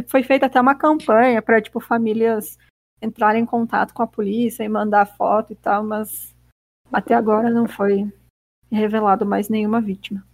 foi 0.08 0.22
feita 0.22 0.44
até 0.44 0.60
uma 0.60 0.74
campanha 0.74 1.40
para, 1.40 1.62
tipo, 1.62 1.80
famílias 1.80 2.58
entrar 3.00 3.36
em 3.36 3.46
contato 3.46 3.92
com 3.94 4.02
a 4.02 4.06
polícia 4.06 4.64
e 4.64 4.68
mandar 4.68 5.06
foto 5.06 5.52
e 5.52 5.56
tal, 5.56 5.84
mas 5.84 6.34
até 6.92 7.14
agora 7.14 7.50
não 7.50 7.66
foi 7.66 8.10
revelado 8.70 9.24
mais 9.26 9.48
nenhuma 9.48 9.80
vítima. 9.80 10.24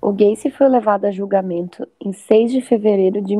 O 0.00 0.12
Gacy 0.12 0.50
foi 0.50 0.68
levado 0.68 1.06
a 1.06 1.10
julgamento 1.10 1.86
em 2.00 2.12
6 2.12 2.52
de 2.52 2.60
fevereiro 2.60 3.22
de 3.22 3.36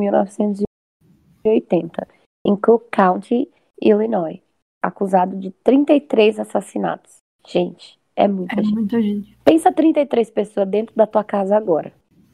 1980 1.43 2.07
em 2.45 2.55
Cook 2.55 2.89
County, 2.91 3.49
Illinois, 3.81 4.39
acusado 4.81 5.35
de 5.37 5.51
33 5.51 6.39
assassinatos. 6.39 7.17
Gente, 7.47 7.99
é 8.15 8.27
muita 8.27 8.59
É 8.59 8.63
gente. 8.63 8.73
muita 8.75 9.01
gente. 9.01 9.37
Pensa 9.43 9.71
33 9.71 10.29
pessoas 10.31 10.67
dentro 10.67 10.95
da 10.95 11.05
tua 11.05 11.23
casa 11.23 11.55
agora. 11.55 11.93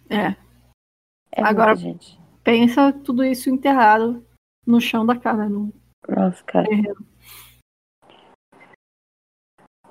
É. 0.10 0.36
É 1.34 1.42
Agora- 1.44 1.74
muita 1.76 1.82
gente. 1.82 2.20
Pensa 2.44 2.92
tudo 2.92 3.24
isso 3.24 3.50
enterrado 3.50 4.26
no 4.66 4.80
chão 4.82 5.06
da 5.06 5.16
casa. 5.18 5.48
No 5.48 5.72
Nossa, 6.08 6.43
cara. 6.43 6.68
terreno. 6.68 7.06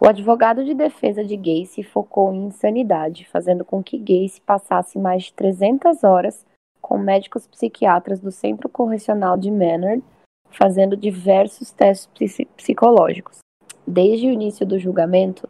O 0.02 0.08
advogado 0.08 0.64
de 0.64 0.72
defesa 0.74 1.22
de 1.22 1.36
Gacy 1.36 1.82
focou 1.82 2.32
em 2.32 2.46
insanidade, 2.46 3.26
fazendo 3.28 3.64
com 3.64 3.82
que 3.82 3.98
Gacy 3.98 4.40
passasse 4.40 4.98
mais 4.98 5.24
de 5.24 5.34
300 5.34 6.02
horas 6.04 6.46
com 6.80 6.96
médicos 6.96 7.46
psiquiatras 7.46 8.18
do 8.18 8.30
Centro 8.32 8.68
Correcional 8.68 9.36
de 9.36 9.50
Maynard, 9.50 10.02
fazendo 10.50 10.96
diversos 10.96 11.70
testes 11.70 12.06
psi- 12.14 12.46
psicológicos. 12.56 13.38
Desde 13.86 14.26
o 14.26 14.32
início 14.32 14.64
do 14.66 14.78
julgamento, 14.78 15.46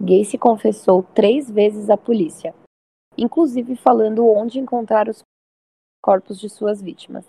Gacy 0.00 0.36
confessou 0.36 1.04
três 1.04 1.48
vezes 1.48 1.88
à 1.88 1.96
polícia, 1.96 2.52
inclusive 3.16 3.76
falando 3.76 4.26
onde 4.26 4.58
encontrar 4.58 5.08
os 5.08 5.22
corpos 6.02 6.40
de 6.40 6.48
suas 6.48 6.82
vítimas. 6.82 7.24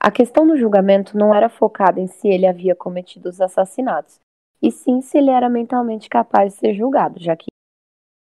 A 0.00 0.10
questão 0.10 0.46
do 0.46 0.56
julgamento 0.56 1.18
não 1.18 1.34
era 1.34 1.48
focada 1.48 2.00
em 2.00 2.06
se 2.06 2.28
ele 2.28 2.46
havia 2.46 2.74
cometido 2.74 3.28
os 3.28 3.40
assassinatos, 3.40 4.20
e 4.62 4.70
sim 4.70 5.00
se 5.00 5.18
ele 5.18 5.30
era 5.30 5.48
mentalmente 5.48 6.08
capaz 6.08 6.52
de 6.52 6.58
ser 6.60 6.74
julgado, 6.74 7.18
já 7.20 7.36
que 7.36 7.46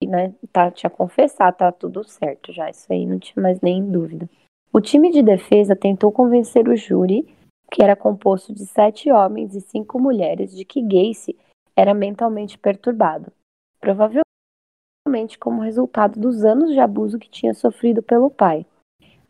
né, 0.06 0.34
tá, 0.52 0.72
tinha 0.72 0.90
confessado, 0.90 1.58
tá 1.58 1.72
tudo 1.72 2.04
certo 2.04 2.54
já, 2.54 2.70
isso 2.70 2.92
aí 2.92 3.06
não 3.06 3.20
tinha 3.20 3.42
mais 3.42 3.60
nem 3.62 3.84
dúvida. 3.84 4.30
O 4.72 4.80
time 4.80 5.12
de 5.12 5.22
defesa 5.22 5.76
tentou 5.76 6.12
convencer 6.12 6.68
o 6.70 6.76
júri, 6.76 7.28
que 7.72 7.84
era 7.84 7.96
composto 7.96 8.54
de 8.54 8.66
sete 8.66 9.12
homens 9.12 9.56
e 9.56 9.62
cinco 9.62 10.00
mulheres, 10.00 10.56
de 10.56 10.64
que 10.64 10.82
Gacy 10.82 11.38
era 11.76 11.94
mentalmente 11.94 12.58
perturbado, 12.58 13.32
provavelmente 13.80 15.38
como 15.40 15.62
resultado 15.62 16.20
dos 16.20 16.46
anos 16.46 16.72
de 16.72 16.80
abuso 16.80 17.20
que 17.20 17.30
tinha 17.30 17.54
sofrido 17.54 18.02
pelo 18.02 18.30
pai. 18.30 18.66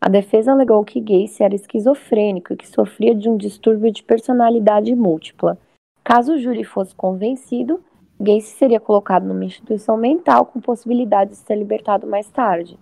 A 0.00 0.08
defesa 0.08 0.52
alegou 0.52 0.84
que 0.84 1.00
Gacy 1.00 1.42
era 1.42 1.54
esquizofrênico 1.54 2.52
e 2.52 2.56
que 2.56 2.68
sofria 2.68 3.14
de 3.14 3.28
um 3.28 3.36
distúrbio 3.36 3.90
de 3.90 4.02
personalidade 4.02 4.94
múltipla. 4.94 5.58
Caso 6.04 6.34
o 6.34 6.38
júri 6.38 6.62
fosse 6.62 6.94
convencido, 6.94 7.82
Gacy 8.20 8.56
seria 8.56 8.80
colocado 8.80 9.26
numa 9.26 9.44
instituição 9.44 9.96
mental 9.96 10.46
com 10.46 10.60
possibilidade 10.60 11.30
de 11.30 11.36
ser 11.36 11.56
libertado 11.56 12.06
mais 12.06 12.30
tarde, 12.30 12.78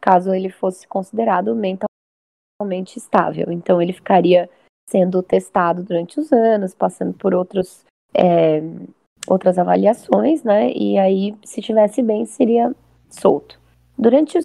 caso 0.00 0.32
ele 0.32 0.50
fosse 0.50 0.86
considerado 0.86 1.54
mentalmente 1.54 2.98
estável. 2.98 3.50
Então 3.50 3.80
ele 3.80 3.92
ficaria 3.92 4.48
sendo 4.88 5.22
testado 5.22 5.82
durante 5.82 6.18
os 6.18 6.32
anos, 6.32 6.74
passando 6.74 7.14
por 7.14 7.34
outros, 7.34 7.84
é, 8.14 8.62
outras 9.26 9.58
avaliações, 9.58 10.42
né? 10.42 10.72
E 10.72 10.98
aí, 10.98 11.34
se 11.44 11.62
tivesse 11.62 12.02
bem, 12.02 12.24
seria 12.26 12.74
solto. 13.08 13.60
Durante 13.96 14.38
os 14.38 14.44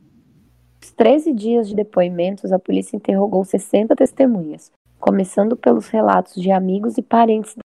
13 0.96 1.34
dias 1.34 1.68
de 1.68 1.76
depoimentos, 1.76 2.52
a 2.52 2.60
polícia 2.60 2.96
interrogou 2.96 3.44
60 3.44 3.96
testemunhas, 3.96 4.72
começando 5.00 5.56
pelos 5.56 5.90
relatos 5.90 6.42
de 6.42 6.52
amigos 6.52 6.98
e 6.98 7.02
parentes 7.02 7.56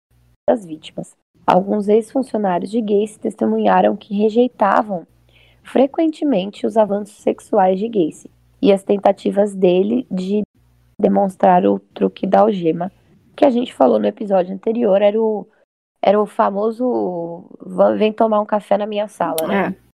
das 0.48 0.64
vítimas. 0.66 1.14
Alguns 1.46 1.88
ex-funcionários 1.88 2.70
de 2.70 2.80
Gacy 2.80 3.18
testemunharam 3.18 3.96
que 3.96 4.14
rejeitavam 4.14 5.06
frequentemente 5.62 6.66
os 6.66 6.76
avanços 6.76 7.16
sexuais 7.16 7.78
de 7.78 7.88
Gacy 7.88 8.30
e 8.60 8.72
as 8.72 8.82
tentativas 8.82 9.54
dele 9.54 10.06
de 10.10 10.42
demonstrar 11.00 11.64
o 11.66 11.78
truque 11.78 12.26
da 12.26 12.40
algema, 12.40 12.92
que 13.36 13.44
a 13.44 13.50
gente 13.50 13.72
falou 13.72 13.98
no 13.98 14.06
episódio 14.06 14.52
anterior, 14.54 15.00
era 15.00 15.18
o, 15.20 15.46
era 16.02 16.20
o 16.20 16.26
famoso 16.26 17.44
"Vã- 17.60 17.96
vem 17.96 18.12
tomar 18.12 18.40
um 18.40 18.46
café 18.46 18.76
na 18.76 18.86
minha 18.86 19.08
sala, 19.08 19.46
né? 19.46 19.66
É. 19.68 19.89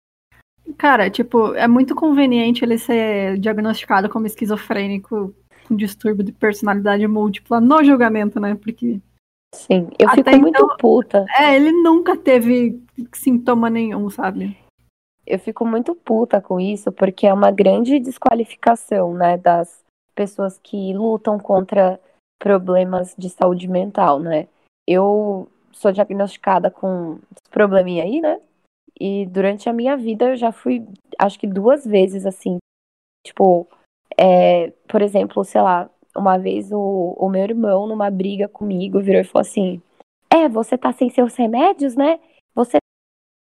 Cara, 0.77 1.09
tipo, 1.09 1.53
é 1.53 1.67
muito 1.67 1.95
conveniente 1.95 2.63
ele 2.65 2.77
ser 2.77 3.37
diagnosticado 3.37 4.09
como 4.09 4.25
esquizofrênico 4.25 5.33
com 5.67 5.75
distúrbio 5.75 6.23
de 6.23 6.31
personalidade 6.31 7.07
múltipla 7.07 7.59
no 7.59 7.83
julgamento, 7.83 8.39
né? 8.39 8.55
Porque 8.55 8.99
Sim, 9.53 9.89
eu 9.97 10.09
fico 10.09 10.29
muito 10.31 10.49
então- 10.49 10.77
puta. 10.77 11.25
é, 11.37 11.55
ele 11.55 11.71
nunca 11.71 12.17
teve 12.17 12.81
sintoma 13.13 13.69
nenhum, 13.69 14.09
sabe? 14.09 14.57
Eu 15.25 15.39
fico 15.39 15.65
muito 15.65 15.95
puta 15.95 16.39
com 16.39 16.59
isso, 16.59 16.91
porque 16.91 17.25
é 17.25 17.33
uma 17.33 17.51
grande 17.51 17.99
desqualificação, 17.99 19.13
né, 19.13 19.37
das 19.37 19.83
pessoas 20.13 20.59
que 20.61 20.93
lutam 20.93 21.39
contra 21.39 21.99
problemas 22.39 23.15
de 23.17 23.29
saúde 23.29 23.67
mental, 23.67 24.19
né? 24.19 24.47
Eu 24.87 25.47
sou 25.71 25.91
diagnosticada 25.91 26.69
com 26.69 27.17
esse 27.31 27.49
probleminha 27.49 28.03
aí, 28.03 28.21
né? 28.21 28.39
E 28.99 29.25
durante 29.25 29.67
a 29.69 29.73
minha 29.73 29.97
vida 29.97 30.29
eu 30.29 30.35
já 30.35 30.51
fui, 30.51 30.85
acho 31.19 31.37
que 31.39 31.47
duas 31.47 31.85
vezes, 31.85 32.25
assim, 32.25 32.57
tipo, 33.25 33.67
é, 34.17 34.71
por 34.87 35.01
exemplo, 35.01 35.43
sei 35.43 35.61
lá, 35.61 35.89
uma 36.15 36.37
vez 36.37 36.71
o, 36.71 37.15
o 37.17 37.29
meu 37.29 37.43
irmão, 37.43 37.87
numa 37.87 38.09
briga 38.09 38.47
comigo, 38.47 39.01
virou 39.01 39.21
e 39.21 39.25
falou 39.25 39.41
assim: 39.41 39.81
É, 40.33 40.47
você 40.47 40.77
tá 40.77 40.93
sem 40.93 41.09
seus 41.09 41.35
remédios, 41.35 41.95
né? 41.95 42.19
Você 42.53 42.77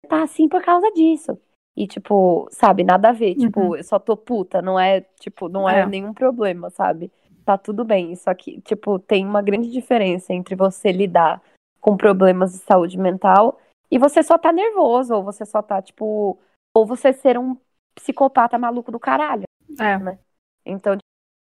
tá 0.09 0.23
assim 0.23 0.49
por 0.49 0.63
causa 0.63 0.91
disso. 0.93 1.39
E, 1.77 1.87
tipo, 1.87 2.47
sabe, 2.51 2.85
nada 2.85 3.09
a 3.09 3.13
ver. 3.13 3.35
Tipo, 3.35 3.61
Uhum. 3.61 3.77
eu 3.77 3.85
só 3.85 3.99
tô 3.99 4.17
puta, 4.17 4.63
não 4.63 4.79
é, 4.79 5.01
tipo, 5.21 5.49
não 5.49 5.69
é, 5.69 5.81
É. 5.81 5.87
nenhum 5.87 6.15
problema, 6.15 6.71
sabe? 6.71 7.11
Tá 7.45 7.59
tudo 7.59 7.85
bem. 7.85 8.15
Só 8.15 8.33
que, 8.33 8.61
tipo, 8.63 8.99
tem 8.99 9.27
uma 9.27 9.43
grande 9.43 9.71
diferença 9.71 10.33
entre 10.33 10.55
você 10.55 10.93
lidar 10.93 11.43
com 11.81 11.97
problemas 11.97 12.53
de 12.53 12.59
saúde 12.59 12.97
mental 12.97 13.59
e 13.95 13.99
você 13.99 14.23
só 14.25 14.37
tá 14.37 14.53
nervoso, 14.53 15.15
ou 15.15 15.23
você 15.23 15.47
só 15.47 15.63
tá, 15.63 15.81
tipo, 15.81 16.41
ou 16.75 16.85
você 16.85 17.13
ser 17.13 17.39
um 17.39 17.57
psicopata 17.95 18.59
maluco 18.59 18.91
do 18.91 18.99
caralho. 18.99 19.45
É. 19.79 19.99
Então, 20.67 20.97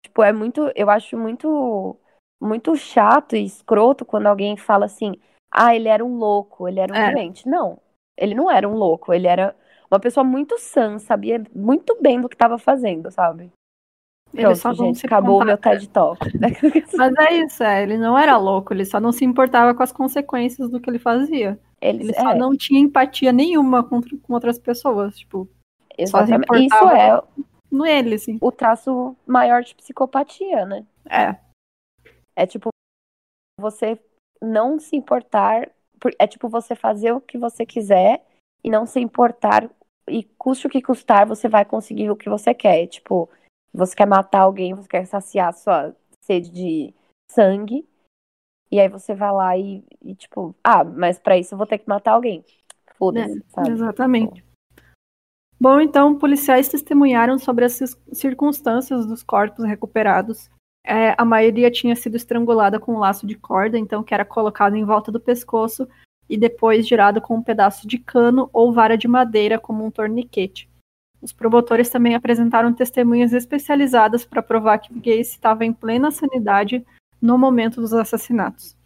tipo, 0.05 0.23
é 0.23 0.33
muito, 0.33 0.71
eu 0.77 0.91
acho 0.91 1.17
muito 1.19 1.99
muito 2.41 2.77
chato 2.77 3.37
e 3.37 3.45
escroto 3.45 4.05
quando 4.05 4.27
alguém 4.27 4.57
fala 4.57 4.87
assim: 4.87 5.15
"Ah, 5.51 5.75
ele 5.75 5.89
era 5.89 6.05
um 6.05 6.17
louco, 6.19 6.69
ele 6.69 6.81
era 6.81 6.93
um 6.93 6.97
É. 6.97 7.11
doente". 7.13 7.49
Não, 7.49 7.81
ele 8.17 8.35
não 8.35 8.51
era 8.51 8.69
um 8.69 8.75
louco, 8.75 9.13
ele 9.15 9.27
era 9.27 9.57
uma 9.91 10.01
pessoa 10.01 10.25
muito 10.25 10.59
sã, 10.59 10.99
sabia 10.99 11.43
muito 11.55 11.97
bem 12.03 12.21
do 12.21 12.29
que 12.29 12.35
estava 12.35 12.59
fazendo, 12.59 13.11
sabe? 13.11 13.51
Ele 14.35 14.43
Pronto, 14.43 14.57
só 14.57 14.73
não 14.75 14.93
gente, 14.93 14.99
se 15.01 15.07
acabou 15.07 15.41
o 15.41 15.45
meu 15.45 15.57
TED 15.57 15.89
Talk. 15.89 16.27
Mas 16.97 17.15
é 17.19 17.35
isso, 17.45 17.63
é, 17.63 17.83
ele 17.83 17.97
não 17.99 18.19
era 18.19 18.37
louco, 18.37 18.75
ele 18.75 18.85
só 18.85 19.01
não 19.01 19.13
se 19.13 19.25
importava 19.25 19.75
com 19.75 19.83
as 19.83 19.93
consequências 19.93 20.71
do 20.71 20.81
que 20.81 20.91
ele 20.91 20.99
fazia. 20.99 21.59
Eles, 21.89 22.09
Ele 22.09 22.15
só 22.15 22.31
é, 22.31 22.35
não 22.35 22.57
tinha 22.57 22.81
empatia 22.81 23.33
nenhuma 23.33 23.83
com, 23.83 24.01
com 24.01 24.33
outras 24.33 24.59
pessoas, 24.59 25.19
tipo, 25.19 25.49
exatamente. 25.97 26.67
Isso 26.67 26.85
é 26.91 27.23
no 27.71 27.87
ele, 27.87 28.15
assim. 28.15 28.39
o 28.41 28.51
traço 28.53 29.17
maior 29.27 29.63
de 29.63 29.75
psicopatia, 29.75 30.65
né? 30.65 30.87
É, 31.09 31.37
É 32.35 32.47
tipo 32.47 32.69
você 33.61 33.99
não 34.41 34.79
se 34.79 34.95
importar, 34.97 35.71
por- 35.99 36.15
é 36.19 36.27
tipo 36.27 36.49
você 36.49 36.75
fazer 36.75 37.13
o 37.13 37.21
que 37.21 37.39
você 37.39 37.65
quiser 37.65 38.25
e 38.63 38.71
não 38.71 38.85
se 38.87 39.01
importar 39.01 39.71
e 40.09 40.23
custe 40.23 40.67
o 40.67 40.71
que 40.71 40.83
custar, 40.83 41.27
você 41.27 41.49
vai 41.49 41.65
conseguir 41.65 42.11
o 42.11 42.17
que 42.17 42.29
você 42.29 42.53
quer. 42.55 42.87
Tipo, 42.87 43.29
você 43.73 43.95
quer 43.97 44.07
matar 44.07 44.41
alguém, 44.41 44.75
você 44.75 44.89
quer 44.89 45.07
saciar 45.07 45.53
sua 45.55 45.95
sede 46.23 46.51
de 46.51 46.95
sangue, 47.31 47.87
e 48.71 48.81
aí 48.81 48.89
você 48.89 49.15
vai 49.15 49.33
lá 49.33 49.57
e, 49.57 49.85
e, 50.03 50.15
tipo, 50.15 50.55
ah, 50.63 50.85
mas 50.85 51.19
pra 51.19 51.39
isso 51.39 51.55
eu 51.55 51.59
vou 51.59 51.67
ter 51.67 51.79
que 51.79 51.89
matar 51.89 52.13
alguém. 52.13 52.45
Foda-se, 52.99 53.45
sabe? 53.49 53.71
exatamente. 53.71 54.45
Bom, 55.59 55.81
então, 55.81 56.19
policiais 56.19 56.69
testemunharam 56.69 57.39
sobre 57.39 57.65
as 57.65 57.79
circunstâncias 58.13 59.07
dos 59.07 59.23
corpos 59.23 59.65
recuperados. 59.65 60.51
É, 60.85 61.15
a 61.17 61.25
maioria 61.25 61.71
tinha 61.71 61.97
sido 61.97 62.17
estrangulada 62.17 62.79
com 62.79 62.95
um 62.95 62.99
laço 62.99 63.27
de 63.27 63.35
corda, 63.35 63.79
então 63.79 64.03
que 64.03 64.15
era 64.15 64.25
colocado 64.25 64.77
em 64.77 64.85
volta 64.85 65.11
do 65.11 65.21
pescoço 65.21 65.89
e 66.29 66.37
depois 66.37 66.87
girado 66.87 67.21
com 67.21 67.37
um 67.37 67.43
pedaço 67.43 67.87
de 67.89 67.99
cano 67.99 68.51
ou 68.53 68.73
vara 68.73 68.97
de 68.97 69.09
madeira 69.09 69.59
como 69.59 69.85
um 69.85 69.91
torniquete. 69.91 70.69
Os 71.21 71.33
promotores 71.33 71.89
também 71.89 72.15
apresentaram 72.15 72.73
testemunhas 72.73 73.33
especializadas 73.33 74.25
para 74.25 74.43
provar 74.43 74.79
que 74.79 74.95
Gacy 74.95 75.21
estava 75.33 75.65
em 75.65 75.73
plena 75.73 76.11
sanidade 76.11 76.85
no 77.21 77.39
momento 77.39 77.81
dos 77.81 77.93
assassinatos. 77.93 78.77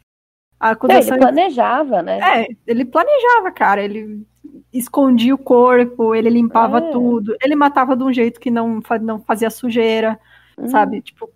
A 0.58 0.68
Não, 0.68 0.72
acusação 0.72 1.16
ele 1.16 1.18
planejava, 1.18 2.02
né? 2.02 2.18
é, 2.20 2.46
ele 2.66 2.84
planejava, 2.84 3.50
cara. 3.50 3.82
Ele 3.82 4.26
escondia 4.72 5.34
o 5.34 5.38
corpo, 5.38 6.14
ele 6.14 6.30
limpava 6.30 6.78
É. 6.78 6.90
tudo, 6.92 7.36
ele 7.42 7.54
matava 7.56 7.96
de 7.96 8.02
um 8.04 8.12
jeito 8.12 8.40
que 8.40 8.50
não, 8.50 8.80
não 9.02 9.20
fazia 9.22 9.50
sujeira, 9.50 10.18
Hum, 10.58 10.66
sabe? 10.68 11.00
Tipo, 11.02 11.30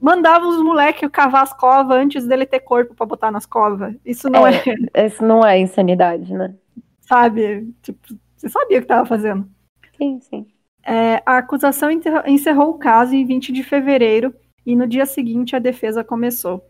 mandava 0.00 0.46
os 0.46 0.62
moleques 0.62 1.08
cavar 1.10 1.42
as 1.44 1.52
covas 1.54 1.96
antes 1.98 2.26
dele 2.26 2.46
ter 2.46 2.60
corpo 2.60 2.94
pra 2.94 3.06
botar 3.06 3.30
nas 3.30 3.46
covas. 3.46 3.94
Isso 4.04 4.28
não 4.30 4.46
é, 4.46 4.52
Isso 5.06 5.24
não 5.24 5.44
é 5.44 5.58
insanidade, 5.58 6.32
né? 6.34 6.54
sabe? 7.00 7.72
Tipo, 7.82 8.00
você 8.36 8.48
sabia 8.48 8.78
o 8.78 8.82
que 8.82 8.86
tava 8.88 9.06
fazendo. 9.06 9.48
Sim, 9.96 10.20
sim. 10.20 10.46
É, 10.84 11.16
a 11.26 11.38
acusação 11.38 11.90
encerrou 12.26 12.70
o 12.70 12.78
caso 12.78 13.14
em 13.14 13.26
20 13.26 13.52
de 13.52 13.64
fevereiro 13.64 14.34
e 14.66 14.74
no 14.74 14.86
dia 14.86 15.06
seguinte 15.06 15.54
a 15.54 15.60
defesa 15.60 16.02
começou. 16.02 16.68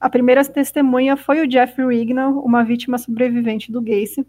A 0.00 0.08
primeira 0.08 0.42
testemunha 0.44 1.16
foi 1.16 1.46
o 1.46 1.50
Jeffrey 1.50 1.86
Wignall, 1.86 2.40
uma 2.44 2.64
vítima 2.64 2.98
sobrevivente 2.98 3.70
do 3.70 3.82
Gacy, 3.82 4.26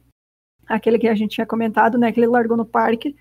aquele 0.67 0.99
que 0.99 1.07
a 1.07 1.15
gente 1.15 1.35
tinha 1.35 1.47
comentado, 1.47 1.97
né, 1.97 2.11
que 2.11 2.19
ele 2.19 2.27
largou 2.27 2.57
no 2.57 2.65
parque. 2.65 3.15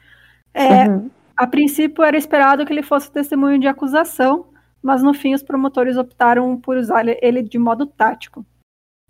É, 0.53 0.89
uhum. 0.89 1.11
A 1.37 1.47
princípio 1.47 2.05
era 2.05 2.17
esperado 2.17 2.67
que 2.67 2.73
ele 2.73 2.83
fosse 2.83 3.11
testemunho 3.11 3.59
de 3.59 3.67
acusação, 3.67 4.47
mas 4.83 5.03
no 5.03 5.15
fim 5.15 5.35
os 5.35 5.43
promotores 5.43 5.97
optaram 5.97 6.61
por 6.61 6.77
usar 6.77 7.05
ele 7.07 7.43
de 7.43 7.59
modo 7.59 7.87
tático. 7.87 8.45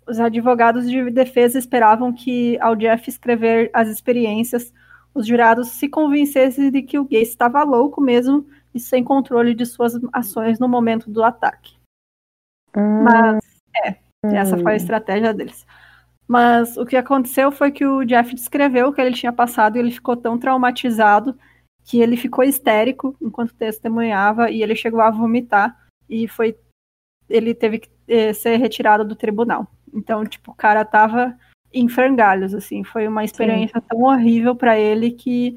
Os 0.07 0.19
advogados 0.19 0.89
de 0.89 1.09
defesa 1.09 1.57
esperavam 1.57 2.13
que, 2.13 2.59
ao 2.59 2.75
Jeff 2.75 3.09
escrever 3.09 3.71
as 3.73 3.89
experiências, 3.89 4.71
os 5.13 5.25
jurados 5.25 5.69
se 5.69 5.89
convencessem 5.89 6.69
de 6.69 6.81
que 6.83 6.99
o 6.99 7.05
Gacy 7.05 7.23
estava 7.23 7.63
louco 7.63 8.01
mesmo 8.01 8.45
e 8.75 8.79
sem 8.79 9.03
controle 9.03 9.55
de 9.55 9.65
suas 9.65 9.93
ações 10.11 10.59
no 10.59 10.67
momento 10.67 11.09
do 11.09 11.23
ataque. 11.23 11.77
Hum. 12.75 13.03
Mas, 13.03 13.39
é, 13.83 13.95
essa 14.25 14.57
foi 14.57 14.73
a 14.73 14.75
estratégia 14.75 15.33
deles. 15.33 15.65
Mas 16.27 16.75
o 16.75 16.85
que 16.85 16.97
aconteceu 16.97 17.51
foi 17.51 17.71
que 17.71 17.85
o 17.85 18.03
Jeff 18.03 18.35
descreveu 18.35 18.89
o 18.89 18.93
que 18.93 18.99
ele 18.99 19.15
tinha 19.15 19.31
passado 19.31 19.77
e 19.77 19.79
ele 19.79 19.91
ficou 19.91 20.17
tão 20.17 20.37
traumatizado 20.37 21.37
que 21.85 22.01
ele 22.01 22.17
ficou 22.17 22.43
histérico 22.43 23.15
enquanto 23.21 23.53
testemunhava 23.53 24.49
e 24.51 24.61
ele 24.61 24.75
chegou 24.75 24.99
a 24.99 25.11
vomitar 25.11 25.77
e 26.09 26.27
foi 26.27 26.57
ele 27.29 27.53
teve 27.53 27.79
que 27.79 27.89
eh, 28.07 28.33
ser 28.33 28.57
retirado 28.57 29.05
do 29.05 29.15
tribunal. 29.15 29.67
Então, 29.93 30.25
tipo, 30.25 30.51
o 30.51 30.55
cara 30.55 30.83
tava 30.83 31.35
em 31.73 31.87
frangalhos, 31.87 32.53
assim, 32.53 32.83
foi 32.83 33.07
uma 33.07 33.23
experiência 33.23 33.79
Sim. 33.79 33.87
tão 33.87 34.01
horrível 34.01 34.55
para 34.55 34.77
ele 34.77 35.11
que 35.11 35.55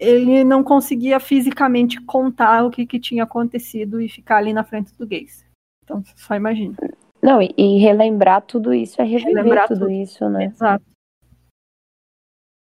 ele 0.00 0.42
não 0.42 0.64
conseguia 0.64 1.20
fisicamente 1.20 2.00
contar 2.00 2.64
o 2.64 2.70
que, 2.70 2.86
que 2.86 2.98
tinha 2.98 3.24
acontecido 3.24 4.00
e 4.00 4.08
ficar 4.08 4.38
ali 4.38 4.52
na 4.52 4.64
frente 4.64 4.96
do 4.96 5.06
gays. 5.06 5.44
Então, 5.84 6.02
só 6.16 6.34
imagina. 6.34 6.74
Não, 7.22 7.42
e, 7.42 7.54
e 7.56 7.78
relembrar 7.78 8.40
tudo 8.42 8.72
isso 8.72 9.00
é 9.00 9.04
reviver 9.04 9.36
relembrar 9.36 9.68
tudo, 9.68 9.80
tudo 9.80 9.90
isso, 9.90 10.26
né? 10.30 10.46
Exato. 10.46 10.84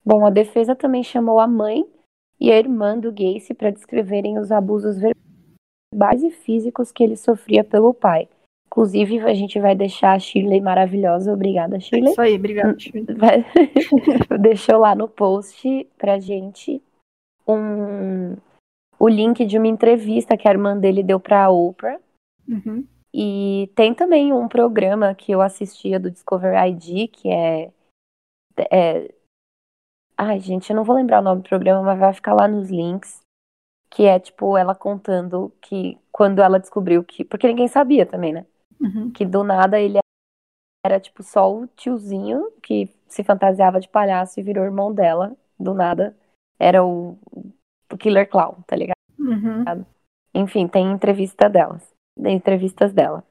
Bom, 0.05 0.25
a 0.25 0.29
defesa 0.29 0.75
também 0.75 1.03
chamou 1.03 1.39
a 1.39 1.47
mãe 1.47 1.83
e 2.39 2.51
a 2.51 2.59
irmã 2.59 2.99
do 2.99 3.11
Gacy 3.11 3.53
para 3.55 3.71
descreverem 3.71 4.37
os 4.37 4.51
abusos 4.51 4.97
verbais 4.99 6.21
e 6.21 6.29
físicos 6.29 6.91
que 6.91 7.03
ele 7.03 7.15
sofria 7.15 7.63
pelo 7.63 7.93
pai. 7.93 8.27
Inclusive, 8.67 9.19
a 9.19 9.33
gente 9.33 9.59
vai 9.59 9.75
deixar 9.75 10.13
a 10.13 10.19
Shirley 10.19 10.59
maravilhosa. 10.59 11.31
Obrigada, 11.31 11.79
Shirley. 11.79 12.11
Isso 12.11 12.21
aí, 12.21 12.35
obrigada, 12.35 12.77
Shirley. 12.77 13.05
Deixou 14.41 14.79
lá 14.79 14.95
no 14.95 15.07
post 15.07 15.87
pra 15.97 16.19
gente 16.19 16.81
um, 17.47 18.35
o 18.99 19.07
link 19.07 19.45
de 19.45 19.57
uma 19.57 19.67
entrevista 19.67 20.37
que 20.37 20.47
a 20.47 20.51
irmã 20.51 20.77
dele 20.77 21.03
deu 21.03 21.19
pra 21.19 21.49
Oprah. 21.49 21.99
Uhum. 22.47 22.85
E 23.13 23.69
tem 23.75 23.93
também 23.93 24.33
um 24.33 24.47
programa 24.47 25.13
que 25.13 25.31
eu 25.31 25.41
assistia 25.41 25.99
do 25.99 26.09
Discover 26.09 26.55
ID, 26.67 27.09
que 27.11 27.29
é, 27.29 27.71
é. 28.71 29.13
Ai, 30.17 30.39
gente, 30.39 30.69
eu 30.69 30.75
não 30.75 30.83
vou 30.83 30.95
lembrar 30.95 31.19
o 31.19 31.23
nome 31.23 31.41
do 31.41 31.49
programa, 31.49 31.83
mas 31.83 31.99
vai 31.99 32.13
ficar 32.13 32.33
lá 32.33 32.47
nos 32.47 32.69
links. 32.69 33.21
Que 33.89 34.05
é, 34.05 34.19
tipo, 34.19 34.57
ela 34.57 34.73
contando 34.73 35.51
que 35.61 35.99
quando 36.11 36.41
ela 36.41 36.59
descobriu 36.59 37.03
que. 37.03 37.23
Porque 37.23 37.47
ninguém 37.47 37.67
sabia 37.67 38.05
também, 38.05 38.33
né? 38.33 38.45
Uhum. 38.81 39.11
Que 39.11 39.25
do 39.25 39.43
nada 39.43 39.79
ele 39.79 39.99
era, 40.85 40.99
tipo, 40.99 41.21
só 41.21 41.53
o 41.53 41.67
tiozinho 41.67 42.51
que 42.61 42.89
se 43.07 43.23
fantasiava 43.23 43.79
de 43.79 43.87
palhaço 43.87 44.39
e 44.39 44.43
virou 44.43 44.65
irmão 44.65 44.91
dela. 44.91 45.35
Do 45.59 45.73
nada. 45.73 46.15
Era 46.63 46.83
o, 46.83 47.17
o 47.91 47.97
Killer 47.97 48.29
Clown, 48.29 48.61
tá 48.65 48.75
ligado? 48.75 48.97
Uhum. 49.19 49.85
Enfim, 50.33 50.67
tem 50.67 50.91
entrevista 50.91 51.49
delas 51.49 51.93
entrevistas 52.17 52.93
dela. 52.93 53.23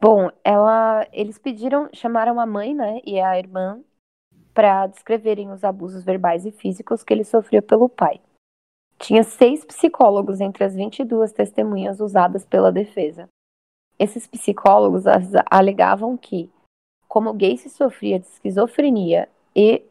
Bom, 0.00 0.30
ela, 0.42 1.06
eles 1.12 1.38
pediram, 1.38 1.88
chamaram 1.92 2.38
a 2.38 2.46
mãe, 2.46 2.74
né, 2.74 3.00
e 3.04 3.18
a 3.18 3.38
irmã 3.38 3.80
para 4.52 4.86
descreverem 4.86 5.50
os 5.50 5.64
abusos 5.64 6.04
verbais 6.04 6.44
e 6.46 6.52
físicos 6.52 7.02
que 7.02 7.12
ele 7.12 7.24
sofria 7.24 7.62
pelo 7.62 7.88
pai. 7.88 8.20
Tinha 8.98 9.24
seis 9.24 9.64
psicólogos 9.64 10.40
entre 10.40 10.62
as 10.62 10.74
22 10.74 11.32
testemunhas 11.32 12.00
usadas 12.00 12.44
pela 12.44 12.70
defesa. 12.70 13.28
Esses 13.98 14.26
psicólogos 14.26 15.04
alegavam 15.50 16.16
que, 16.16 16.50
como 17.08 17.32
Gacy 17.32 17.68
sofria 17.68 18.20
de 18.20 18.26
esquizofrenia 18.26 19.28
e 19.56 19.82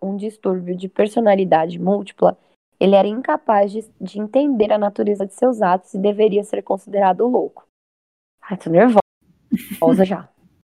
um 0.00 0.16
distúrbio 0.16 0.76
de 0.76 0.88
personalidade 0.88 1.78
múltipla, 1.78 2.36
ele 2.78 2.96
era 2.96 3.06
incapaz 3.06 3.70
de, 3.70 3.88
de 4.00 4.20
entender 4.20 4.72
a 4.72 4.78
natureza 4.78 5.26
de 5.26 5.34
seus 5.34 5.62
atos 5.62 5.94
e 5.94 5.98
deveria 5.98 6.42
ser 6.42 6.62
considerado 6.62 7.26
louco. 7.26 7.64
Ai, 8.42 8.56
tô 8.56 8.70
nervosa 8.70 10.04
já. 10.04 10.28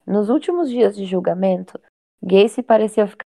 Nos 0.07 0.29
últimos 0.29 0.69
dias 0.69 0.97
de 0.97 1.05
julgamento, 1.05 1.81
Gacy 2.23 2.63
pareceu 2.63 3.07
ficar 3.07 3.25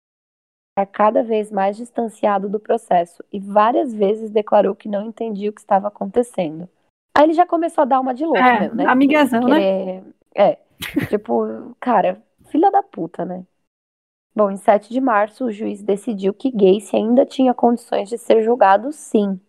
cada 0.91 1.21
vez 1.21 1.51
mais 1.51 1.77
distanciado 1.77 2.49
do 2.49 2.59
processo 2.59 3.23
e 3.31 3.39
várias 3.39 3.93
vezes 3.93 4.31
declarou 4.31 4.73
que 4.75 4.89
não 4.89 5.05
entendia 5.05 5.49
o 5.49 5.53
que 5.53 5.61
estava 5.61 5.87
acontecendo. 5.87 6.67
Aí 7.15 7.25
ele 7.25 7.33
já 7.33 7.45
começou 7.45 7.83
a 7.83 7.85
dar 7.85 7.99
uma 7.99 8.13
de 8.13 8.25
louco, 8.25 8.39
é, 8.39 8.73
né? 8.73 8.85
Amigazão, 8.85 9.41
né? 9.41 10.03
É, 10.35 10.57
tipo, 11.09 11.75
cara, 11.79 12.19
filha 12.47 12.71
da 12.71 12.81
puta, 12.81 13.23
né? 13.23 13.45
Bom, 14.35 14.49
em 14.49 14.57
7 14.57 14.89
de 14.91 14.99
março, 14.99 15.45
o 15.45 15.51
juiz 15.51 15.83
decidiu 15.83 16.33
que 16.33 16.49
Gacy 16.49 16.95
ainda 16.95 17.25
tinha 17.25 17.53
condições 17.53 18.09
de 18.09 18.17
ser 18.17 18.41
julgado 18.43 18.91
sim. 18.91 19.39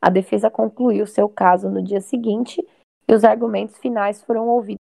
A 0.00 0.10
defesa 0.10 0.50
concluiu 0.50 1.06
seu 1.06 1.28
caso 1.28 1.70
no 1.70 1.82
dia 1.82 2.00
seguinte 2.00 2.66
e 3.08 3.14
os 3.14 3.24
argumentos 3.24 3.78
finais 3.78 4.22
foram 4.22 4.48
ouvidos 4.48 4.78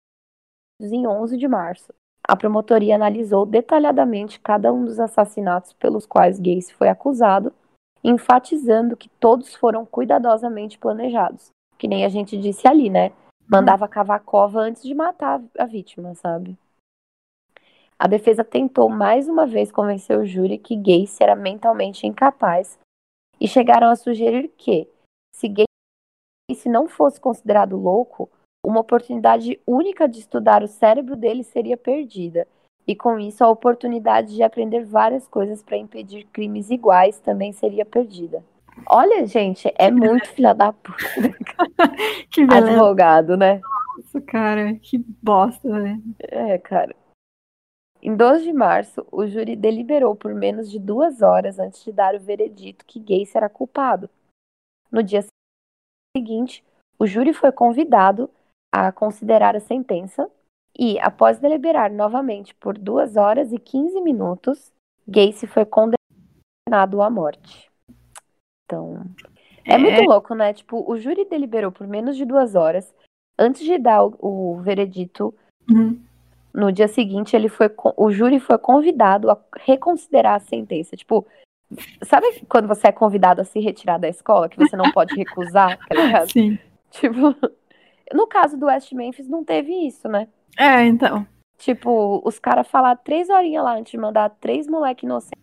em 0.82 1.08
11 1.08 1.38
de 1.38 1.48
março. 1.48 1.94
A 2.28 2.36
promotoria 2.36 2.96
analisou 2.96 3.46
detalhadamente 3.46 4.40
cada 4.40 4.72
um 4.72 4.86
dos 4.86 5.00
assassinatos 5.00 5.74
pelos 5.74 6.06
quais 6.06 6.38
Gacy 6.38 6.74
foi 6.74 6.90
acusado, 6.90 7.54
enfatizando 8.04 8.96
que 8.96 9.10
todos 9.20 9.56
foram 9.56 9.86
cuidadosamente 9.86 10.78
planejados. 10.78 11.50
Que 11.78 11.88
nem 11.88 12.06
a 12.06 12.10
gente 12.10 12.38
disse 12.38 12.68
ali, 12.68 12.90
né? 12.90 13.12
Mandava 13.48 13.88
cavar 13.88 14.20
cova 14.20 14.60
antes 14.60 14.84
de 14.84 14.94
matar 14.94 15.42
a 15.58 15.66
vítima, 15.66 16.14
sabe? 16.14 16.58
A 18.00 18.08
defesa 18.08 18.46
tentou 18.46 18.88
mais 18.88 19.28
uma 19.28 19.46
vez 19.46 19.72
convencer 19.74 20.18
o 20.18 20.26
júri 20.26 20.58
que 20.58 20.76
Gacy 20.76 21.22
era 21.22 21.36
mentalmente 21.36 22.08
incapaz 22.08 22.80
e 23.42 23.46
chegaram 23.46 23.90
a 23.90 23.96
sugerir 23.98 24.50
que, 24.58 24.88
se 25.36 25.50
Gacy 25.50 26.70
não 26.70 26.88
fosse 26.88 27.20
considerado 27.20 27.76
louco, 27.76 28.30
uma 28.66 28.80
oportunidade 28.80 29.60
única 29.68 30.08
de 30.08 30.20
estudar 30.20 30.64
o 30.64 30.68
cérebro 30.68 31.16
dele 31.16 31.44
seria 31.44 31.76
perdida, 31.76 32.48
e 32.88 32.96
com 32.96 33.20
isso 33.20 33.44
a 33.44 33.50
oportunidade 33.50 34.34
de 34.34 34.44
aprender 34.44 34.84
várias 34.84 35.28
coisas 35.28 35.62
para 35.62 35.78
impedir 35.78 36.26
crimes 36.32 36.70
iguais 36.70 37.20
também 37.20 37.52
seria 37.52 37.86
perdida. 37.86 38.44
Olha, 38.88 39.28
gente, 39.28 39.72
é 39.78 39.92
muito 39.92 40.28
filha 40.30 40.54
da 40.54 40.72
puta. 40.72 40.98
que 42.32 42.46
beleza. 42.46 42.72
Advogado, 42.72 43.36
né? 43.36 43.60
Nossa, 43.98 44.22
cara, 44.22 44.74
que 44.76 44.98
bosta, 45.22 45.68
né? 45.68 46.02
É, 46.20 46.58
cara. 46.58 46.96
Em 48.02 48.16
12 48.16 48.44
de 48.44 48.54
março, 48.54 49.06
o 49.12 49.28
júri 49.28 49.58
deliberou 49.58 50.16
por 50.16 50.34
menos 50.34 50.72
de 50.72 50.80
duas 50.80 51.22
horas 51.22 51.60
antes 51.60 51.84
de 51.84 51.92
dar 51.92 52.16
o 52.16 52.20
veredito 52.20 52.86
que 52.86 53.00
Gacy 53.00 53.36
era 53.36 53.50
culpado. 53.50 54.10
No 54.90 55.04
dia 55.04 55.26
seguinte, 56.16 56.64
o 56.98 57.06
júri 57.06 57.34
foi 57.34 57.52
convidado 57.52 58.30
a 58.74 58.92
considerar 58.92 59.56
a 59.56 59.60
sentença 59.60 60.30
e, 60.78 60.98
após 61.00 61.40
deliberar 61.40 61.92
novamente 61.92 62.56
por 62.56 62.78
duas 62.78 63.18
horas 63.18 63.52
e 63.52 63.60
15 63.60 64.00
minutos, 64.00 64.72
Gacy 65.06 65.46
foi 65.46 65.66
condenado 65.66 67.02
à 67.02 67.10
morte. 67.10 67.70
Então, 68.64 69.04
é, 69.66 69.74
é 69.74 69.78
muito 69.78 70.04
louco, 70.04 70.34
né? 70.34 70.54
Tipo, 70.54 70.90
o 70.90 70.98
júri 70.98 71.26
deliberou 71.26 71.72
por 71.72 71.86
menos 71.86 72.16
de 72.16 72.24
duas 72.24 72.56
horas 72.56 72.94
antes 73.38 73.62
de 73.62 73.78
dar 73.78 74.06
o, 74.06 74.18
o 74.22 74.62
veredito. 74.62 75.34
Uhum 75.70 76.09
no 76.60 76.72
dia 76.72 76.88
seguinte, 76.88 77.36
ele 77.36 77.48
foi, 77.48 77.72
o 77.96 78.12
júri 78.12 78.40
foi 78.40 78.58
convidado 78.58 79.32
a 79.32 79.38
reconsiderar 79.58 80.36
a 80.36 80.40
sentença. 80.40 80.96
Tipo, 80.96 81.26
sabe 82.04 82.46
quando 82.48 82.68
você 82.68 82.88
é 82.88 82.92
convidado 82.92 83.42
a 83.42 83.46
se 83.46 83.60
retirar 83.60 83.98
da 83.98 84.10
escola, 84.10 84.50
que 84.50 84.58
você 84.58 84.76
não 84.76 84.92
pode 84.92 85.16
recusar, 85.16 85.78
tá? 85.88 86.28
Sim. 86.28 86.60
Tipo, 86.92 87.36
no 88.14 88.28
caso 88.28 88.58
do 88.58 88.66
West 88.66 88.92
Memphis, 88.92 89.28
não 89.28 89.44
teve 89.44 89.72
isso, 89.72 90.08
né? 90.08 90.28
É, 90.58 90.84
então. 90.86 91.26
Tipo, 91.58 92.22
os 92.26 92.40
caras 92.40 92.68
falaram 92.68 93.00
três 93.04 93.30
horinhas 93.30 93.64
lá 93.64 93.76
antes 93.76 93.92
de 93.92 93.98
mandar 93.98 94.30
três 94.42 94.68
moleques 94.68 95.04
inocentes. 95.04 95.40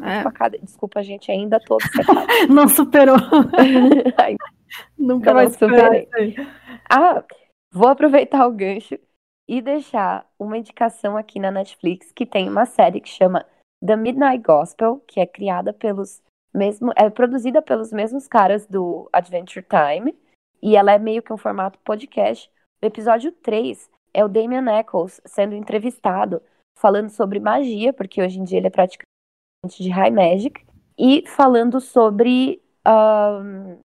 É. 0.00 0.22
Desculpa, 0.62 1.02
gente, 1.02 1.30
ainda 1.32 1.58
tô 1.58 1.76
não 2.48 2.68
superou. 2.68 3.16
Nunca 4.96 5.34
vai 5.34 5.50
superar. 5.50 5.90
Ah, 6.88 7.24
vou 7.72 7.88
aproveitar 7.88 8.46
o 8.46 8.52
gancho 8.52 8.98
e 9.48 9.62
deixar 9.62 10.30
uma 10.38 10.58
indicação 10.58 11.16
aqui 11.16 11.40
na 11.40 11.50
Netflix 11.50 12.12
que 12.12 12.26
tem 12.26 12.48
uma 12.48 12.66
série 12.66 13.00
que 13.00 13.08
chama 13.08 13.46
The 13.84 13.96
Midnight 13.96 14.42
Gospel, 14.42 15.02
que 15.06 15.20
é 15.20 15.26
criada 15.26 15.72
pelos 15.72 16.20
mesmo 16.54 16.92
é 16.96 17.08
produzida 17.10 17.62
pelos 17.62 17.92
mesmos 17.92 18.26
caras 18.26 18.66
do 18.66 19.08
Adventure 19.12 19.64
Time, 19.64 20.16
e 20.62 20.76
ela 20.76 20.92
é 20.92 20.98
meio 20.98 21.22
que 21.22 21.32
um 21.32 21.36
formato 21.36 21.78
podcast. 21.80 22.50
O 22.82 22.86
episódio 22.86 23.32
3 23.32 23.90
é 24.12 24.24
o 24.24 24.28
Damian 24.28 24.66
Eccles 24.78 25.20
sendo 25.24 25.54
entrevistado, 25.54 26.42
falando 26.78 27.10
sobre 27.10 27.38
magia, 27.38 27.92
porque 27.92 28.22
hoje 28.22 28.38
em 28.38 28.44
dia 28.44 28.58
ele 28.58 28.66
é 28.66 28.70
praticante 28.70 29.06
de 29.80 29.88
High 29.90 30.10
Magic, 30.10 30.64
e 30.98 31.24
falando 31.26 31.80
sobre 31.80 32.60
um, 32.86 33.78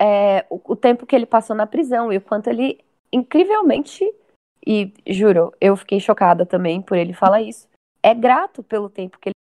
é, 0.00 0.44
o, 0.50 0.60
o 0.72 0.76
tempo 0.76 1.06
que 1.06 1.14
ele 1.14 1.26
passou 1.26 1.54
na 1.54 1.66
prisão 1.66 2.12
e 2.12 2.16
o 2.16 2.20
quanto 2.20 2.48
ele, 2.48 2.84
incrivelmente, 3.14 4.04
e 4.66 4.92
juro, 5.06 5.52
eu 5.60 5.76
fiquei 5.76 6.00
chocada 6.00 6.44
também 6.44 6.82
por 6.82 6.96
ele 6.96 7.12
falar 7.12 7.42
isso, 7.42 7.68
é 8.02 8.12
grato 8.12 8.62
pelo 8.62 8.90
tempo 8.90 9.18
que 9.18 9.28
ele 9.28 9.34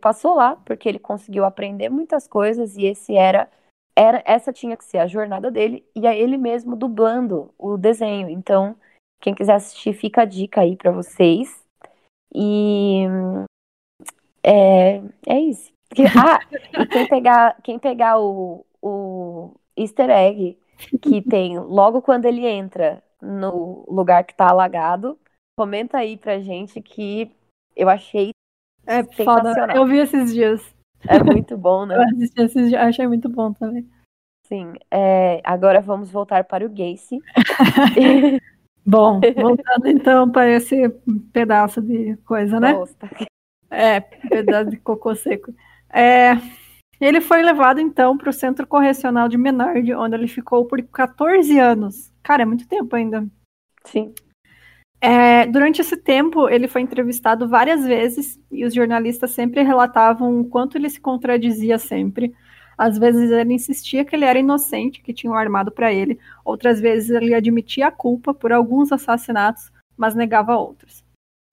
passou 0.00 0.34
lá, 0.34 0.56
porque 0.56 0.88
ele 0.88 0.98
conseguiu 0.98 1.44
aprender 1.44 1.88
muitas 1.88 2.26
coisas 2.26 2.76
e 2.76 2.84
esse 2.86 3.14
era 3.14 3.50
era 3.98 4.22
essa 4.26 4.52
tinha 4.52 4.76
que 4.76 4.84
ser 4.84 4.98
a 4.98 5.06
jornada 5.06 5.50
dele 5.50 5.82
e 5.94 6.06
é 6.06 6.18
ele 6.18 6.36
mesmo 6.36 6.76
dublando 6.76 7.50
o 7.58 7.78
desenho. 7.78 8.28
Então, 8.28 8.76
quem 9.20 9.34
quiser 9.34 9.54
assistir, 9.54 9.94
fica 9.94 10.22
a 10.22 10.26
dica 10.26 10.60
aí 10.60 10.76
para 10.76 10.90
vocês. 10.90 11.64
E 12.34 13.04
é, 14.42 15.00
é 15.26 15.40
isso. 15.40 15.72
Ah, 16.14 16.40
e 16.78 16.86
quem 16.86 17.08
pegar, 17.08 17.56
quem 17.62 17.78
pegar 17.78 18.18
o, 18.18 18.66
o 18.82 19.54
easter 19.74 20.10
egg 20.10 20.58
que 21.00 21.22
tem 21.22 21.58
logo 21.58 22.02
quando 22.02 22.26
ele 22.26 22.46
entra 22.46 23.02
no 23.20 23.84
lugar 23.88 24.24
que 24.24 24.34
tá 24.34 24.48
alagado, 24.48 25.18
comenta 25.58 25.98
aí 25.98 26.16
pra 26.16 26.40
gente 26.40 26.80
que 26.80 27.30
eu 27.74 27.88
achei 27.88 28.30
é 28.86 29.02
foda. 29.02 29.52
Eu 29.74 29.84
vi 29.86 29.98
esses 29.98 30.32
dias. 30.32 30.62
É 31.08 31.22
muito 31.22 31.58
bom, 31.58 31.84
né? 31.84 31.96
Eu 31.98 32.02
assisti 32.02 32.40
esses 32.40 32.68
dias, 32.68 32.80
achei 32.80 33.06
muito 33.06 33.28
bom 33.28 33.52
também. 33.52 33.88
Sim. 34.46 34.74
É, 34.90 35.40
agora 35.42 35.80
vamos 35.80 36.10
voltar 36.10 36.44
para 36.44 36.64
o 36.64 36.68
Gacy. 36.68 37.18
bom, 38.86 39.20
voltando 39.36 39.88
então 39.88 40.30
para 40.30 40.50
esse 40.50 40.88
pedaço 41.32 41.82
de 41.82 42.16
coisa, 42.18 42.60
né? 42.60 42.74
Bosta. 42.74 43.10
É, 43.68 44.00
pedaço 44.00 44.70
de 44.70 44.76
cocô 44.76 45.14
seco. 45.16 45.52
É, 45.92 46.34
ele 47.00 47.20
foi 47.20 47.42
levado 47.42 47.80
então 47.80 48.16
para 48.16 48.30
o 48.30 48.32
Centro 48.32 48.66
Correcional 48.66 49.28
de 49.28 49.36
Menard, 49.36 49.92
onde 49.94 50.14
ele 50.14 50.28
ficou 50.28 50.64
por 50.64 50.82
14 50.82 51.58
anos. 51.58 52.12
Cara, 52.22 52.42
é 52.42 52.46
muito 52.46 52.66
tempo 52.66 52.94
ainda. 52.96 53.26
Sim. 53.84 54.12
É, 55.00 55.46
durante 55.46 55.80
esse 55.80 55.96
tempo, 55.96 56.48
ele 56.48 56.66
foi 56.66 56.80
entrevistado 56.80 57.48
várias 57.48 57.84
vezes 57.84 58.40
e 58.50 58.64
os 58.64 58.74
jornalistas 58.74 59.30
sempre 59.30 59.62
relatavam 59.62 60.40
o 60.40 60.44
quanto 60.48 60.76
ele 60.76 60.88
se 60.88 61.00
contradizia 61.00 61.78
sempre. 61.78 62.34
Às 62.78 62.98
vezes 62.98 63.30
ele 63.30 63.54
insistia 63.54 64.04
que 64.04 64.14
ele 64.14 64.24
era 64.24 64.38
inocente, 64.38 65.00
que 65.02 65.12
tinham 65.12 65.34
armado 65.34 65.70
para 65.70 65.92
ele. 65.92 66.18
Outras 66.44 66.80
vezes 66.80 67.10
ele 67.10 67.34
admitia 67.34 67.88
a 67.88 67.92
culpa 67.92 68.34
por 68.34 68.52
alguns 68.52 68.92
assassinatos, 68.92 69.70
mas 69.96 70.14
negava 70.14 70.56
outros. 70.56 71.04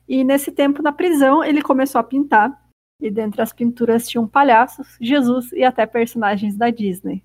E 0.07 0.23
nesse 0.23 0.51
tempo 0.51 0.81
na 0.81 0.91
prisão, 0.91 1.43
ele 1.43 1.61
começou 1.61 1.99
a 1.99 2.03
pintar. 2.03 2.61
E 3.03 3.11
dentre 3.11 3.41
as 3.41 3.51
pinturas 3.51 4.07
tinham 4.07 4.25
palhaços, 4.25 4.97
Jesus 5.01 5.51
e 5.51 5.61
até 5.61 5.85
personagens 5.85 6.55
da 6.55 6.69
Disney. 6.69 7.21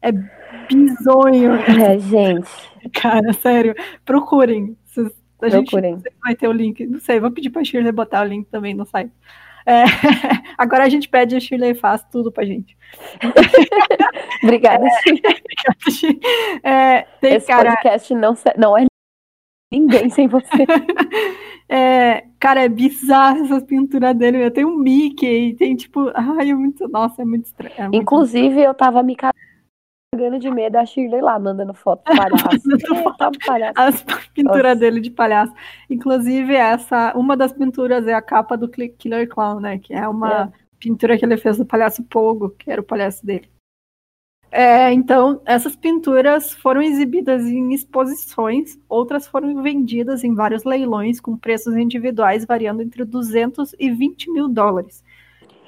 É 0.00 0.12
bizonho. 0.12 1.54
É, 1.54 1.98
gente. 1.98 2.48
Cara, 2.94 3.32
sério. 3.32 3.74
Procurem. 4.04 4.76
A 4.96 5.50
Procurem. 5.50 5.96
gente 5.96 6.12
vai 6.22 6.36
ter 6.36 6.46
o 6.46 6.52
link. 6.52 6.86
Não 6.86 7.00
sei, 7.00 7.18
vou 7.18 7.32
pedir 7.32 7.50
pra 7.50 7.64
Shirley 7.64 7.90
botar 7.90 8.22
o 8.22 8.28
link 8.28 8.46
também 8.48 8.74
no 8.74 8.86
site. 8.86 9.12
É, 9.66 9.84
agora 10.56 10.84
a 10.84 10.88
gente 10.88 11.08
pede 11.08 11.36
a 11.36 11.40
Shirley 11.40 11.74
faz 11.74 12.04
tudo 12.10 12.30
pra 12.30 12.44
gente. 12.44 12.76
Obrigada, 14.42 14.84
Shirley. 15.02 16.20
É, 16.62 17.02
tem 17.20 17.34
Esse 17.34 17.48
cara... 17.48 17.72
podcast 17.72 18.14
não, 18.14 18.34
não 18.56 18.78
é 18.78 18.87
ninguém 19.70 20.10
sem 20.10 20.28
você. 20.28 20.46
É, 21.70 22.24
cara, 22.40 22.64
é 22.64 22.68
bizarro 22.68 23.44
essas 23.44 23.62
pinturas 23.62 24.16
dele. 24.16 24.50
Tem 24.50 24.64
um 24.64 24.74
Mickey, 24.74 25.54
tem 25.54 25.76
tipo. 25.76 26.10
Ai, 26.14 26.50
é 26.50 26.54
muito. 26.54 26.88
Nossa, 26.88 27.20
é 27.20 27.24
muito 27.26 27.44
estranho. 27.44 27.74
É 27.76 27.82
muito 27.82 27.96
Inclusive, 27.96 28.62
eu 28.62 28.72
tava 28.72 29.02
me 29.02 29.14
cagando 29.14 30.38
de 30.38 30.50
medo 30.50 30.76
a 30.76 30.86
Shirley 30.86 31.20
lá, 31.20 31.38
mandando 31.38 31.74
foto 31.74 32.02
do 32.10 32.16
palhaço. 32.16 32.46
é, 33.44 33.46
palhaço. 33.46 33.74
As 33.76 34.02
pinturas 34.32 34.78
dele 34.78 35.00
de 35.00 35.10
palhaço. 35.10 35.52
Inclusive, 35.90 36.54
essa, 36.54 37.12
uma 37.14 37.36
das 37.36 37.52
pinturas 37.52 38.06
é 38.06 38.14
a 38.14 38.22
capa 38.22 38.56
do 38.56 38.68
Killer 38.68 39.28
Clown, 39.28 39.60
né? 39.60 39.78
Que 39.78 39.92
é 39.92 40.08
uma 40.08 40.44
é. 40.44 40.52
pintura 40.78 41.18
que 41.18 41.24
ele 41.26 41.36
fez 41.36 41.58
do 41.58 41.66
palhaço 41.66 42.02
Pogo, 42.04 42.48
que 42.48 42.70
era 42.70 42.80
o 42.80 42.84
palhaço 42.84 43.26
dele. 43.26 43.50
É, 44.50 44.92
então, 44.92 45.42
essas 45.44 45.76
pinturas 45.76 46.52
foram 46.52 46.80
exibidas 46.80 47.44
em 47.44 47.72
exposições, 47.74 48.78
outras 48.88 49.26
foram 49.26 49.62
vendidas 49.62 50.24
em 50.24 50.34
vários 50.34 50.64
leilões 50.64 51.20
com 51.20 51.36
preços 51.36 51.76
individuais 51.76 52.46
variando 52.46 52.82
entre 52.82 53.04
200 53.04 53.74
e 53.78 53.90
20 53.90 54.30
mil 54.30 54.48
dólares. 54.48 55.04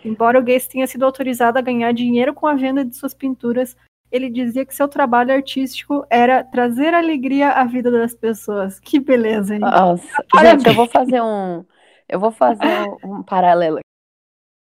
Embora 0.03 0.39
o 0.39 0.43
Gates 0.43 0.67
tenha 0.67 0.87
sido 0.87 1.05
autorizado 1.05 1.59
a 1.59 1.63
ganhar 1.63 1.93
dinheiro 1.93 2.33
com 2.33 2.47
a 2.47 2.55
venda 2.55 2.83
de 2.83 2.97
suas 2.97 3.13
pinturas, 3.13 3.77
ele 4.11 4.31
dizia 4.31 4.65
que 4.65 4.75
seu 4.75 4.89
trabalho 4.89 5.33
artístico 5.33 6.05
era 6.09 6.43
trazer 6.43 6.95
alegria 6.95 7.51
à 7.51 7.65
vida 7.65 7.91
das 7.91 8.15
pessoas. 8.15 8.81
Que 8.81 8.99
beleza, 8.99 9.55
hein? 9.55 9.61
Nossa, 9.61 10.25
gente, 10.41 10.67
eu 10.67 10.75
vou 10.75 10.89
fazer 10.89 11.21
um, 11.21 11.65
eu 12.09 12.19
vou 12.19 12.33
fazer 12.33 12.89
um, 13.05 13.23
paralelo 13.23 13.79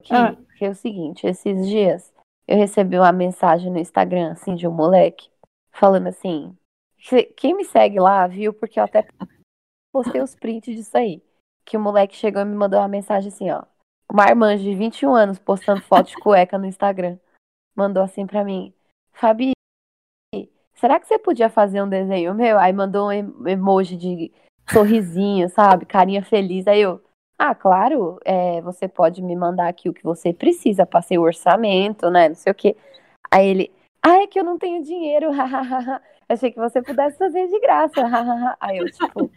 aqui, 0.00 0.14
ah. 0.14 0.36
que 0.58 0.66
é 0.66 0.68
o 0.68 0.74
seguinte, 0.74 1.26
esses 1.26 1.66
dias 1.66 2.12
eu 2.50 2.56
recebi 2.56 2.98
uma 2.98 3.12
mensagem 3.12 3.70
no 3.70 3.78
Instagram, 3.78 4.32
assim, 4.32 4.56
de 4.56 4.66
um 4.66 4.72
moleque, 4.72 5.30
falando 5.70 6.08
assim, 6.08 6.56
quem 7.36 7.54
me 7.54 7.64
segue 7.64 8.00
lá 8.00 8.26
viu, 8.26 8.52
porque 8.52 8.80
eu 8.80 8.84
até 8.84 9.06
postei 9.92 10.20
os 10.20 10.34
prints 10.34 10.74
disso 10.74 10.96
aí, 10.96 11.22
que 11.64 11.76
o 11.76 11.80
moleque 11.80 12.16
chegou 12.16 12.42
e 12.42 12.44
me 12.44 12.56
mandou 12.56 12.80
uma 12.80 12.88
mensagem 12.88 13.28
assim, 13.28 13.48
ó, 13.52 13.62
uma 14.10 14.26
irmã 14.26 14.56
de 14.56 14.74
21 14.74 15.14
anos 15.14 15.38
postando 15.38 15.80
foto 15.82 16.08
de 16.08 16.16
cueca 16.16 16.58
no 16.58 16.66
Instagram, 16.66 17.16
mandou 17.76 18.02
assim 18.02 18.26
pra 18.26 18.42
mim, 18.42 18.74
Fabi, 19.12 19.52
será 20.74 20.98
que 20.98 21.06
você 21.06 21.20
podia 21.20 21.48
fazer 21.48 21.80
um 21.80 21.88
desenho 21.88 22.34
meu? 22.34 22.58
Aí 22.58 22.72
mandou 22.72 23.10
um 23.10 23.46
emoji 23.46 23.96
de 23.96 24.32
sorrisinho, 24.72 25.48
sabe? 25.48 25.86
Carinha 25.86 26.24
feliz. 26.24 26.66
Aí 26.66 26.80
eu, 26.80 27.00
ah, 27.42 27.54
claro, 27.54 28.20
é, 28.22 28.60
você 28.60 28.86
pode 28.86 29.22
me 29.22 29.34
mandar 29.34 29.66
aqui 29.66 29.88
o 29.88 29.94
que 29.94 30.04
você 30.04 30.30
precisa, 30.30 30.84
passei 30.84 31.16
o 31.16 31.22
orçamento, 31.22 32.10
né? 32.10 32.28
Não 32.28 32.36
sei 32.36 32.52
o 32.52 32.54
quê. 32.54 32.76
Aí 33.30 33.48
ele, 33.48 33.72
ah, 34.04 34.22
é 34.22 34.26
que 34.26 34.38
eu 34.38 34.44
não 34.44 34.58
tenho 34.58 34.84
dinheiro, 34.84 35.30
hahaha. 35.32 36.02
Achei 36.28 36.50
que 36.50 36.58
você 36.58 36.82
pudesse 36.82 37.16
fazer 37.16 37.48
de 37.48 37.58
graça, 37.58 38.06
hahaha. 38.06 38.58
Aí 38.60 38.76
eu, 38.76 38.84
tipo, 38.90 39.30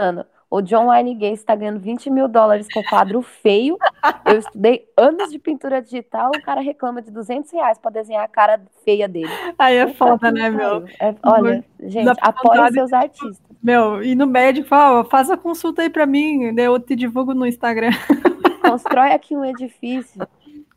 mano, 0.00 0.24
o 0.50 0.62
John 0.62 0.86
Wayne 0.86 1.14
Gacy 1.14 1.34
está 1.34 1.54
ganhando 1.54 1.78
20 1.78 2.08
mil 2.08 2.26
dólares 2.26 2.68
com 2.72 2.82
quadro 2.84 3.20
feio. 3.20 3.76
Eu 4.24 4.38
estudei 4.38 4.88
anos 4.96 5.30
de 5.30 5.38
pintura 5.38 5.82
digital, 5.82 6.30
o 6.34 6.42
cara 6.42 6.62
reclama 6.62 7.02
de 7.02 7.10
200 7.10 7.52
reais 7.52 7.76
para 7.76 7.90
desenhar 7.90 8.24
a 8.24 8.28
cara 8.28 8.62
feia 8.82 9.06
dele. 9.06 9.28
Aí 9.58 9.76
é 9.76 9.88
foda, 9.88 10.32
né, 10.32 10.48
meu? 10.48 10.86
É, 10.98 11.14
olha, 11.22 11.62
gente, 11.80 12.08
apoia 12.22 12.72
seus 12.72 12.94
artistas. 12.94 13.53
Meu, 13.64 14.02
e 14.02 14.14
no 14.14 14.26
médico, 14.26 14.68
fala, 14.68 15.06
faz 15.06 15.30
a 15.30 15.38
consulta 15.38 15.80
aí 15.80 15.88
para 15.88 16.04
mim, 16.04 16.52
né, 16.52 16.64
eu 16.64 16.78
te 16.78 16.94
divulgo 16.94 17.32
no 17.32 17.46
Instagram. 17.46 17.92
Constrói 18.60 19.12
aqui 19.12 19.34
um 19.34 19.42
edifício. 19.42 20.20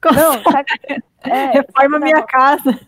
Não, 0.06 0.42
sabe, 0.42 0.70
é, 1.24 1.46
Reforma 1.48 2.00
minha 2.00 2.24
casa. 2.24 2.72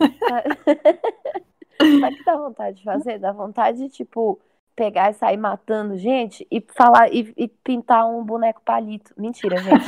Sabe 1.81 2.13
o 2.13 2.17
que 2.17 2.23
dá 2.25 2.35
vontade 2.35 2.77
de 2.77 2.83
fazer? 2.83 3.19
Dá 3.19 3.31
vontade 3.31 3.77
de, 3.77 3.89
tipo, 3.89 4.39
pegar 4.75 5.11
e 5.11 5.13
sair 5.13 5.37
matando 5.37 5.97
gente 5.97 6.47
e 6.49 6.63
falar 6.75 7.13
e, 7.13 7.33
e 7.35 7.47
pintar 7.47 8.05
um 8.05 8.23
boneco 8.23 8.61
palito. 8.63 9.13
Mentira, 9.17 9.57
gente. 9.57 9.85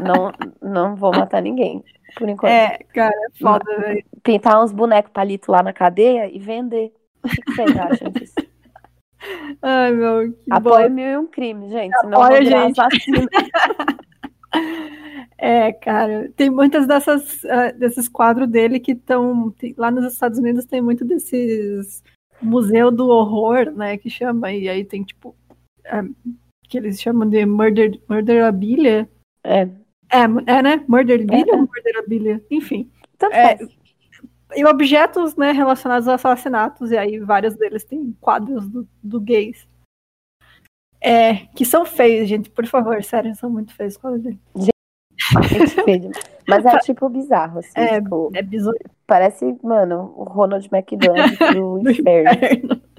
não, 0.00 0.32
não 0.60 0.96
vou 0.96 1.12
matar 1.12 1.40
ninguém, 1.40 1.84
por 2.16 2.26
enquanto. 2.30 2.50
É, 2.50 2.78
cara, 2.92 3.14
é 3.14 3.38
foda, 3.40 3.78
velho. 3.78 4.04
Pintar 4.24 4.62
uns 4.62 4.72
bonecos 4.72 5.12
palito 5.12 5.52
lá 5.52 5.62
na 5.62 5.72
cadeia 5.72 6.28
e 6.32 6.38
vender. 6.40 6.92
O 7.24 7.28
que 7.28 7.52
vocês 7.52 7.76
acham 7.76 8.10
disso? 8.10 8.34
Ai, 9.62 9.92
meu. 9.92 10.34
Apoia 10.50 10.88
mil 10.88 11.06
e 11.06 11.16
um 11.16 11.26
crime, 11.26 11.68
gente. 11.68 11.96
Senão 12.00 12.20
gente. 12.42 12.80
É, 15.38 15.72
cara, 15.72 16.30
tem 16.36 16.50
muitas 16.50 16.86
dessas 16.86 17.42
uh, 17.42 17.76
desses 17.76 18.06
quadros 18.06 18.46
dele 18.46 18.78
que 18.78 18.92
estão 18.92 19.52
lá 19.76 19.90
nos 19.90 20.12
Estados 20.12 20.38
Unidos 20.38 20.66
tem 20.66 20.80
muito 20.80 21.04
desses 21.04 22.00
Museu 22.40 22.90
do 22.90 23.08
Horror, 23.08 23.72
né, 23.72 23.96
que 23.96 24.10
chama, 24.10 24.52
e 24.52 24.68
aí 24.68 24.84
tem, 24.84 25.02
tipo, 25.02 25.34
é, 25.84 26.02
que 26.68 26.78
eles 26.78 27.00
chamam 27.00 27.28
de 27.28 27.44
murder, 27.46 28.00
Murderabilia. 28.08 29.08
É. 29.44 29.62
É, 30.10 30.22
é 30.46 30.62
né? 30.62 30.84
Murderabilia 30.86 31.52
é, 31.52 31.56
ou 31.56 31.66
Murderabilia? 31.66 32.44
Enfim. 32.50 32.90
Tanto 33.18 33.34
é, 33.34 33.58
e 34.54 34.64
objetos, 34.64 35.36
né, 35.36 35.52
relacionados 35.52 36.08
a 36.08 36.14
assassinatos, 36.14 36.90
e 36.90 36.96
aí 36.96 37.18
vários 37.18 37.54
deles 37.54 37.84
têm 37.84 38.16
quadros 38.20 38.68
do, 38.68 38.88
do 39.02 39.20
gays. 39.20 39.66
É, 41.00 41.46
que 41.56 41.64
são 41.64 41.84
feios, 41.84 42.28
gente, 42.28 42.48
por 42.48 42.66
favor, 42.66 43.02
sério, 43.02 43.34
são 43.34 43.50
muito 43.50 43.74
feios 43.74 43.94
os 43.94 44.00
quadros 44.00 44.22
dele. 44.22 44.38
Mas 46.48 46.64
é 46.64 46.78
tipo 46.80 47.08
bizarro, 47.08 47.58
assim. 47.58 47.72
É, 47.74 48.00
tipo, 48.00 48.30
é 48.34 48.42
bizarro. 48.42 48.78
Parece, 49.06 49.56
mano, 49.62 50.12
o 50.16 50.24
Ronald 50.24 50.68
McDonald 50.72 51.36
do 51.54 51.90
inferno. 51.90 52.30
inferno. 52.30 52.82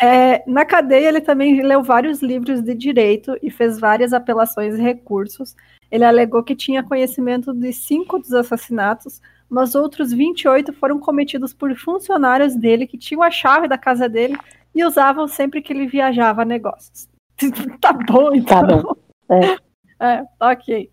É, 0.00 0.44
na 0.48 0.64
cadeia, 0.64 1.08
ele 1.08 1.20
também 1.20 1.60
leu 1.60 1.82
vários 1.82 2.22
livros 2.22 2.62
de 2.62 2.72
direito 2.72 3.36
e 3.42 3.50
fez 3.50 3.80
várias 3.80 4.12
apelações 4.12 4.76
e 4.76 4.80
recursos. 4.80 5.56
Ele 5.90 6.04
alegou 6.04 6.44
que 6.44 6.54
tinha 6.54 6.84
conhecimento 6.84 7.52
de 7.52 7.72
cinco 7.72 8.16
dos 8.20 8.32
assassinatos, 8.32 9.20
mas 9.48 9.74
outros 9.74 10.12
28 10.12 10.72
foram 10.74 10.98
cometidos 10.98 11.52
por 11.52 11.74
funcionários 11.76 12.54
dele 12.54 12.86
que 12.86 12.98
tinham 12.98 13.22
a 13.22 13.30
chave 13.30 13.66
da 13.66 13.78
casa 13.78 14.08
dele 14.08 14.36
e 14.74 14.84
usavam 14.84 15.26
sempre 15.26 15.62
que 15.62 15.72
ele 15.72 15.86
viajava 15.86 16.42
a 16.42 16.44
negócios. 16.44 17.08
tá 17.80 17.92
bom, 17.92 18.34
então. 18.34 18.66
Tá 18.66 18.76
bom. 18.82 18.94
É. 19.30 19.68
É, 20.00 20.24
ok. 20.40 20.90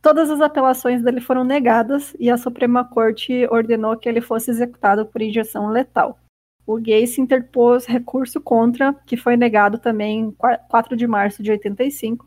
Todas 0.00 0.30
as 0.30 0.40
apelações 0.40 1.02
dele 1.02 1.20
foram 1.20 1.44
negadas 1.44 2.14
e 2.18 2.30
a 2.30 2.36
Suprema 2.36 2.84
Corte 2.84 3.46
ordenou 3.50 3.96
que 3.96 4.08
ele 4.08 4.20
fosse 4.20 4.50
executado 4.50 5.06
por 5.06 5.22
injeção 5.22 5.68
letal. 5.68 6.18
O 6.66 6.76
Gacy 6.76 7.20
interpôs 7.20 7.84
recurso 7.84 8.40
contra, 8.40 8.94
que 9.06 9.16
foi 9.16 9.36
negado 9.36 9.78
também 9.78 10.20
em 10.20 10.36
4 10.68 10.96
de 10.96 11.06
março 11.06 11.42
de 11.42 11.50
85, 11.50 12.26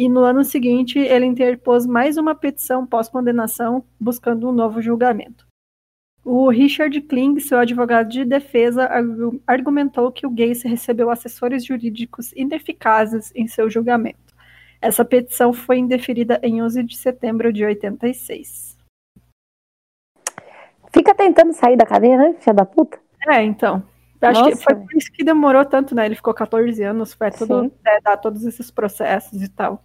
e 0.00 0.08
no 0.08 0.20
ano 0.20 0.42
seguinte 0.42 0.98
ele 0.98 1.26
interpôs 1.26 1.84
mais 1.84 2.16
uma 2.16 2.34
petição 2.34 2.86
pós-condenação 2.86 3.84
buscando 4.00 4.48
um 4.48 4.52
novo 4.52 4.80
julgamento. 4.80 5.46
O 6.24 6.48
Richard 6.48 6.98
Kling, 7.02 7.38
seu 7.38 7.58
advogado 7.58 8.08
de 8.08 8.24
defesa, 8.24 8.88
argumentou 9.46 10.10
que 10.10 10.26
o 10.26 10.30
Gacy 10.30 10.66
recebeu 10.66 11.10
assessores 11.10 11.66
jurídicos 11.66 12.32
ineficazes 12.32 13.30
em 13.34 13.46
seu 13.46 13.68
julgamento. 13.68 14.34
Essa 14.80 15.04
petição 15.04 15.52
foi 15.52 15.76
indeferida 15.76 16.40
em 16.42 16.62
11 16.62 16.82
de 16.82 16.96
setembro 16.96 17.52
de 17.52 17.62
86. 17.62 18.78
Fica 20.94 21.14
tentando 21.14 21.52
sair 21.52 21.76
da 21.76 21.84
cadeia, 21.84 22.16
né, 22.16 22.36
filha 22.40 22.54
da 22.54 22.64
puta? 22.64 22.98
É, 23.28 23.42
então. 23.42 23.82
Acho 24.18 24.40
Nossa. 24.40 24.56
que 24.56 24.64
foi 24.64 24.76
por 24.76 24.96
isso 24.96 25.12
que 25.12 25.22
demorou 25.22 25.64
tanto, 25.66 25.94
né? 25.94 26.06
Ele 26.06 26.14
ficou 26.14 26.32
14 26.32 26.82
anos, 26.82 27.12
foi 27.12 27.30
tudo 27.30 27.70
é, 27.86 28.00
dar 28.00 28.16
todos 28.16 28.46
esses 28.46 28.70
processos 28.70 29.42
e 29.42 29.48
tal. 29.48 29.84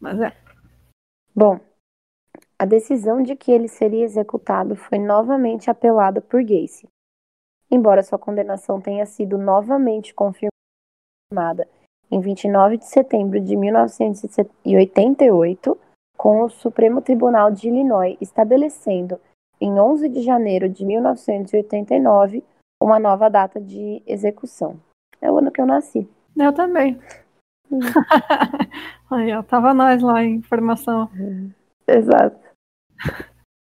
Mas 0.00 0.20
é. 0.20 0.32
Bom, 1.34 1.60
a 2.58 2.64
decisão 2.64 3.22
de 3.22 3.36
que 3.36 3.52
ele 3.52 3.68
seria 3.68 4.04
executado 4.04 4.74
foi 4.74 4.98
novamente 4.98 5.70
apelada 5.70 6.20
por 6.20 6.42
Gacy. 6.42 6.88
Embora 7.70 8.02
sua 8.02 8.18
condenação 8.18 8.80
tenha 8.80 9.06
sido 9.06 9.38
novamente 9.38 10.12
confirmada 10.12 11.68
em 12.10 12.20
29 12.20 12.78
de 12.78 12.86
setembro 12.86 13.40
de 13.40 13.56
1988, 13.56 15.78
com 16.16 16.42
o 16.42 16.50
Supremo 16.50 17.00
Tribunal 17.00 17.52
de 17.52 17.68
Illinois 17.68 18.16
estabelecendo, 18.20 19.20
em 19.60 19.78
11 19.78 20.08
de 20.08 20.22
janeiro 20.22 20.68
de 20.68 20.84
1989, 20.84 22.42
uma 22.82 22.98
nova 22.98 23.30
data 23.30 23.60
de 23.60 24.02
execução. 24.06 24.80
É 25.20 25.30
o 25.30 25.38
ano 25.38 25.52
que 25.52 25.60
eu 25.60 25.66
nasci. 25.66 26.08
Eu 26.36 26.52
também. 26.52 27.00
Aí, 29.10 29.32
ó, 29.32 29.42
tava 29.42 29.72
nós 29.72 30.02
lá 30.02 30.22
em 30.24 30.42
formação. 30.42 31.10
Exato. 31.86 32.38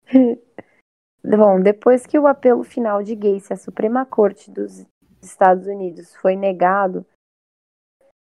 Bom, 1.23 1.61
depois 1.61 2.07
que 2.07 2.19
o 2.19 2.27
apelo 2.27 2.65
final 2.65 3.03
de 3.03 3.15
Gacy 3.15 3.53
à 3.53 3.57
Suprema 3.57 4.07
Corte 4.07 4.51
dos 4.51 4.87
Estados 5.23 5.67
Unidos 5.67 6.15
foi 6.17 6.35
negado, 6.35 7.05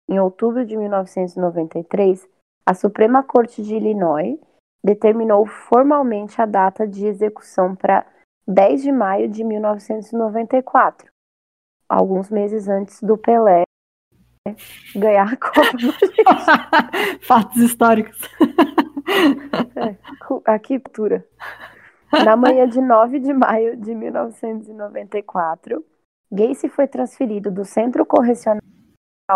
em 0.08 0.18
outubro 0.18 0.66
de 0.66 0.76
1993, 0.76 2.28
a 2.66 2.74
Suprema 2.74 3.22
Corte 3.22 3.62
de 3.62 3.76
Illinois 3.76 4.38
determinou 4.82 5.46
formalmente 5.46 6.40
a 6.40 6.46
data 6.46 6.86
de 6.86 7.06
execução 7.06 7.76
para 7.76 8.06
10 8.46 8.82
de 8.82 8.92
maio 8.92 9.28
de 9.28 9.44
1994, 9.44 11.10
alguns 11.88 12.30
meses 12.30 12.68
antes 12.68 13.02
do 13.02 13.16
Pelé 13.18 13.67
ganhar 14.94 15.32
a 15.32 15.36
Copa. 15.36 15.60
Fatos 17.22 17.56
históricos. 17.58 18.18
É, 19.76 19.96
aqui, 20.44 20.78
cultura. 20.78 21.26
Na 22.24 22.36
manhã 22.36 22.68
de 22.68 22.80
9 22.80 23.20
de 23.20 23.32
maio 23.32 23.76
de 23.76 23.94
1994, 23.94 25.84
Gacy 26.30 26.68
foi 26.68 26.86
transferido 26.86 27.50
do 27.50 27.64
Centro 27.64 28.04
Correcional 28.06 28.62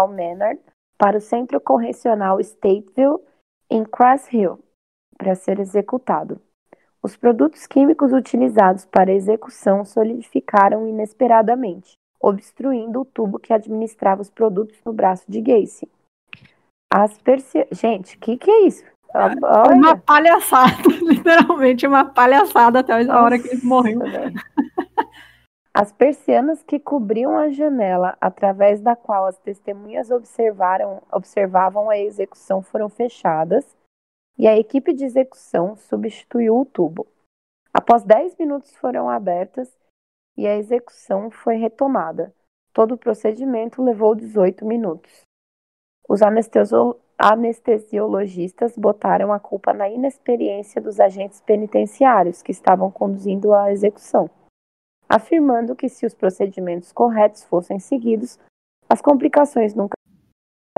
Menard 0.08 0.60
para 0.98 1.18
o 1.18 1.20
Centro 1.20 1.60
Correcional 1.60 2.40
Stateville, 2.40 3.18
em 3.70 3.84
Cross 3.84 4.32
Hill, 4.32 4.58
para 5.18 5.34
ser 5.34 5.58
executado. 5.58 6.40
Os 7.02 7.16
produtos 7.16 7.66
químicos 7.66 8.12
utilizados 8.12 8.84
para 8.84 9.10
a 9.10 9.14
execução 9.14 9.84
solidificaram 9.84 10.86
inesperadamente, 10.86 11.94
obstruindo 12.22 13.00
o 13.00 13.04
tubo 13.04 13.38
que 13.38 13.52
administrava 13.52 14.22
os 14.22 14.30
produtos 14.30 14.80
no 14.84 14.92
braço 14.92 15.24
de 15.28 15.40
Gacy. 15.40 15.88
As 16.92 17.18
persi... 17.18 17.66
Gente, 17.72 18.16
o 18.16 18.20
que, 18.20 18.36
que 18.36 18.50
é 18.50 18.66
isso? 18.66 18.84
Olha. 19.14 19.74
Uma 19.74 19.96
palhaçada, 19.96 20.88
literalmente 21.02 21.86
uma 21.86 22.04
palhaçada 22.04 22.80
até 22.80 22.92
a 22.92 23.22
hora 23.22 23.38
que 23.38 23.48
ele 23.48 23.64
morreu. 23.64 24.00
As 25.74 25.90
persianas 25.90 26.62
que 26.62 26.78
cobriam 26.78 27.38
a 27.38 27.48
janela 27.48 28.16
através 28.20 28.80
da 28.80 28.94
qual 28.94 29.24
as 29.24 29.38
testemunhas 29.38 30.10
observaram, 30.10 31.02
observavam 31.10 31.88
a 31.88 31.98
execução 31.98 32.62
foram 32.62 32.90
fechadas 32.90 33.64
e 34.38 34.46
a 34.46 34.56
equipe 34.56 34.92
de 34.92 35.04
execução 35.04 35.74
substituiu 35.76 36.58
o 36.58 36.66
tubo. 36.66 37.06
Após 37.72 38.02
10 38.02 38.36
minutos 38.36 38.74
foram 38.76 39.08
abertas 39.08 39.74
e 40.36 40.46
a 40.46 40.56
execução 40.56 41.30
foi 41.30 41.56
retomada. 41.56 42.34
Todo 42.72 42.94
o 42.94 42.98
procedimento 42.98 43.82
levou 43.82 44.14
18 44.14 44.64
minutos. 44.64 45.22
Os 46.08 46.20
anestesiologistas 47.18 48.76
botaram 48.76 49.32
a 49.32 49.38
culpa 49.38 49.72
na 49.72 49.88
inexperiência 49.88 50.80
dos 50.80 50.98
agentes 50.98 51.40
penitenciários 51.40 52.42
que 52.42 52.50
estavam 52.50 52.90
conduzindo 52.90 53.52
a 53.52 53.70
execução, 53.70 54.28
afirmando 55.08 55.76
que 55.76 55.88
se 55.88 56.06
os 56.06 56.14
procedimentos 56.14 56.92
corretos 56.92 57.44
fossem 57.44 57.78
seguidos, 57.78 58.38
as 58.88 59.00
complicações 59.00 59.74
nunca 59.74 59.94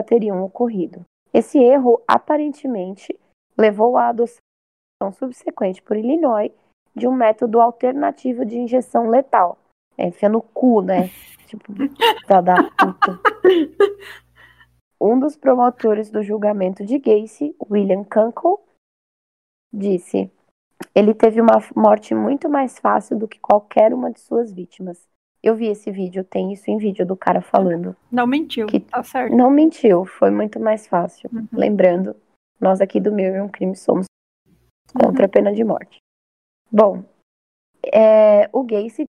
teriam 0.06 0.42
ocorrido. 0.42 1.04
Esse 1.32 1.58
erro 1.58 2.02
aparentemente 2.06 3.18
levou 3.56 3.96
à 3.96 4.08
adoção 4.08 4.38
subsequente 5.12 5.82
por 5.82 5.96
Illinois 5.96 6.52
de 6.94 7.08
um 7.08 7.12
método 7.12 7.60
alternativo 7.60 8.44
de 8.44 8.56
injeção 8.56 9.08
letal. 9.08 9.58
É, 9.96 10.08
enfia 10.08 10.28
no 10.28 10.42
cu, 10.42 10.82
né? 10.82 11.10
tipo, 11.46 11.72
da, 12.28 12.40
da 12.40 12.56
puta. 12.62 13.20
Um 15.00 15.18
dos 15.18 15.36
promotores 15.36 16.10
do 16.10 16.22
julgamento 16.22 16.84
de 16.84 16.98
Gacy, 16.98 17.54
William 17.70 18.04
Kunkel, 18.04 18.64
disse: 19.72 20.30
Ele 20.94 21.12
teve 21.12 21.40
uma 21.40 21.58
morte 21.76 22.14
muito 22.14 22.48
mais 22.48 22.78
fácil 22.78 23.18
do 23.18 23.28
que 23.28 23.38
qualquer 23.38 23.92
uma 23.92 24.10
de 24.10 24.20
suas 24.20 24.52
vítimas. 24.52 25.06
Eu 25.42 25.54
vi 25.54 25.66
esse 25.66 25.90
vídeo, 25.90 26.24
tem 26.24 26.54
isso 26.54 26.70
em 26.70 26.78
vídeo 26.78 27.04
do 27.04 27.14
cara 27.14 27.42
falando. 27.42 27.94
Não 28.10 28.26
mentiu, 28.26 28.66
que 28.66 28.80
tá 28.80 29.02
certo. 29.02 29.36
Não 29.36 29.50
mentiu, 29.50 30.06
foi 30.06 30.30
muito 30.30 30.58
mais 30.58 30.86
fácil. 30.86 31.28
Uhum. 31.30 31.46
Lembrando, 31.52 32.16
nós 32.58 32.80
aqui 32.80 32.98
do 32.98 33.12
Meu 33.12 33.34
e 33.34 33.40
um 33.42 33.48
Crime 33.48 33.76
somos 33.76 34.06
contra 34.94 35.24
uhum. 35.24 35.26
a 35.26 35.28
pena 35.28 35.52
de 35.52 35.62
morte. 35.62 35.98
Bom, 36.76 37.04
é, 37.94 38.50
o 38.52 38.64
Gacy 38.64 39.04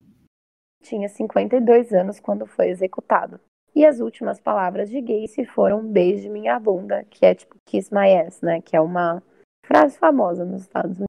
tinha 0.84 1.10
52 1.10 1.94
anos 1.94 2.20
quando 2.20 2.46
foi 2.46 2.70
executado. 2.70 3.40
E 3.74 3.84
as 3.84 4.00
últimas 4.00 4.40
palavras 4.40 4.88
de 4.88 5.02
Gacy 5.02 5.46
foram 5.46 5.84
beije 5.84 6.30
minha 6.30 6.60
bunda, 6.60 7.04
que 7.06 7.26
é 7.26 7.34
tipo 7.34 7.56
kiss 7.66 7.92
my 7.92 8.14
ass, 8.18 8.40
né? 8.42 8.62
Que 8.62 8.76
é 8.76 8.80
uma 8.80 9.24
frase 9.66 9.98
famosa 9.98 10.46
nos 10.46 10.62
Estados 10.62 11.00
Unidos. 11.00 11.08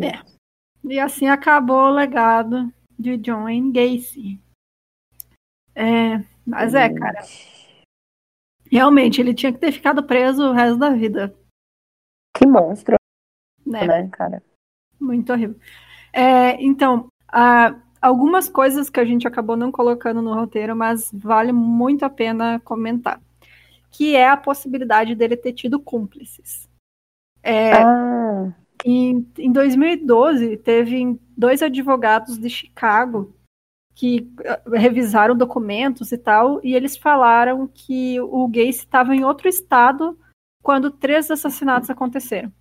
É. 0.00 0.88
E 0.88 1.00
assim 1.00 1.26
acabou 1.26 1.88
o 1.88 1.92
legado 1.92 2.72
de 2.96 3.16
John 3.16 3.72
Gacy. 3.72 4.40
É, 5.74 6.18
mas 6.46 6.72
é, 6.72 6.88
cara. 6.88 7.18
Realmente, 8.70 9.20
ele 9.20 9.34
tinha 9.34 9.52
que 9.52 9.58
ter 9.58 9.72
ficado 9.72 10.06
preso 10.06 10.50
o 10.50 10.52
resto 10.52 10.78
da 10.78 10.90
vida. 10.90 11.36
Que 12.36 12.46
monstro, 12.46 12.94
né, 13.66 13.84
né 13.84 14.08
cara? 14.08 14.40
Muito 15.00 15.32
horrível. 15.32 15.56
É, 16.12 16.62
então, 16.62 17.08
a, 17.28 17.74
algumas 18.00 18.48
coisas 18.48 18.90
que 18.90 19.00
a 19.00 19.04
gente 19.04 19.26
acabou 19.26 19.56
não 19.56 19.72
colocando 19.72 20.20
no 20.20 20.34
roteiro, 20.34 20.76
mas 20.76 21.10
vale 21.12 21.52
muito 21.52 22.04
a 22.04 22.10
pena 22.10 22.60
comentar. 22.60 23.20
Que 23.90 24.14
é 24.14 24.28
a 24.28 24.36
possibilidade 24.36 25.14
dele 25.14 25.36
ter 25.36 25.52
tido 25.52 25.80
cúmplices. 25.80 26.68
É, 27.42 27.72
ah. 27.72 28.52
em, 28.84 29.26
em 29.38 29.50
2012, 29.50 30.58
teve 30.58 31.18
dois 31.36 31.62
advogados 31.62 32.38
de 32.38 32.50
Chicago 32.50 33.34
que 33.94 34.32
eh, 34.44 34.62
revisaram 34.78 35.36
documentos 35.36 36.12
e 36.12 36.18
tal, 36.18 36.60
e 36.64 36.74
eles 36.74 36.96
falaram 36.96 37.66
que 37.66 38.20
o 38.20 38.48
Gacy 38.48 38.70
estava 38.70 39.14
em 39.14 39.24
outro 39.24 39.48
estado 39.48 40.18
quando 40.62 40.90
três 40.90 41.30
assassinatos 41.30 41.90
aconteceram. 41.90 42.52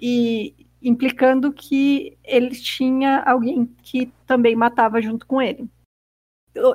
E 0.00 0.66
implicando 0.84 1.52
que 1.52 2.16
ele 2.22 2.50
tinha 2.50 3.22
alguém 3.22 3.66
que 3.82 4.12
também 4.26 4.54
matava 4.54 5.00
junto 5.00 5.26
com 5.26 5.40
ele. 5.40 5.68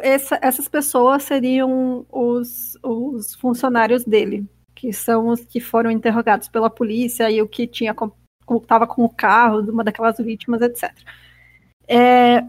essa, 0.02 0.40
essas 0.42 0.68
pessoas 0.68 1.24
seriam 1.24 2.06
os, 2.12 2.78
os 2.84 3.36
funcionários 3.36 4.04
dele, 4.04 4.46
que 4.74 4.92
são 4.92 5.28
os 5.28 5.46
que 5.46 5.62
foram 5.62 5.92
interrogados 5.92 6.48
pela 6.48 6.70
polícia 6.70 7.30
e 7.30 7.42
o 7.42 7.48
que 7.48 7.68
tinha 7.68 7.96
estava 8.50 8.88
com 8.88 9.06
o 9.06 9.14
carro 9.14 9.62
de 9.62 9.70
uma 9.70 9.84
daquelas 9.84 10.18
vítimas, 10.18 10.62
etc. 10.62 10.92
É, 11.88 12.44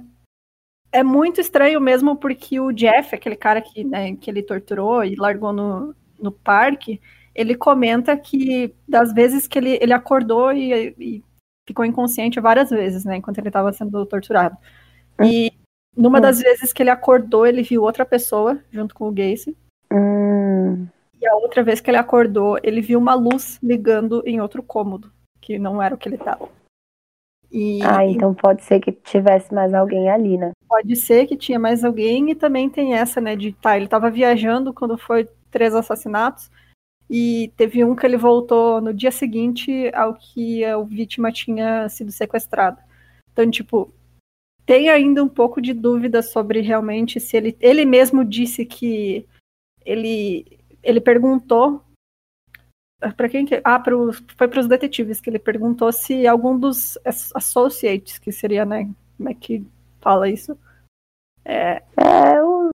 é 0.91 1.03
muito 1.05 1.41
estranho 1.41 1.81
mesmo 1.81 2.17
porque 2.17 2.59
o 2.59 2.73
Jeff, 2.73 3.15
aquele 3.15 3.37
cara 3.37 3.61
que, 3.61 3.85
né, 3.85 4.17
que 4.17 4.31
ele 4.31 4.43
torturou 4.43 5.05
e 5.05 5.15
largou 5.15 5.53
no, 5.53 5.95
no 6.19 6.33
parque, 6.33 7.01
ele 7.35 7.55
comenta 7.55 8.17
que 8.17 8.75
das 8.89 9.13
vezes 9.13 9.47
que 9.47 9.59
ele, 9.59 9.79
ele 9.81 9.93
acordou 9.93 10.53
e, 10.53 10.95
e 10.99 11.25
ficou 11.71 11.85
inconsciente 11.85 12.41
várias 12.41 12.71
vezes, 12.71 13.05
né, 13.05 13.17
enquanto 13.17 13.39
ele 13.39 13.49
estava 13.49 13.73
sendo 13.73 14.05
torturado. 14.05 14.57
E 15.23 15.53
numa 15.97 16.19
hum. 16.19 16.21
das 16.21 16.41
vezes 16.41 16.73
que 16.73 16.83
ele 16.83 16.91
acordou, 16.91 17.47
ele 17.47 17.63
viu 17.63 17.83
outra 17.83 18.05
pessoa 18.05 18.59
junto 18.71 18.95
com 18.95 19.09
o 19.09 19.13
Gacy. 19.13 19.57
Hum. 19.93 20.87
E 21.21 21.27
a 21.27 21.35
outra 21.37 21.63
vez 21.63 21.81
que 21.81 21.91
ele 21.91 21.97
acordou, 21.97 22.59
ele 22.63 22.81
viu 22.81 22.99
uma 22.99 23.15
luz 23.15 23.59
ligando 23.63 24.23
em 24.27 24.41
outro 24.41 24.63
cômodo, 24.63 25.13
que 25.41 25.59
não 25.59 25.81
era 25.81 25.95
o 25.95 25.99
que 25.99 26.09
ele 26.09 26.17
estava. 26.17 26.49
E, 27.53 27.81
ah, 27.83 28.05
então 28.05 28.33
pode 28.33 28.63
ser 28.63 28.81
que 28.81 28.93
tivesse 28.93 29.53
mais 29.53 29.75
alguém 29.75 30.09
ali, 30.09 30.39
né? 30.39 30.53
Pode 30.69 30.95
ser 30.97 31.27
que 31.27 31.37
tinha 31.37 31.59
mais 31.59 31.85
alguém 31.85 32.31
e 32.31 32.35
também 32.35 32.71
tem 32.71 32.95
essa, 32.95 33.21
né, 33.21 33.35
de 33.35 33.53
tá, 33.53 33.77
ele 33.77 33.87
estava 33.87 34.09
viajando 34.11 34.73
quando 34.73 34.97
foi 34.97 35.29
três 35.51 35.75
assassinatos 35.75 36.49
e 37.11 37.53
teve 37.57 37.85
um 37.85 37.97
que 37.97 38.07
ele 38.07 38.17
voltou 38.17 38.81
no 38.81 38.95
dia 38.95 39.11
seguinte 39.11 39.91
ao 39.93 40.15
que 40.15 40.65
a 40.65 40.81
vítima 40.81 41.33
tinha 41.33 41.89
sido 41.89 42.13
sequestrada. 42.13 42.79
Então, 43.33 43.51
tipo, 43.51 43.93
tem 44.65 44.89
ainda 44.89 45.25
um 45.25 45.29
pouco 45.29 45.61
de 45.61 45.75
dúvida 45.75 46.23
sobre 46.23 46.61
realmente 46.61 47.19
se 47.19 47.37
ele 47.37 47.57
ele 47.61 47.85
mesmo 47.85 48.25
disse 48.25 48.65
que 48.65 49.27
ele 49.85 50.47
ele 50.85 51.01
perguntou 51.01 51.83
para 53.17 53.29
quem 53.29 53.45
que 53.45 53.61
ah 53.65 53.81
pro, 53.81 54.13
foi 54.37 54.47
para 54.47 54.61
os 54.61 54.69
detetives 54.69 55.21
que 55.21 55.29
ele 55.29 55.41
perguntou 55.41 55.91
se 55.91 56.29
algum 56.29 56.57
dos 56.57 56.97
associates 57.35 58.19
que 58.21 58.31
seria 58.31 58.65
né 58.65 58.89
como 59.17 59.29
é 59.29 59.35
que 59.35 59.67
fala 60.01 60.29
isso? 60.29 60.57
É, 61.45 61.83
é 61.97 62.45
o... 62.45 62.71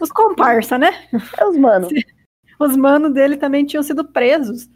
os 0.00 0.10
comparsa 0.10 0.78
né? 0.78 1.06
É 1.38 1.46
os 1.46 1.58
manos 1.58 1.92
os 2.58 2.76
manos 2.76 3.12
dele 3.12 3.36
também 3.36 3.64
tinham 3.64 3.82
sido 3.82 4.04
presos 4.04 4.68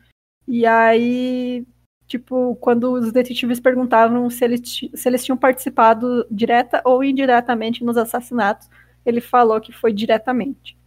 e 0.46 0.66
aí 0.66 1.66
tipo 2.06 2.56
quando 2.56 2.92
os 2.92 3.12
detetives 3.12 3.60
perguntavam 3.60 4.28
se 4.28 4.44
eles 4.44 4.60
se 4.94 5.08
eles 5.08 5.24
tinham 5.24 5.36
participado 5.36 6.26
direta 6.30 6.82
ou 6.84 7.04
indiretamente 7.04 7.84
nos 7.84 7.96
assassinatos 7.96 8.68
ele 9.04 9.20
falou 9.20 9.60
que 9.60 9.72
foi 9.72 9.92
diretamente 9.92 10.80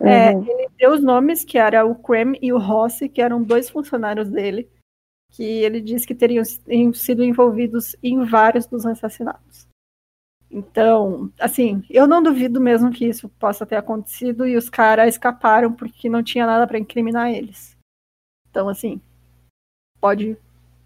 é, 0.00 0.30
uhum. 0.30 0.44
É, 0.44 0.50
ele 0.50 0.68
deu 0.78 0.92
os 0.92 1.02
nomes, 1.02 1.44
que 1.44 1.58
era 1.58 1.84
o 1.84 1.94
Krem 1.94 2.38
e 2.40 2.52
o 2.52 2.58
Rossi, 2.58 3.08
que 3.08 3.20
eram 3.20 3.42
dois 3.42 3.70
funcionários 3.70 4.28
dele, 4.28 4.68
que 5.30 5.42
ele 5.42 5.80
disse 5.80 6.06
que 6.06 6.14
teriam 6.14 6.44
sido 6.92 7.22
envolvidos 7.22 7.96
em 8.02 8.24
vários 8.24 8.66
dos 8.66 8.86
assassinatos. 8.86 9.68
Então, 10.54 11.32
assim, 11.36 11.82
eu 11.90 12.06
não 12.06 12.22
duvido 12.22 12.60
mesmo 12.60 12.92
que 12.92 13.04
isso 13.04 13.28
possa 13.28 13.66
ter 13.66 13.74
acontecido 13.74 14.46
e 14.46 14.56
os 14.56 14.70
caras 14.70 15.08
escaparam 15.08 15.72
porque 15.72 16.08
não 16.08 16.22
tinha 16.22 16.46
nada 16.46 16.64
para 16.64 16.78
incriminar 16.78 17.32
eles. 17.32 17.76
Então, 18.48 18.68
assim, 18.68 19.02
pode, 20.00 20.38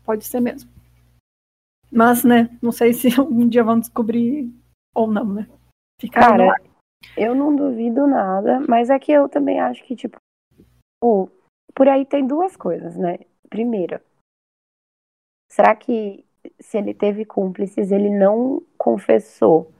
pode 0.07 0.25
ser 0.25 0.41
mesmo. 0.41 0.71
Mas, 1.93 2.25
né, 2.25 2.49
não 2.63 2.73
sei 2.73 2.95
se 2.95 3.09
um 3.21 3.47
dia 3.47 3.63
vão 3.63 3.79
descobrir 3.79 4.51
ou 4.95 5.07
não, 5.07 5.35
né? 5.35 5.47
Ficar 6.01 6.31
Cara, 6.31 6.55
eu 7.15 7.35
não 7.35 7.55
duvido 7.55 8.07
nada, 8.07 8.61
mas 8.67 8.89
é 8.89 8.99
que 8.99 9.13
eu 9.13 9.29
também 9.29 9.61
acho 9.61 9.85
que, 9.85 9.95
tipo, 9.95 10.17
oh, 11.05 11.29
por 11.75 11.89
aí 11.89 12.07
tem 12.07 12.27
duas 12.27 12.57
coisas, 12.57 12.97
né? 12.97 13.19
Primeira, 13.51 14.03
será 15.47 15.77
que 15.77 16.25
se 16.59 16.79
ele 16.79 16.95
teve 16.95 17.27
cúmplices, 17.27 17.93
ele 17.93 18.09
não 18.09 18.63
confessou? 18.89 19.71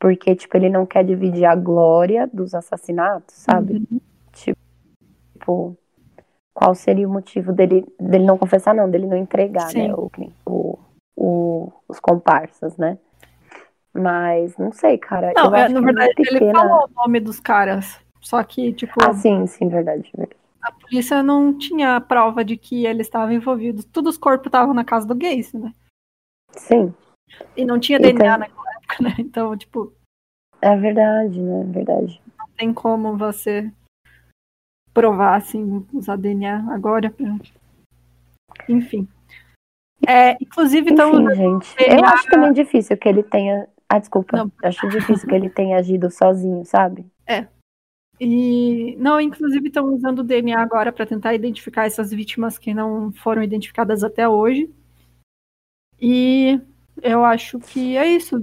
Porque, 0.00 0.34
tipo, 0.34 0.56
ele 0.56 0.68
não 0.68 0.84
quer 0.84 1.04
dividir 1.04 1.44
a 1.44 1.54
glória 1.54 2.28
dos 2.32 2.54
assassinatos, 2.54 3.36
sabe? 3.36 3.86
Uhum. 3.90 4.00
Tipo, 4.32 5.76
qual 6.52 6.74
seria 6.74 7.06
o 7.06 7.12
motivo 7.12 7.52
dele, 7.52 7.86
dele 8.00 8.24
não 8.24 8.36
confessar, 8.36 8.74
não, 8.74 8.90
dele 8.90 9.06
não 9.06 9.16
entregar, 9.16 9.66
né, 9.66 9.70
Sim. 9.70 9.88
né? 9.88 9.94
O, 9.94 10.10
o, 10.44 10.78
o, 11.16 11.72
os 11.86 12.00
comparsas, 12.00 12.76
né? 12.76 12.98
Mas 13.94 14.56
não 14.56 14.72
sei, 14.72 14.98
cara. 14.98 15.32
Não, 15.36 15.54
é, 15.54 15.68
na 15.68 15.80
verdade, 15.80 16.14
é 16.18 16.34
ele 16.34 16.52
falou 16.52 16.88
o 16.88 17.02
nome 17.02 17.20
dos 17.20 17.38
caras. 17.38 18.00
Só 18.20 18.42
que, 18.42 18.72
tipo. 18.72 18.94
Ah, 19.00 19.12
sim, 19.12 19.46
sim, 19.46 19.68
verdade, 19.68 20.10
verdade. 20.16 20.40
A 20.62 20.72
polícia 20.72 21.22
não 21.22 21.56
tinha 21.56 22.00
prova 22.00 22.44
de 22.44 22.56
que 22.56 22.86
eles 22.86 23.06
estavam 23.06 23.32
envolvidos. 23.32 23.84
Todos 23.84 24.14
os 24.14 24.18
corpos 24.18 24.46
estavam 24.46 24.72
na 24.74 24.84
casa 24.84 25.06
do 25.06 25.14
Gacy, 25.14 25.58
né? 25.58 25.72
Sim. 26.52 26.94
E 27.56 27.64
não 27.64 27.78
tinha 27.78 27.98
DNA 27.98 28.26
então... 28.26 28.38
naquela 28.38 28.70
época, 28.76 29.02
né? 29.02 29.14
Então, 29.18 29.56
tipo. 29.56 29.92
É 30.60 30.76
verdade, 30.76 31.40
né? 31.40 31.60
É 31.60 31.64
verdade. 31.64 32.22
Não 32.38 32.46
tem 32.56 32.72
como 32.72 33.16
você 33.16 33.70
provar, 34.94 35.36
assim, 35.36 35.86
usar 35.92 36.16
DNA 36.16 36.66
agora. 36.70 37.10
Pra... 37.10 37.36
Enfim. 38.68 39.08
É, 40.06 40.32
inclusive, 40.40 40.90
então. 40.90 41.20
Enfim, 41.20 41.34
gente. 41.34 41.76
DNA... 41.76 41.98
Eu 41.98 42.04
acho 42.04 42.26
também 42.28 42.52
difícil 42.52 42.96
que 42.96 43.08
ele 43.08 43.22
tenha 43.22 43.68
ah, 43.92 43.98
desculpa. 43.98 44.38
Não. 44.38 44.52
Acho 44.64 44.88
difícil 44.88 45.28
que 45.28 45.34
ele 45.34 45.50
tenha 45.50 45.76
agido 45.76 46.10
sozinho, 46.10 46.64
sabe? 46.64 47.04
É. 47.26 47.46
E 48.18 48.96
não, 48.96 49.20
inclusive 49.20 49.68
estão 49.68 49.84
usando 49.92 50.20
o 50.20 50.24
DNA 50.24 50.58
agora 50.58 50.90
para 50.90 51.04
tentar 51.04 51.34
identificar 51.34 51.84
essas 51.84 52.10
vítimas 52.10 52.56
que 52.56 52.72
não 52.72 53.12
foram 53.12 53.42
identificadas 53.42 54.02
até 54.02 54.26
hoje. 54.26 54.72
E 56.00 56.58
eu 57.02 57.24
acho 57.24 57.58
que 57.58 57.96
é 57.96 58.06
isso. 58.06 58.36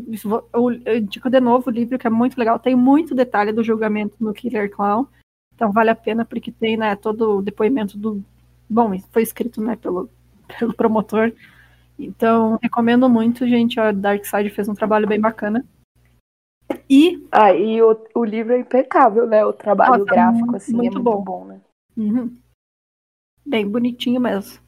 Eu 0.53 0.97
indico 0.97 1.29
de 1.29 1.39
novo 1.39 1.69
o 1.69 1.73
livro, 1.73 1.97
que 1.97 2.05
é 2.05 2.09
muito 2.09 2.37
legal. 2.37 2.59
Tem 2.59 2.75
muito 2.75 3.15
detalhe 3.15 3.51
do 3.51 3.63
julgamento 3.63 4.15
no 4.19 4.33
Killer 4.33 4.69
Clown. 4.69 5.07
Então 5.55 5.71
vale 5.71 5.89
a 5.89 5.95
pena, 5.95 6.25
porque 6.25 6.51
tem 6.51 6.77
né, 6.77 6.95
todo 6.95 7.37
o 7.37 7.41
depoimento 7.41 7.97
do. 7.97 8.23
Bom, 8.69 8.97
foi 9.11 9.23
escrito 9.23 9.61
né, 9.61 9.75
pelo, 9.75 10.09
pelo 10.59 10.73
promotor. 10.73 11.33
Então, 11.97 12.57
recomendo 12.61 13.09
muito, 13.09 13.47
gente. 13.47 13.79
A 13.79 13.91
Dark 13.91 14.23
Side 14.25 14.49
fez 14.49 14.69
um 14.69 14.75
trabalho 14.75 15.07
bem 15.07 15.19
bacana. 15.19 15.65
E. 16.89 17.27
Ah, 17.31 17.53
e 17.53 17.81
o, 17.81 17.97
o 18.15 18.23
livro 18.23 18.53
é 18.53 18.59
impecável, 18.59 19.25
né? 19.25 19.43
O 19.45 19.53
trabalho 19.53 19.99
Nossa, 19.99 20.05
gráfico, 20.05 20.45
muito, 20.45 20.55
assim, 20.55 20.73
muito 20.73 20.87
é 20.87 20.91
muito 20.91 21.03
bom, 21.03 21.21
bom 21.23 21.45
né? 21.45 21.61
Uhum. 21.97 22.37
Bem 23.45 23.67
bonitinho 23.67 24.21
mesmo. 24.21 24.59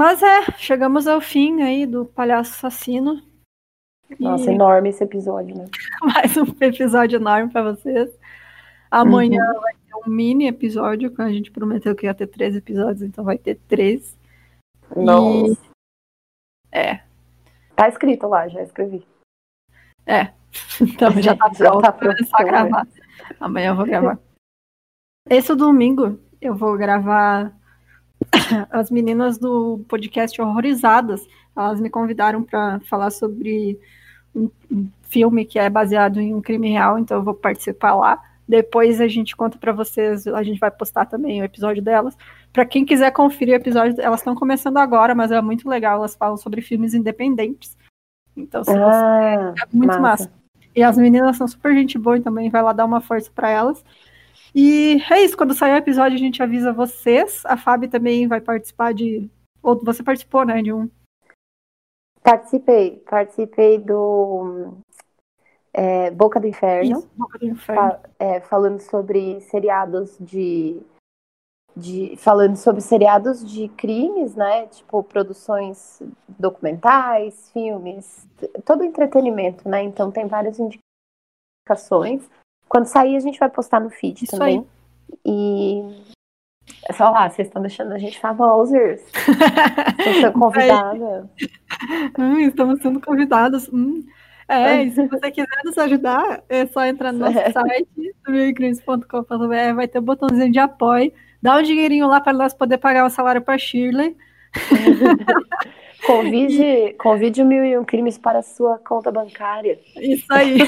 Mas 0.00 0.22
é, 0.22 0.50
chegamos 0.56 1.06
ao 1.06 1.20
fim 1.20 1.60
aí 1.60 1.84
do 1.84 2.06
Palhaço 2.06 2.66
Assassino. 2.66 3.22
Nossa, 4.18 4.50
e... 4.50 4.54
enorme 4.54 4.88
esse 4.88 5.04
episódio, 5.04 5.54
né? 5.54 5.66
Mais 6.00 6.34
um 6.38 6.44
episódio 6.58 7.16
enorme 7.16 7.52
para 7.52 7.74
vocês. 7.74 8.10
Amanhã 8.90 9.44
uhum. 9.44 9.60
vai 9.60 9.74
ter 9.74 9.94
um 9.96 10.10
mini 10.10 10.46
episódio, 10.46 11.14
que 11.14 11.20
a 11.20 11.28
gente 11.28 11.50
prometeu 11.50 11.94
que 11.94 12.06
ia 12.06 12.14
ter 12.14 12.28
três 12.28 12.56
episódios, 12.56 13.02
então 13.02 13.22
vai 13.22 13.36
ter 13.36 13.56
três. 13.68 14.16
Nossa. 14.96 15.52
E 15.52 16.78
é. 16.78 17.02
Tá 17.76 17.86
escrito 17.86 18.26
lá, 18.26 18.48
já 18.48 18.62
escrevi. 18.62 19.06
É. 20.06 20.32
Então 20.80 21.10
já 21.20 21.36
tá 21.36 21.50
pronto. 21.52 21.58
Já 21.58 21.80
tá 21.82 21.92
pronto 21.92 22.24
só 22.24 22.38
gravar. 22.38 22.88
Amanhã 23.38 23.72
eu 23.72 23.76
vou 23.76 23.84
gravar. 23.84 24.18
Esse 25.28 25.54
domingo 25.54 26.18
eu 26.40 26.56
vou 26.56 26.74
gravar 26.78 27.59
as 28.70 28.90
meninas 28.90 29.38
do 29.38 29.84
podcast 29.88 30.40
Horrorizadas. 30.40 31.26
Elas 31.56 31.80
me 31.80 31.90
convidaram 31.90 32.42
para 32.42 32.80
falar 32.80 33.10
sobre 33.10 33.78
um, 34.34 34.50
um, 34.70 34.88
filme 35.02 35.44
que 35.44 35.58
é 35.58 35.68
baseado 35.68 36.20
em 36.20 36.34
um 36.34 36.40
crime 36.40 36.70
real, 36.70 36.98
então 36.98 37.18
eu 37.18 37.24
vou 37.24 37.34
participar 37.34 37.94
lá. 37.94 38.22
Depois 38.48 39.00
a 39.00 39.06
gente 39.06 39.36
conta 39.36 39.58
para 39.58 39.72
vocês, 39.72 40.26
a 40.26 40.42
gente 40.42 40.58
vai 40.58 40.70
postar 40.70 41.06
também 41.06 41.40
o 41.40 41.44
episódio 41.44 41.82
delas. 41.82 42.16
Para 42.52 42.64
quem 42.64 42.84
quiser 42.84 43.12
conferir 43.12 43.54
o 43.54 43.56
episódio, 43.56 44.00
elas 44.00 44.20
estão 44.20 44.34
começando 44.34 44.78
agora, 44.78 45.14
mas 45.14 45.30
é 45.30 45.40
muito 45.40 45.68
legal. 45.68 45.98
Elas 45.98 46.16
falam 46.16 46.36
sobre 46.36 46.60
filmes 46.60 46.94
independentes. 46.94 47.76
Então, 48.36 48.64
se 48.64 48.70
ah, 48.70 49.54
você. 49.54 49.62
É 49.62 49.66
muito 49.72 49.88
massa. 49.88 50.00
massa. 50.00 50.32
E 50.74 50.82
as 50.82 50.96
meninas 50.96 51.36
são 51.36 51.46
super 51.46 51.74
gente 51.74 51.98
boa 51.98 52.20
também, 52.20 52.48
vai 52.48 52.62
lá 52.62 52.72
dar 52.72 52.84
uma 52.84 53.00
força 53.00 53.30
para 53.34 53.50
elas. 53.50 53.84
E 54.54 55.02
é 55.10 55.22
isso, 55.22 55.36
quando 55.36 55.54
sair 55.54 55.74
o 55.74 55.76
episódio, 55.76 56.16
a 56.16 56.18
gente 56.18 56.42
avisa 56.42 56.72
vocês. 56.72 57.42
A 57.46 57.56
Fábio 57.56 57.88
também 57.88 58.26
vai 58.26 58.40
participar 58.40 58.92
de. 58.92 59.30
Ou 59.62 59.82
você 59.84 60.02
participou, 60.02 60.44
né? 60.44 60.62
De 60.62 60.72
um. 60.72 60.90
Participei. 62.22 63.02
Participei 63.08 63.78
do. 63.78 64.74
É, 65.72 66.10
Boca 66.10 66.40
do 66.40 66.48
Inferno. 66.48 66.98
Isso, 66.98 67.10
Boca 67.16 67.38
do 67.38 67.46
Inferno. 67.46 67.82
Fa 67.82 68.00
é, 68.18 68.40
falando 68.40 68.80
sobre 68.80 69.40
seriados 69.40 70.16
de 70.18 70.82
de, 71.76 72.16
falando 72.16 72.56
sobre 72.56 72.80
seriados 72.80 73.44
de 73.48 73.68
crimes, 73.68 74.34
né? 74.34 74.66
Tipo, 74.66 75.02
produções 75.02 76.02
documentais, 76.28 77.50
filmes, 77.52 78.26
todo 78.64 78.84
entretenimento, 78.84 79.68
né? 79.68 79.82
Então 79.82 80.10
tem 80.10 80.26
vários 80.26 80.58
notificações. 80.58 82.28
Quando 82.70 82.86
sair, 82.86 83.16
a 83.16 83.20
gente 83.20 83.38
vai 83.38 83.50
postar 83.50 83.80
no 83.80 83.90
feed 83.90 84.24
Isso 84.24 84.38
também. 84.38 84.58
aí. 84.58 84.66
E 85.26 85.82
é 86.88 86.92
só 86.92 87.10
lá, 87.10 87.28
vocês 87.28 87.48
estão 87.48 87.60
deixando 87.60 87.92
a 87.92 87.98
gente 87.98 88.18
famosos. 88.20 88.76
Eu 88.76 89.00
sou 90.22 90.32
convidada. 90.32 91.28
Hum, 92.16 92.38
estamos 92.38 92.80
sendo 92.80 93.00
convidados. 93.00 93.68
Hum. 93.72 94.04
É, 94.48 94.84
e 94.84 94.90
se 94.92 95.04
você 95.08 95.30
quiser 95.32 95.48
nos 95.64 95.76
ajudar, 95.78 96.42
é 96.48 96.64
só 96.66 96.84
entrar 96.86 97.12
no 97.12 97.18
nosso 97.18 97.38
É. 97.38 97.50
site, 97.52 97.88
milcrimes.com.br, 98.28 99.74
vai 99.74 99.88
ter 99.88 99.98
um 99.98 100.02
botãozinho 100.02 100.52
de 100.52 100.60
apoio. 100.60 101.12
Dá 101.42 101.56
um 101.56 101.62
dinheirinho 101.62 102.06
lá 102.06 102.20
para 102.20 102.32
nós 102.32 102.54
poder 102.54 102.78
pagar 102.78 103.04
o 103.04 103.10
salário 103.10 103.42
para 103.42 103.58
Shirley. 103.58 104.16
Convide, 106.06 106.94
convide 106.98 107.42
o 107.42 107.44
Mil 107.44 107.62
e 107.62 107.76
Um 107.76 107.84
Crimes 107.84 108.16
para 108.16 108.38
a 108.38 108.42
sua 108.42 108.78
conta 108.78 109.12
bancária. 109.12 109.78
Isso 109.96 110.26
aí. 110.30 110.58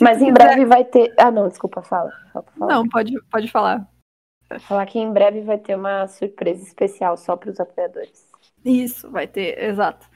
Mas 0.00 0.22
em 0.22 0.32
breve 0.32 0.64
vai 0.64 0.84
ter. 0.84 1.12
Ah, 1.18 1.30
não, 1.30 1.48
desculpa, 1.48 1.82
fala. 1.82 2.10
Falar. 2.32 2.46
Não, 2.56 2.88
pode, 2.88 3.14
pode 3.30 3.48
falar. 3.48 3.86
Falar 4.60 4.86
que 4.86 4.98
em 4.98 5.12
breve 5.12 5.42
vai 5.42 5.58
ter 5.58 5.76
uma 5.76 6.06
surpresa 6.08 6.62
especial 6.62 7.16
só 7.16 7.36
para 7.36 7.50
os 7.50 7.60
apoiadores. 7.60 8.28
Isso, 8.64 9.10
vai 9.10 9.26
ter, 9.26 9.62
exato. 9.62 10.08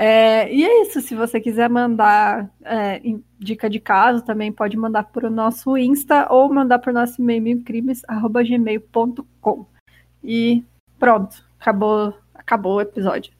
É, 0.00 0.48
e 0.52 0.64
é 0.64 0.82
isso, 0.82 1.00
se 1.00 1.16
você 1.16 1.40
quiser 1.40 1.68
mandar 1.68 2.48
é, 2.64 3.00
dica 3.36 3.68
de 3.68 3.80
caso, 3.80 4.24
também 4.24 4.52
pode 4.52 4.76
mandar 4.76 5.02
para 5.02 5.26
o 5.26 5.30
nosso 5.30 5.76
Insta 5.76 6.32
ou 6.32 6.54
mandar 6.54 6.78
para 6.78 6.92
o 6.92 6.94
nosso 6.94 7.20
e-mail 7.20 7.42
milcrimes.gmail.com. 7.42 9.66
E 10.22 10.64
pronto, 11.00 11.44
acabou, 11.58 12.14
acabou 12.32 12.76
o 12.76 12.80
episódio. 12.80 13.32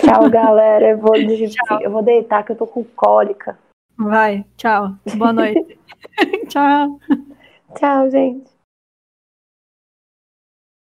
Tchau, 0.00 0.30
galera. 0.30 0.90
Eu 0.90 0.98
vou, 0.98 1.14
Tchau. 1.48 1.80
eu 1.82 1.90
vou 1.90 2.02
deitar 2.02 2.44
que 2.44 2.52
eu 2.52 2.56
tô 2.56 2.66
com 2.66 2.84
cólica. 2.84 3.58
Vai, 3.98 4.44
tchau, 4.56 4.96
boa 5.16 5.32
noite. 5.32 5.78
tchau. 6.48 7.00
Tchau, 7.76 8.10
gente. 8.10 8.57